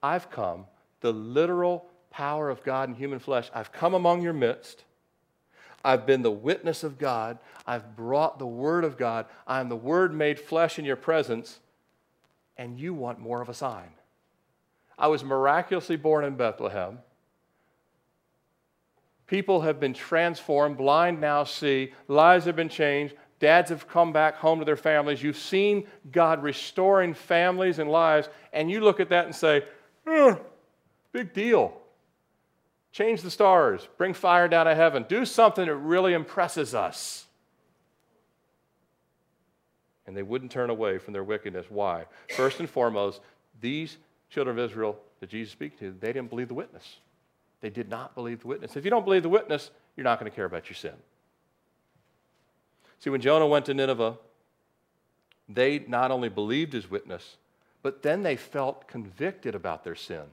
I've 0.02 0.30
come, 0.30 0.66
the 1.00 1.12
literal 1.12 1.86
power 2.10 2.50
of 2.50 2.62
God 2.62 2.88
in 2.88 2.94
human 2.94 3.18
flesh, 3.18 3.50
I've 3.54 3.72
come 3.72 3.94
among 3.94 4.22
your 4.22 4.32
midst. 4.32 4.84
I've 5.84 6.06
been 6.06 6.22
the 6.22 6.30
witness 6.30 6.84
of 6.84 6.98
God. 6.98 7.38
I've 7.66 7.96
brought 7.96 8.38
the 8.38 8.46
Word 8.46 8.84
of 8.84 8.98
God. 8.98 9.26
I'm 9.46 9.68
the 9.68 9.76
Word 9.76 10.14
made 10.14 10.38
flesh 10.38 10.78
in 10.78 10.84
your 10.84 10.96
presence, 10.96 11.60
and 12.56 12.78
you 12.78 12.92
want 12.92 13.18
more 13.18 13.40
of 13.40 13.48
a 13.48 13.54
sign. 13.54 13.90
I 14.98 15.06
was 15.06 15.24
miraculously 15.24 15.96
born 15.96 16.24
in 16.24 16.36
Bethlehem. 16.36 16.98
People 19.26 19.62
have 19.62 19.80
been 19.80 19.94
transformed, 19.94 20.76
blind 20.76 21.20
now 21.20 21.44
see, 21.44 21.94
lives 22.08 22.44
have 22.44 22.56
been 22.56 22.68
changed, 22.68 23.14
dads 23.38 23.70
have 23.70 23.88
come 23.88 24.12
back 24.12 24.36
home 24.36 24.58
to 24.58 24.64
their 24.64 24.76
families. 24.76 25.22
You've 25.22 25.38
seen 25.38 25.86
God 26.10 26.42
restoring 26.42 27.14
families 27.14 27.78
and 27.78 27.90
lives, 27.90 28.28
and 28.52 28.70
you 28.70 28.80
look 28.80 29.00
at 29.00 29.08
that 29.10 29.24
and 29.24 29.34
say, 29.34 29.64
eh, 30.06 30.34
big 31.12 31.32
deal. 31.32 31.72
Change 32.92 33.22
the 33.22 33.30
stars, 33.30 33.86
bring 33.98 34.14
fire 34.14 34.48
down 34.48 34.66
to 34.66 34.74
heaven, 34.74 35.04
do 35.08 35.24
something 35.24 35.66
that 35.66 35.76
really 35.76 36.12
impresses 36.12 36.74
us. 36.74 37.26
And 40.06 40.16
they 40.16 40.24
wouldn't 40.24 40.50
turn 40.50 40.70
away 40.70 40.98
from 40.98 41.12
their 41.12 41.22
wickedness. 41.22 41.66
Why? 41.68 42.06
First 42.34 42.58
and 42.58 42.68
foremost, 42.68 43.20
these 43.60 43.96
children 44.28 44.58
of 44.58 44.64
Israel 44.70 44.98
that 45.20 45.30
Jesus 45.30 45.52
speaks 45.52 45.78
to, 45.78 45.94
they 46.00 46.12
didn't 46.12 46.30
believe 46.30 46.48
the 46.48 46.54
witness. 46.54 46.96
They 47.60 47.70
did 47.70 47.88
not 47.88 48.14
believe 48.14 48.40
the 48.40 48.48
witness. 48.48 48.74
If 48.74 48.84
you 48.84 48.90
don't 48.90 49.04
believe 49.04 49.22
the 49.22 49.28
witness, 49.28 49.70
you're 49.96 50.04
not 50.04 50.18
going 50.18 50.30
to 50.30 50.34
care 50.34 50.46
about 50.46 50.68
your 50.68 50.74
sin. 50.74 50.94
See, 52.98 53.10
when 53.10 53.20
Jonah 53.20 53.46
went 53.46 53.66
to 53.66 53.74
Nineveh, 53.74 54.18
they 55.48 55.80
not 55.80 56.10
only 56.10 56.28
believed 56.28 56.72
his 56.72 56.90
witness, 56.90 57.36
but 57.82 58.02
then 58.02 58.22
they 58.22 58.36
felt 58.36 58.88
convicted 58.88 59.54
about 59.54 59.84
their 59.84 59.94
sin. 59.94 60.24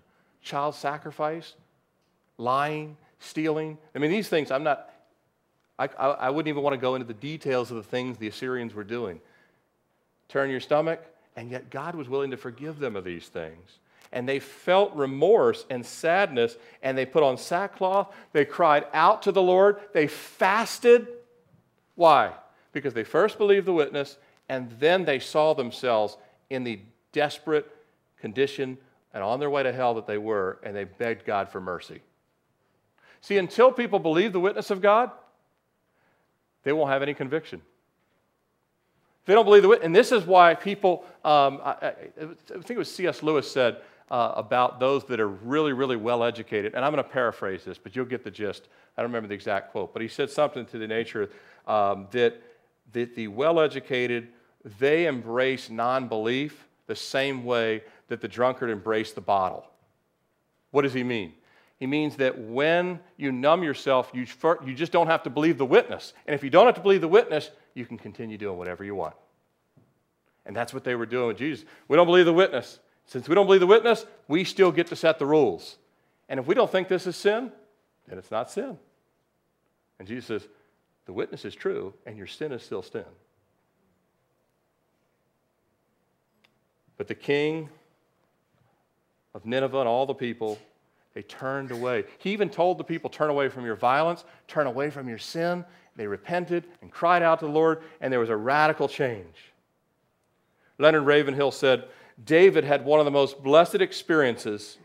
Child 0.48 0.76
sacrifice, 0.76 1.56
lying, 2.38 2.96
stealing. 3.20 3.78
I 3.94 4.00
mean, 4.00 4.10
these 4.10 4.30
things, 4.30 4.50
I'm 4.50 4.64
not, 4.64 4.90
I, 5.78 5.90
I, 6.00 6.08
I 6.08 6.30
wouldn't 6.30 6.48
even 6.48 6.64
want 6.64 6.74
to 6.74 6.78
go 6.78 6.96
into 6.96 7.06
the 7.06 7.14
details 7.14 7.70
of 7.70 7.76
the 7.76 7.84
things 7.84 8.18
the 8.18 8.30
Assyrians 8.30 8.74
were 8.74 8.86
doing. 8.86 9.20
Turn 10.30 10.50
your 10.50 10.62
stomach, 10.62 11.04
and 11.36 11.52
yet 11.52 11.70
God 11.70 11.96
was 11.96 12.08
willing 12.08 12.32
to 12.32 12.38
forgive 12.38 12.80
them 12.80 12.96
of 12.96 13.04
these 13.04 13.28
things. 13.28 13.80
And 14.14 14.28
they 14.28 14.40
felt 14.40 14.96
remorse 14.96 15.66
and 15.70 15.86
sadness, 15.86 16.56
and 16.82 16.98
they 16.98 17.06
put 17.06 17.24
on 17.24 17.38
sackcloth. 17.38 18.16
They 18.32 18.46
cried 18.46 18.86
out 18.94 19.24
to 19.24 19.34
the 19.34 19.42
Lord. 19.42 19.82
They 19.92 20.08
fasted. 20.08 21.10
Why? 21.96 22.32
Because 22.72 22.94
they 22.94 23.04
first 23.04 23.38
believed 23.38 23.66
the 23.66 23.74
witness, 23.74 24.16
and 24.48 24.72
then 24.80 25.04
they 25.04 25.20
saw 25.20 25.54
themselves 25.54 26.16
in 26.50 26.64
the 26.64 26.80
desperate 27.12 27.70
condition 28.22 28.78
and 29.18 29.24
on 29.24 29.40
their 29.40 29.50
way 29.50 29.64
to 29.64 29.74
hell 29.74 29.96
that 29.96 30.06
they 30.06 30.20
were, 30.20 30.60
and 30.62 30.76
they 30.76 30.84
begged 30.84 31.26
God 31.26 31.50
for 31.50 31.60
mercy. 31.60 32.02
See, 33.22 33.40
until 33.40 33.72
people 33.72 33.98
believe 33.98 34.32
the 34.32 34.40
witness 34.40 34.70
of 34.70 34.80
God, 34.80 35.10
they 36.62 36.72
won't 36.72 36.92
have 36.92 37.02
any 37.02 37.16
conviction. 37.16 37.64
They 39.26 39.34
don't 39.34 39.44
believe 39.44 39.64
the 39.64 39.70
witness, 39.70 39.86
and 39.88 39.96
this 39.96 40.12
is 40.12 40.24
why 40.24 40.54
people, 40.54 41.04
um, 41.26 41.60
I, 41.66 41.72
I, 41.82 41.94
think 42.48 42.70
it 42.70 42.78
was 42.78 42.94
C.S. 42.94 43.24
Lewis 43.24 43.52
said 43.52 43.78
uh, 44.12 44.34
about 44.36 44.80
those 44.80 45.04
that 45.06 45.20
are 45.20 45.28
really, 45.28 45.74
really 45.74 45.96
well 45.96 46.24
educated, 46.24 46.76
and 46.76 46.86
I'm 46.86 46.92
going 46.94 47.04
to 47.04 47.10
paraphrase 47.10 47.64
this, 47.64 47.80
but 47.80 47.96
you'll 47.96 48.06
get 48.06 48.24
the 48.24 48.30
gist. 48.30 48.68
I 48.96 49.02
don't 49.02 49.10
remember 49.10 49.30
the 49.30 49.34
exact 49.34 49.72
quote, 49.72 49.94
but 49.94 50.04
he 50.04 50.08
said 50.08 50.30
something 50.30 50.64
to 50.68 50.78
the 50.78 50.88
nature 50.88 51.32
um, 51.66 52.06
that, 52.12 52.40
that 52.94 53.16
the 53.16 53.30
well 53.30 53.60
educated, 53.60 54.28
they 54.78 55.08
embrace 55.08 55.72
non 55.72 56.08
belief 56.08 56.68
the 56.86 56.96
same 56.96 57.44
way 57.44 57.82
that 58.08 58.22
the 58.22 58.28
drunkard 58.28 58.70
embraced 58.70 59.16
the 59.16 59.22
bottle. 59.22 59.66
What 60.72 60.84
does 60.84 60.94
he 60.94 61.04
mean? 61.04 61.34
He 61.80 61.86
means 61.86 62.16
that 62.18 62.40
when 62.40 63.00
you 63.18 63.32
numb 63.32 63.64
yourself, 63.64 64.10
you, 64.14 64.26
you 64.66 64.74
just 64.74 64.92
don't 64.92 65.08
have 65.08 65.24
to 65.24 65.30
believe 65.30 65.58
the 65.58 65.66
witness. 65.66 66.14
And 66.26 66.34
if 66.34 66.44
you 66.44 66.50
don't 66.50 66.66
have 66.66 66.76
to 66.76 66.82
believe 66.82 67.02
the 67.02 67.08
witness, 67.08 67.52
you 67.76 67.86
can 67.86 67.98
continue 67.98 68.38
doing 68.38 68.58
whatever 68.58 68.84
you 68.84 68.96
want. 68.96 69.14
And 70.46 70.56
that's 70.56 70.74
what 70.74 70.84
they 70.84 70.96
were 70.96 71.06
doing 71.06 71.28
with 71.28 71.38
Jesus. 71.38 71.66
We 71.88 71.96
don't 71.96 72.08
believe 72.08 72.26
the 72.26 72.34
witness. 72.34 72.80
Since 73.06 73.30
we 73.30 73.36
don't 73.36 73.46
believe 73.46 73.62
the 73.62 73.68
witness, 73.68 74.06
we 74.28 74.44
still 74.44 74.72
get 74.72 74.88
to 74.88 74.96
set 74.96 75.20
the 75.20 75.26
rules. 75.26 75.78
And 76.30 76.40
if 76.40 76.48
we 76.48 76.56
don't 76.56 76.72
think 76.72 76.88
this 76.88 77.06
is 77.06 77.16
sin, 77.16 77.52
then 78.08 78.18
it's 78.18 78.32
not 78.32 78.50
sin. 78.50 78.78
And 80.00 80.08
Jesus 80.08 80.26
says, 80.26 80.48
the 81.06 81.14
witness 81.14 81.46
is 81.46 81.56
true, 81.56 81.94
and 82.06 82.18
your 82.18 82.28
sin 82.28 82.52
is 82.52 82.64
still 82.64 82.82
sin. 82.82 83.06
But 86.98 87.08
the 87.08 87.16
king 87.16 87.70
of 89.38 89.46
Nineveh 89.46 89.80
and 89.80 89.88
all 89.88 90.08
the 90.08 90.16
people, 90.16 90.58
they 91.14 91.22
turned 91.22 91.72
away. 91.72 92.06
He 92.18 92.32
even 92.32 92.50
told 92.50 92.80
the 92.80 92.84
people, 92.84 93.08
Turn 93.08 93.30
away 93.30 93.50
from 93.50 93.66
your 93.66 93.76
violence, 93.76 94.26
turn 94.48 94.66
away 94.66 94.90
from 94.90 95.08
your 95.08 95.20
sin. 95.20 95.64
They 95.96 96.08
repented 96.08 96.66
and 96.82 96.92
cried 96.92 97.22
out 97.22 97.40
to 97.40 97.46
the 97.46 97.52
Lord, 97.52 97.84
and 98.02 98.12
there 98.12 98.20
was 98.20 98.32
a 98.32 98.36
radical 98.36 98.88
change. 98.88 99.54
Leonard 100.80 101.04
Ravenhill 101.04 101.52
said, 101.52 101.86
David 102.24 102.64
had 102.64 102.84
one 102.84 103.00
of 103.00 103.06
the 103.06 103.12
most 103.12 103.44
blessed 103.44 103.76
experiences 103.76 104.80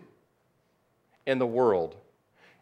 in 1.27 1.39
the 1.39 1.47
world. 1.47 1.97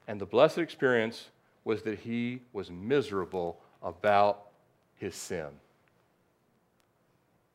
And 0.07 0.21
the 0.21 0.27
blessed 0.27 0.59
experience 0.59 1.29
was 1.65 1.83
that 1.83 1.99
he 1.99 2.41
was 2.53 2.71
miserable 2.71 3.61
about 3.83 4.47
his 4.95 5.17
sin. 5.17 5.49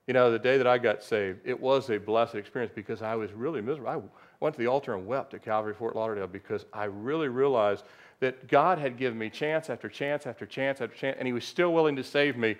You 0.07 0.13
know, 0.13 0.29
the 0.29 0.39
day 0.39 0.57
that 0.57 0.67
I 0.67 0.77
got 0.77 1.03
saved, 1.03 1.39
it 1.45 1.59
was 1.59 1.89
a 1.89 1.97
blessed 1.97 2.35
experience 2.35 2.71
because 2.75 3.01
I 3.01 3.15
was 3.15 3.31
really 3.31 3.61
miserable. 3.61 3.89
I 3.89 4.01
went 4.39 4.55
to 4.55 4.61
the 4.61 4.67
altar 4.67 4.93
and 4.95 5.05
wept 5.05 5.33
at 5.33 5.43
Calvary 5.43 5.73
Fort 5.73 5.95
Lauderdale 5.95 6.27
because 6.27 6.65
I 6.73 6.85
really 6.85 7.27
realized 7.27 7.83
that 8.19 8.47
God 8.47 8.77
had 8.77 8.97
given 8.97 9.17
me 9.17 9.29
chance 9.29 9.69
after 9.69 9.89
chance 9.89 10.25
after 10.25 10.45
chance 10.45 10.81
after 10.81 10.95
chance, 10.95 11.17
and 11.19 11.27
He 11.27 11.33
was 11.33 11.45
still 11.45 11.73
willing 11.73 11.95
to 11.97 12.03
save 12.03 12.37
me. 12.37 12.55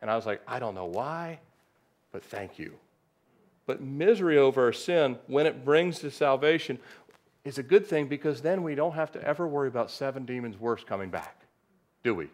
And 0.00 0.10
I 0.10 0.16
was 0.16 0.26
like, 0.26 0.42
I 0.46 0.58
don't 0.58 0.74
know 0.74 0.86
why, 0.86 1.40
but 2.12 2.24
thank 2.24 2.58
you. 2.58 2.74
But 3.66 3.80
misery 3.80 4.38
over 4.38 4.72
sin, 4.72 5.18
when 5.26 5.46
it 5.46 5.64
brings 5.64 6.00
to 6.00 6.10
salvation, 6.10 6.78
is 7.44 7.58
a 7.58 7.62
good 7.62 7.86
thing 7.86 8.08
because 8.08 8.40
then 8.40 8.62
we 8.62 8.74
don't 8.74 8.92
have 8.92 9.12
to 9.12 9.22
ever 9.22 9.46
worry 9.46 9.68
about 9.68 9.90
seven 9.90 10.24
demons 10.24 10.58
worse 10.58 10.84
coming 10.84 11.10
back, 11.10 11.42
do 12.02 12.14
we? 12.14 12.28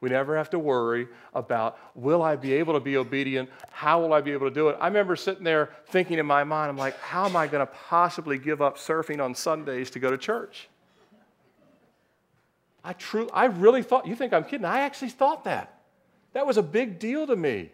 We 0.00 0.10
never 0.10 0.36
have 0.36 0.50
to 0.50 0.58
worry 0.58 1.08
about 1.32 1.78
will 1.94 2.22
I 2.22 2.36
be 2.36 2.52
able 2.54 2.74
to 2.74 2.80
be 2.80 2.96
obedient? 2.96 3.50
How 3.70 4.00
will 4.00 4.12
I 4.12 4.20
be 4.20 4.32
able 4.32 4.48
to 4.48 4.54
do 4.54 4.68
it? 4.68 4.76
I 4.80 4.86
remember 4.86 5.16
sitting 5.16 5.44
there 5.44 5.70
thinking 5.86 6.18
in 6.18 6.26
my 6.26 6.44
mind, 6.44 6.70
I'm 6.70 6.76
like, 6.76 6.98
how 7.00 7.26
am 7.26 7.36
I 7.36 7.46
going 7.46 7.66
to 7.66 7.72
possibly 7.72 8.38
give 8.38 8.60
up 8.60 8.76
surfing 8.76 9.22
on 9.22 9.34
Sundays 9.34 9.90
to 9.90 9.98
go 9.98 10.10
to 10.10 10.18
church? 10.18 10.68
I 12.84 12.92
true 12.92 13.30
I 13.32 13.46
really 13.46 13.82
thought, 13.82 14.06
you 14.06 14.14
think 14.14 14.32
I'm 14.32 14.44
kidding? 14.44 14.66
I 14.66 14.80
actually 14.80 15.10
thought 15.10 15.44
that. 15.44 15.80
That 16.34 16.46
was 16.46 16.58
a 16.58 16.62
big 16.62 16.98
deal 16.98 17.26
to 17.26 17.36
me. 17.36 17.70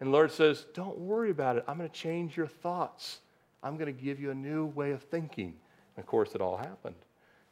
And 0.00 0.08
the 0.08 0.12
Lord 0.12 0.32
says, 0.32 0.66
Don't 0.74 0.98
worry 0.98 1.30
about 1.30 1.56
it. 1.56 1.64
I'm 1.68 1.76
going 1.76 1.88
to 1.88 1.94
change 1.94 2.36
your 2.36 2.46
thoughts. 2.46 3.20
I'm 3.62 3.76
going 3.76 3.94
to 3.94 4.02
give 4.02 4.18
you 4.18 4.30
a 4.30 4.34
new 4.34 4.66
way 4.66 4.92
of 4.92 5.02
thinking. 5.02 5.54
And 5.96 6.02
of 6.02 6.06
course, 6.06 6.34
it 6.34 6.40
all 6.40 6.56
happened. 6.56 6.96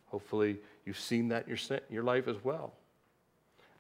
Hopefully, 0.07 0.57
you've 0.87 0.99
seen 0.99 1.29
that 1.29 1.47
in 1.47 1.81
your 1.91 2.03
life 2.03 2.27
as 2.29 2.43
well. 2.43 2.73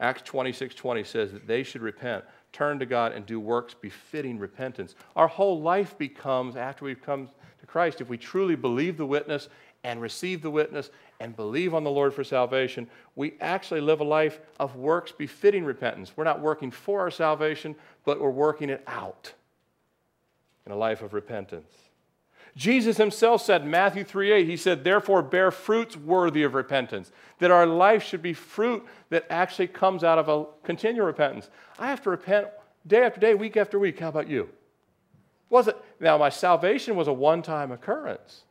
Acts 0.01 0.22
26 0.22 0.74
20 0.74 1.05
says 1.05 1.32
that 1.32 1.46
they 1.46 1.62
should 1.62 1.82
repent, 1.82 2.24
turn 2.53 2.78
to 2.78 2.86
God, 2.86 3.12
and 3.12 3.26
do 3.26 3.40
works 3.40 3.74
befitting 3.74 4.38
repentance. 4.38 4.94
Our 5.16 5.28
whole 5.28 5.61
life 5.61 5.99
becomes, 5.99 6.57
after 6.57 6.84
we've 6.84 7.03
come 7.03 7.28
to 7.61 7.66
Christ, 7.66 8.01
if 8.01 8.09
we 8.09 8.16
truly 8.16 8.55
believe 8.55 8.96
the 8.96 9.07
witness 9.07 9.49
and 9.84 10.01
receive 10.01 10.42
the 10.42 10.51
witness 10.51 10.90
and 11.20 11.34
believe 11.34 11.74
on 11.74 11.82
the 11.82 11.90
Lord 11.90 12.14
for 12.14 12.22
salvation, 12.22 12.88
we 13.16 13.34
actually 13.40 13.80
live 13.80 14.01
a 14.01 14.05
life 14.05 14.40
of 14.61 14.76
works 14.76 15.12
befitting 15.12 15.64
repentance. 15.64 16.12
We're 16.16 16.24
not 16.24 16.40
working 16.40 16.70
for 16.70 17.01
our 17.01 17.11
salvation, 17.11 17.74
but 18.05 18.20
we're 18.20 18.30
working 18.30 18.70
it 18.70 18.82
out 18.86 19.32
in 20.66 20.72
a 20.72 20.76
life 20.76 21.03
of 21.03 21.12
repentance. 21.12 21.88
Jesus 22.59 22.96
himself 22.96 23.40
said 23.40 23.64
Matthew 23.64 24.02
3 24.02 24.32
8, 24.32 24.46
he 24.48 24.56
said, 24.56 24.82
Therefore, 24.82 25.22
bear 25.22 25.52
fruits 25.52 25.96
worthy 25.96 26.42
of 26.42 26.54
repentance. 26.54 27.12
That 27.38 27.52
our 27.52 27.66
life 27.66 28.02
should 28.02 28.20
be 28.20 28.32
fruit 28.32 28.84
that 29.11 29.26
actually 29.30 29.68
comes 29.68 30.02
out 30.02 30.18
of 30.18 30.28
a 30.28 30.44
continual 30.64 31.06
repentance. 31.06 31.50
I 31.78 31.86
have 31.86 32.02
to 32.02 32.11
repent 32.11 32.48
day 32.84 33.04
after 33.04 33.20
day, 33.20 33.34
week 33.34 33.56
after 33.56 33.78
week. 33.78 34.00
How 34.00 34.09
about 34.09 34.28
you? 34.28 34.48
Was 35.50 35.68
it 35.68 35.76
now 36.00 36.18
my 36.18 36.30
salvation 36.30 36.96
was 36.96 37.06
a 37.06 37.12
one-time 37.12 37.70
occurrence. 37.70 38.42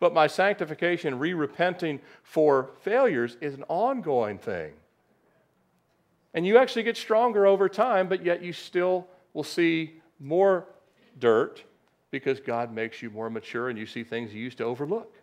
But 0.00 0.12
my 0.12 0.26
sanctification, 0.26 1.18
re 1.18 1.32
repenting 1.32 2.00
for 2.22 2.68
failures, 2.82 3.38
is 3.40 3.54
an 3.54 3.64
ongoing 3.68 4.36
thing. 4.36 4.72
And 6.34 6.46
you 6.46 6.58
actually 6.58 6.82
get 6.82 6.98
stronger 6.98 7.46
over 7.46 7.70
time, 7.70 8.06
but 8.06 8.22
yet 8.22 8.42
you 8.42 8.52
still 8.52 9.06
will 9.32 9.44
see 9.44 10.02
more 10.20 10.66
dirt 11.18 11.64
because 12.10 12.40
God 12.40 12.72
makes 12.72 13.02
you 13.02 13.10
more 13.10 13.28
mature 13.30 13.68
and 13.68 13.78
you 13.78 13.86
see 13.86 14.04
things 14.04 14.32
you 14.32 14.42
used 14.42 14.58
to 14.58 14.64
overlook. 14.64 15.14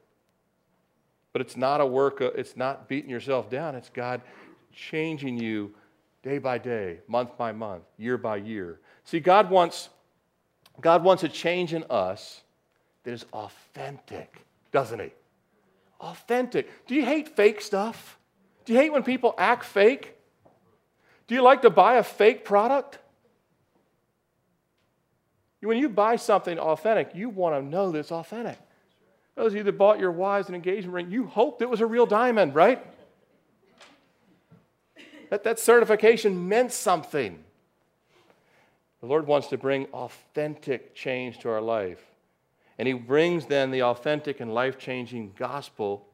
But 1.31 1.41
it's 1.41 1.57
not 1.57 1.81
a 1.81 1.86
work, 1.86 2.21
it's 2.21 2.55
not 2.55 2.88
beating 2.88 3.09
yourself 3.09 3.49
down, 3.49 3.75
it's 3.75 3.89
God 3.89 4.21
changing 4.71 5.38
you 5.38 5.73
day 6.21 6.38
by 6.38 6.57
day, 6.57 6.99
month 7.07 7.38
by 7.38 7.51
month, 7.51 7.84
year 7.97 8.17
by 8.17 8.38
year. 8.38 8.79
See, 9.03 9.19
God 9.19 9.49
wants, 9.49 9.89
God 10.79 11.03
wants 11.03 11.23
a 11.23 11.29
change 11.29 11.73
in 11.73 11.84
us 11.89 12.41
that 13.03 13.11
is 13.11 13.25
authentic 13.34 14.43
doesn't 14.73 14.99
he? 14.99 15.11
Authentic. 16.01 16.69
Do 16.88 16.95
you 16.95 17.05
hate 17.05 17.29
fake 17.38 17.61
stuff? 17.61 18.17
Do 18.65 18.73
you 18.73 18.79
hate 18.79 18.91
when 18.91 19.03
people 19.03 19.34
act 19.38 19.63
fake? 19.63 20.17
Do 21.27 21.36
you 21.36 21.41
like 21.41 21.61
to 21.61 21.69
buy 21.69 21.95
a 21.95 22.03
fake 22.03 22.43
product? 22.43 22.97
When 25.64 25.78
you 25.78 25.88
buy 25.88 26.18
something 26.18 26.59
authentic, 26.59 27.11
you 27.16 27.30
want 27.30 27.55
to 27.55 27.61
know 27.61 27.91
that 27.91 27.99
it's 27.99 28.11
authentic. 28.11 28.57
Those 29.36 29.53
of 29.53 29.57
you 29.57 29.64
that 29.64 29.78
bought 29.78 29.99
your 29.99 30.11
wives 30.11 30.49
an 30.49 30.55
engagement 30.55 30.93
ring, 30.93 31.11
you 31.11 31.26
hoped 31.26 31.61
it 31.61 31.70
was 31.70 31.82
a 31.82 31.86
real 31.86 32.05
diamond, 32.05 32.53
right? 32.53 32.86
That, 35.30 35.43
that 35.45 35.59
certification 35.59 36.47
meant 36.47 36.72
something. 36.72 37.43
The 39.01 39.07
Lord 39.07 39.26
wants 39.26 39.47
to 39.47 39.57
bring 39.57 39.86
authentic 39.88 40.93
change 40.93 41.39
to 41.39 41.49
our 41.49 41.61
life. 41.61 42.03
And 42.78 42.88
he 42.88 42.93
brings 42.93 43.45
then 43.45 43.72
the 43.72 43.84
authentic 43.84 44.39
and 44.39 44.53
life 44.53 44.78
changing 44.78 45.34
gospel 45.38 46.07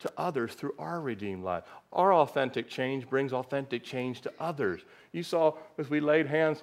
to 0.00 0.12
others 0.16 0.54
through 0.54 0.74
our 0.78 1.00
redeemed 1.00 1.42
life. 1.42 1.64
Our 1.92 2.12
authentic 2.14 2.68
change 2.68 3.08
brings 3.08 3.32
authentic 3.32 3.82
change 3.82 4.20
to 4.22 4.32
others. 4.38 4.82
You 5.12 5.22
saw 5.22 5.54
as 5.78 5.88
we 5.88 6.00
laid 6.00 6.26
hands 6.26 6.62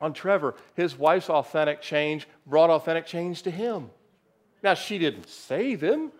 on 0.00 0.12
Trevor, 0.12 0.54
his 0.74 0.96
wife's 0.96 1.28
authentic 1.28 1.82
change 1.82 2.28
brought 2.46 2.70
authentic 2.70 3.06
change 3.06 3.42
to 3.42 3.50
him. 3.50 3.90
Now, 4.62 4.74
she 4.74 4.98
didn't 4.98 5.28
save 5.28 5.80
him, 5.80 6.12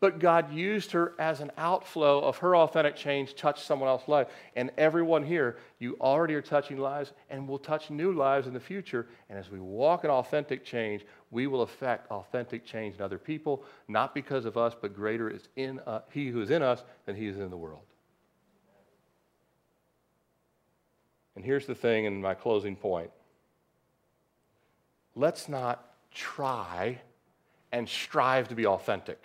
but 0.00 0.18
God 0.18 0.52
used 0.52 0.90
her 0.92 1.14
as 1.18 1.40
an 1.40 1.52
outflow 1.56 2.20
of 2.20 2.38
her 2.38 2.56
authentic 2.56 2.96
change, 2.96 3.36
touched 3.36 3.64
someone 3.64 3.88
else's 3.88 4.08
life. 4.08 4.26
And 4.56 4.70
everyone 4.76 5.24
here, 5.24 5.58
you 5.78 5.96
already 6.00 6.34
are 6.34 6.42
touching 6.42 6.78
lives 6.78 7.12
and 7.30 7.46
will 7.46 7.58
touch 7.58 7.88
new 7.88 8.12
lives 8.12 8.46
in 8.48 8.52
the 8.52 8.60
future. 8.60 9.06
And 9.30 9.38
as 9.38 9.48
we 9.50 9.60
walk 9.60 10.04
in 10.04 10.10
authentic 10.10 10.64
change, 10.64 11.04
we 11.30 11.46
will 11.46 11.62
affect 11.62 12.10
authentic 12.10 12.66
change 12.66 12.96
in 12.96 13.02
other 13.02 13.16
people, 13.16 13.64
not 13.86 14.12
because 14.12 14.44
of 14.44 14.56
us, 14.56 14.74
but 14.78 14.94
greater 14.94 15.30
is 15.30 15.48
in 15.54 15.78
uh, 15.86 16.00
he 16.10 16.28
who 16.28 16.42
is 16.42 16.50
in 16.50 16.62
us 16.62 16.82
than 17.06 17.14
he 17.14 17.28
is 17.28 17.38
in 17.38 17.48
the 17.48 17.56
world. 17.56 17.84
And 21.34 21.44
here's 21.44 21.66
the 21.66 21.74
thing 21.74 22.04
in 22.04 22.20
my 22.20 22.34
closing 22.34 22.76
point. 22.76 23.10
Let's 25.14 25.48
not 25.48 25.84
try 26.12 27.00
and 27.72 27.88
strive 27.88 28.48
to 28.48 28.54
be 28.54 28.66
authentic. 28.66 29.22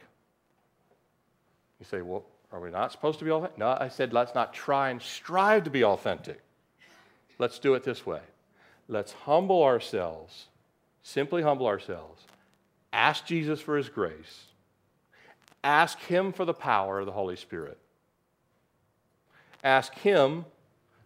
You 1.79 1.85
say, 1.85 2.01
well, 2.01 2.25
are 2.51 2.59
we 2.59 2.71
not 2.71 2.91
supposed 2.91 3.19
to 3.19 3.25
be 3.25 3.31
authentic? 3.31 3.57
No, 3.57 3.77
I 3.79 3.89
said 3.89 4.13
let's 4.13 4.33
not 4.33 4.53
try 4.53 4.89
and 4.89 5.01
strive 5.01 5.65
to 5.65 5.69
be 5.69 5.83
authentic. 5.83 6.41
Let's 7.39 7.59
do 7.59 7.73
it 7.75 7.83
this 7.83 8.05
way. 8.05 8.21
Let's 8.87 9.11
humble 9.11 9.63
ourselves, 9.63 10.45
simply 11.03 11.41
humble 11.41 11.67
ourselves, 11.67 12.23
ask 12.93 13.25
Jesus 13.25 13.59
for 13.59 13.75
his 13.75 13.89
grace, 13.89 14.45
ask 15.63 15.99
him 15.99 16.31
for 16.31 16.45
the 16.45 16.53
power 16.53 16.99
of 16.99 17.05
the 17.05 17.11
Holy 17.11 17.35
Spirit, 17.35 17.77
ask 19.63 19.93
him 19.95 20.45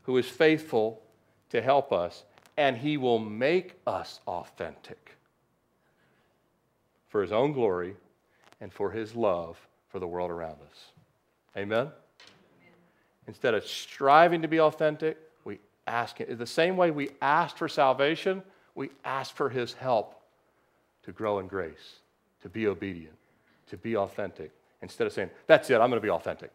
who 0.03 0.17
is 0.17 0.27
faithful 0.27 1.01
to 1.49 1.61
help 1.61 1.91
us, 1.91 2.23
and 2.57 2.77
he 2.77 2.97
will 2.97 3.19
make 3.19 3.75
us 3.85 4.19
authentic 4.27 5.17
for 7.07 7.21
his 7.21 7.31
own 7.31 7.51
glory 7.51 7.95
and 8.59 8.71
for 8.71 8.91
his 8.91 9.15
love 9.15 9.57
for 9.89 9.99
the 9.99 10.07
world 10.07 10.31
around 10.31 10.57
us. 10.69 10.91
Amen? 11.57 11.79
Amen? 11.79 11.91
Instead 13.27 13.53
of 13.53 13.65
striving 13.65 14.41
to 14.41 14.47
be 14.47 14.59
authentic, 14.59 15.17
we 15.43 15.59
ask 15.85 16.17
Him. 16.17 16.37
The 16.37 16.47
same 16.47 16.77
way 16.77 16.91
we 16.91 17.09
asked 17.21 17.57
for 17.57 17.67
salvation, 17.67 18.41
we 18.75 18.89
ask 19.03 19.35
for 19.35 19.49
His 19.49 19.73
help 19.73 20.21
to 21.03 21.11
grow 21.11 21.39
in 21.39 21.47
grace, 21.47 21.99
to 22.41 22.49
be 22.49 22.67
obedient, 22.67 23.15
to 23.69 23.77
be 23.77 23.97
authentic. 23.97 24.51
Instead 24.81 25.07
of 25.07 25.13
saying, 25.13 25.29
that's 25.47 25.69
it, 25.69 25.75
I'm 25.75 25.89
going 25.89 26.01
to 26.01 26.05
be 26.05 26.09
authentic. 26.09 26.51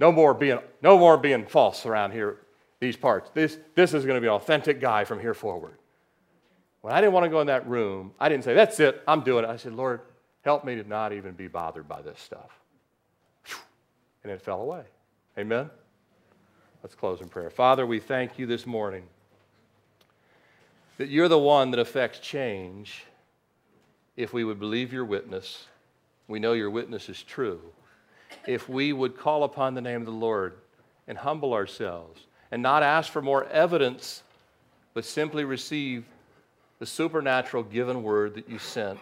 No 0.00 0.10
more 0.10 0.34
being, 0.34 0.58
no 0.82 0.98
more 0.98 1.16
being 1.16 1.46
false 1.46 1.86
around 1.86 2.12
here, 2.12 2.38
these 2.80 2.96
parts. 2.96 3.30
This, 3.32 3.58
this 3.74 3.94
is 3.94 4.04
going 4.04 4.16
to 4.16 4.20
be 4.20 4.26
an 4.26 4.34
authentic 4.34 4.80
guy 4.80 5.04
from 5.04 5.20
here 5.20 5.34
forward. 5.34 5.78
When 6.80 6.92
I 6.92 7.00
didn't 7.00 7.12
want 7.12 7.24
to 7.24 7.30
go 7.30 7.40
in 7.40 7.46
that 7.46 7.68
room, 7.68 8.12
I 8.20 8.28
didn't 8.28 8.44
say, 8.44 8.54
that's 8.54 8.80
it, 8.80 9.02
I'm 9.06 9.22
doing 9.22 9.44
it. 9.44 9.50
I 9.50 9.56
said, 9.56 9.72
Lord, 9.72 10.00
Help 10.44 10.62
me 10.62 10.74
to 10.76 10.86
not 10.86 11.12
even 11.14 11.32
be 11.32 11.48
bothered 11.48 11.88
by 11.88 12.02
this 12.02 12.20
stuff. 12.20 12.60
And 14.22 14.30
it 14.30 14.42
fell 14.42 14.60
away. 14.60 14.82
Amen? 15.38 15.70
Let's 16.82 16.94
close 16.94 17.22
in 17.22 17.28
prayer. 17.28 17.50
Father, 17.50 17.86
we 17.86 17.98
thank 17.98 18.38
you 18.38 18.46
this 18.46 18.66
morning 18.66 19.04
that 20.98 21.08
you're 21.08 21.28
the 21.28 21.38
one 21.38 21.70
that 21.70 21.80
affects 21.80 22.20
change 22.20 23.04
if 24.16 24.34
we 24.34 24.44
would 24.44 24.60
believe 24.60 24.92
your 24.92 25.04
witness. 25.04 25.66
We 26.28 26.38
know 26.38 26.52
your 26.52 26.70
witness 26.70 27.08
is 27.08 27.22
true. 27.22 27.60
If 28.46 28.68
we 28.68 28.92
would 28.92 29.16
call 29.16 29.44
upon 29.44 29.74
the 29.74 29.80
name 29.80 30.00
of 30.00 30.06
the 30.06 30.12
Lord 30.12 30.54
and 31.06 31.18
humble 31.18 31.52
ourselves 31.52 32.26
and 32.50 32.62
not 32.62 32.82
ask 32.82 33.10
for 33.10 33.22
more 33.22 33.44
evidence, 33.46 34.22
but 34.92 35.04
simply 35.04 35.44
receive 35.44 36.04
the 36.78 36.86
supernatural 36.86 37.62
given 37.62 38.02
word 38.02 38.34
that 38.34 38.48
you 38.48 38.58
sent 38.58 38.98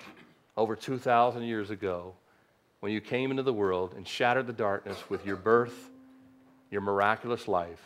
over 0.56 0.76
2,000 0.76 1.42
years 1.42 1.70
ago 1.70 2.14
when 2.80 2.92
you 2.92 3.00
came 3.00 3.30
into 3.30 3.42
the 3.42 3.52
world 3.52 3.94
and 3.96 4.06
shattered 4.06 4.46
the 4.46 4.52
darkness 4.52 4.98
with 5.08 5.24
your 5.24 5.36
birth, 5.36 5.90
your 6.70 6.80
miraculous 6.80 7.46
life, 7.48 7.82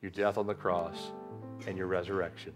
your 0.00 0.10
death 0.10 0.38
on 0.38 0.46
the 0.46 0.54
cross, 0.54 1.12
and 1.66 1.76
your 1.76 1.86
resurrection. 1.86 2.52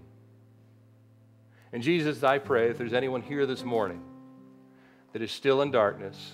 And 1.73 1.83
Jesus, 1.83 2.23
I 2.23 2.39
pray 2.39 2.71
if 2.71 2.79
there's 2.79 2.93
anyone 2.93 3.23
here 3.23 3.47
this 3.47 3.65
morning 3.65 4.03
that 5.13 5.23
is 5.23 5.31
still 5.31 5.63
in 5.63 5.71
darkness, 5.71 6.33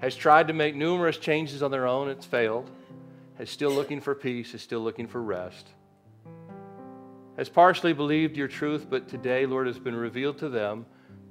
has 0.00 0.16
tried 0.16 0.48
to 0.48 0.52
make 0.52 0.74
numerous 0.74 1.16
changes 1.16 1.62
on 1.62 1.70
their 1.70 1.86
own, 1.86 2.08
it's 2.08 2.26
failed, 2.26 2.70
is 3.38 3.50
still 3.50 3.70
looking 3.70 4.00
for 4.00 4.14
peace, 4.14 4.54
is 4.54 4.62
still 4.62 4.80
looking 4.80 5.06
for 5.06 5.22
rest, 5.22 5.68
has 7.36 7.48
partially 7.48 7.92
believed 7.92 8.36
your 8.36 8.48
truth, 8.48 8.86
but 8.90 9.08
today, 9.08 9.46
Lord, 9.46 9.66
has 9.66 9.78
been 9.78 9.94
revealed 9.94 10.38
to 10.38 10.48
them 10.48 10.84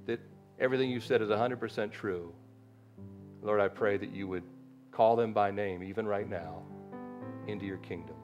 that 0.05 0.19
everything 0.59 0.89
you 0.89 0.99
said 0.99 1.21
is 1.21 1.29
100% 1.29 1.91
true. 1.91 2.33
Lord, 3.41 3.59
I 3.59 3.67
pray 3.67 3.97
that 3.97 4.11
you 4.11 4.27
would 4.27 4.43
call 4.91 5.15
them 5.15 5.33
by 5.33 5.51
name, 5.51 5.83
even 5.83 6.07
right 6.07 6.27
now, 6.27 6.63
into 7.47 7.65
your 7.65 7.77
kingdom. 7.77 8.15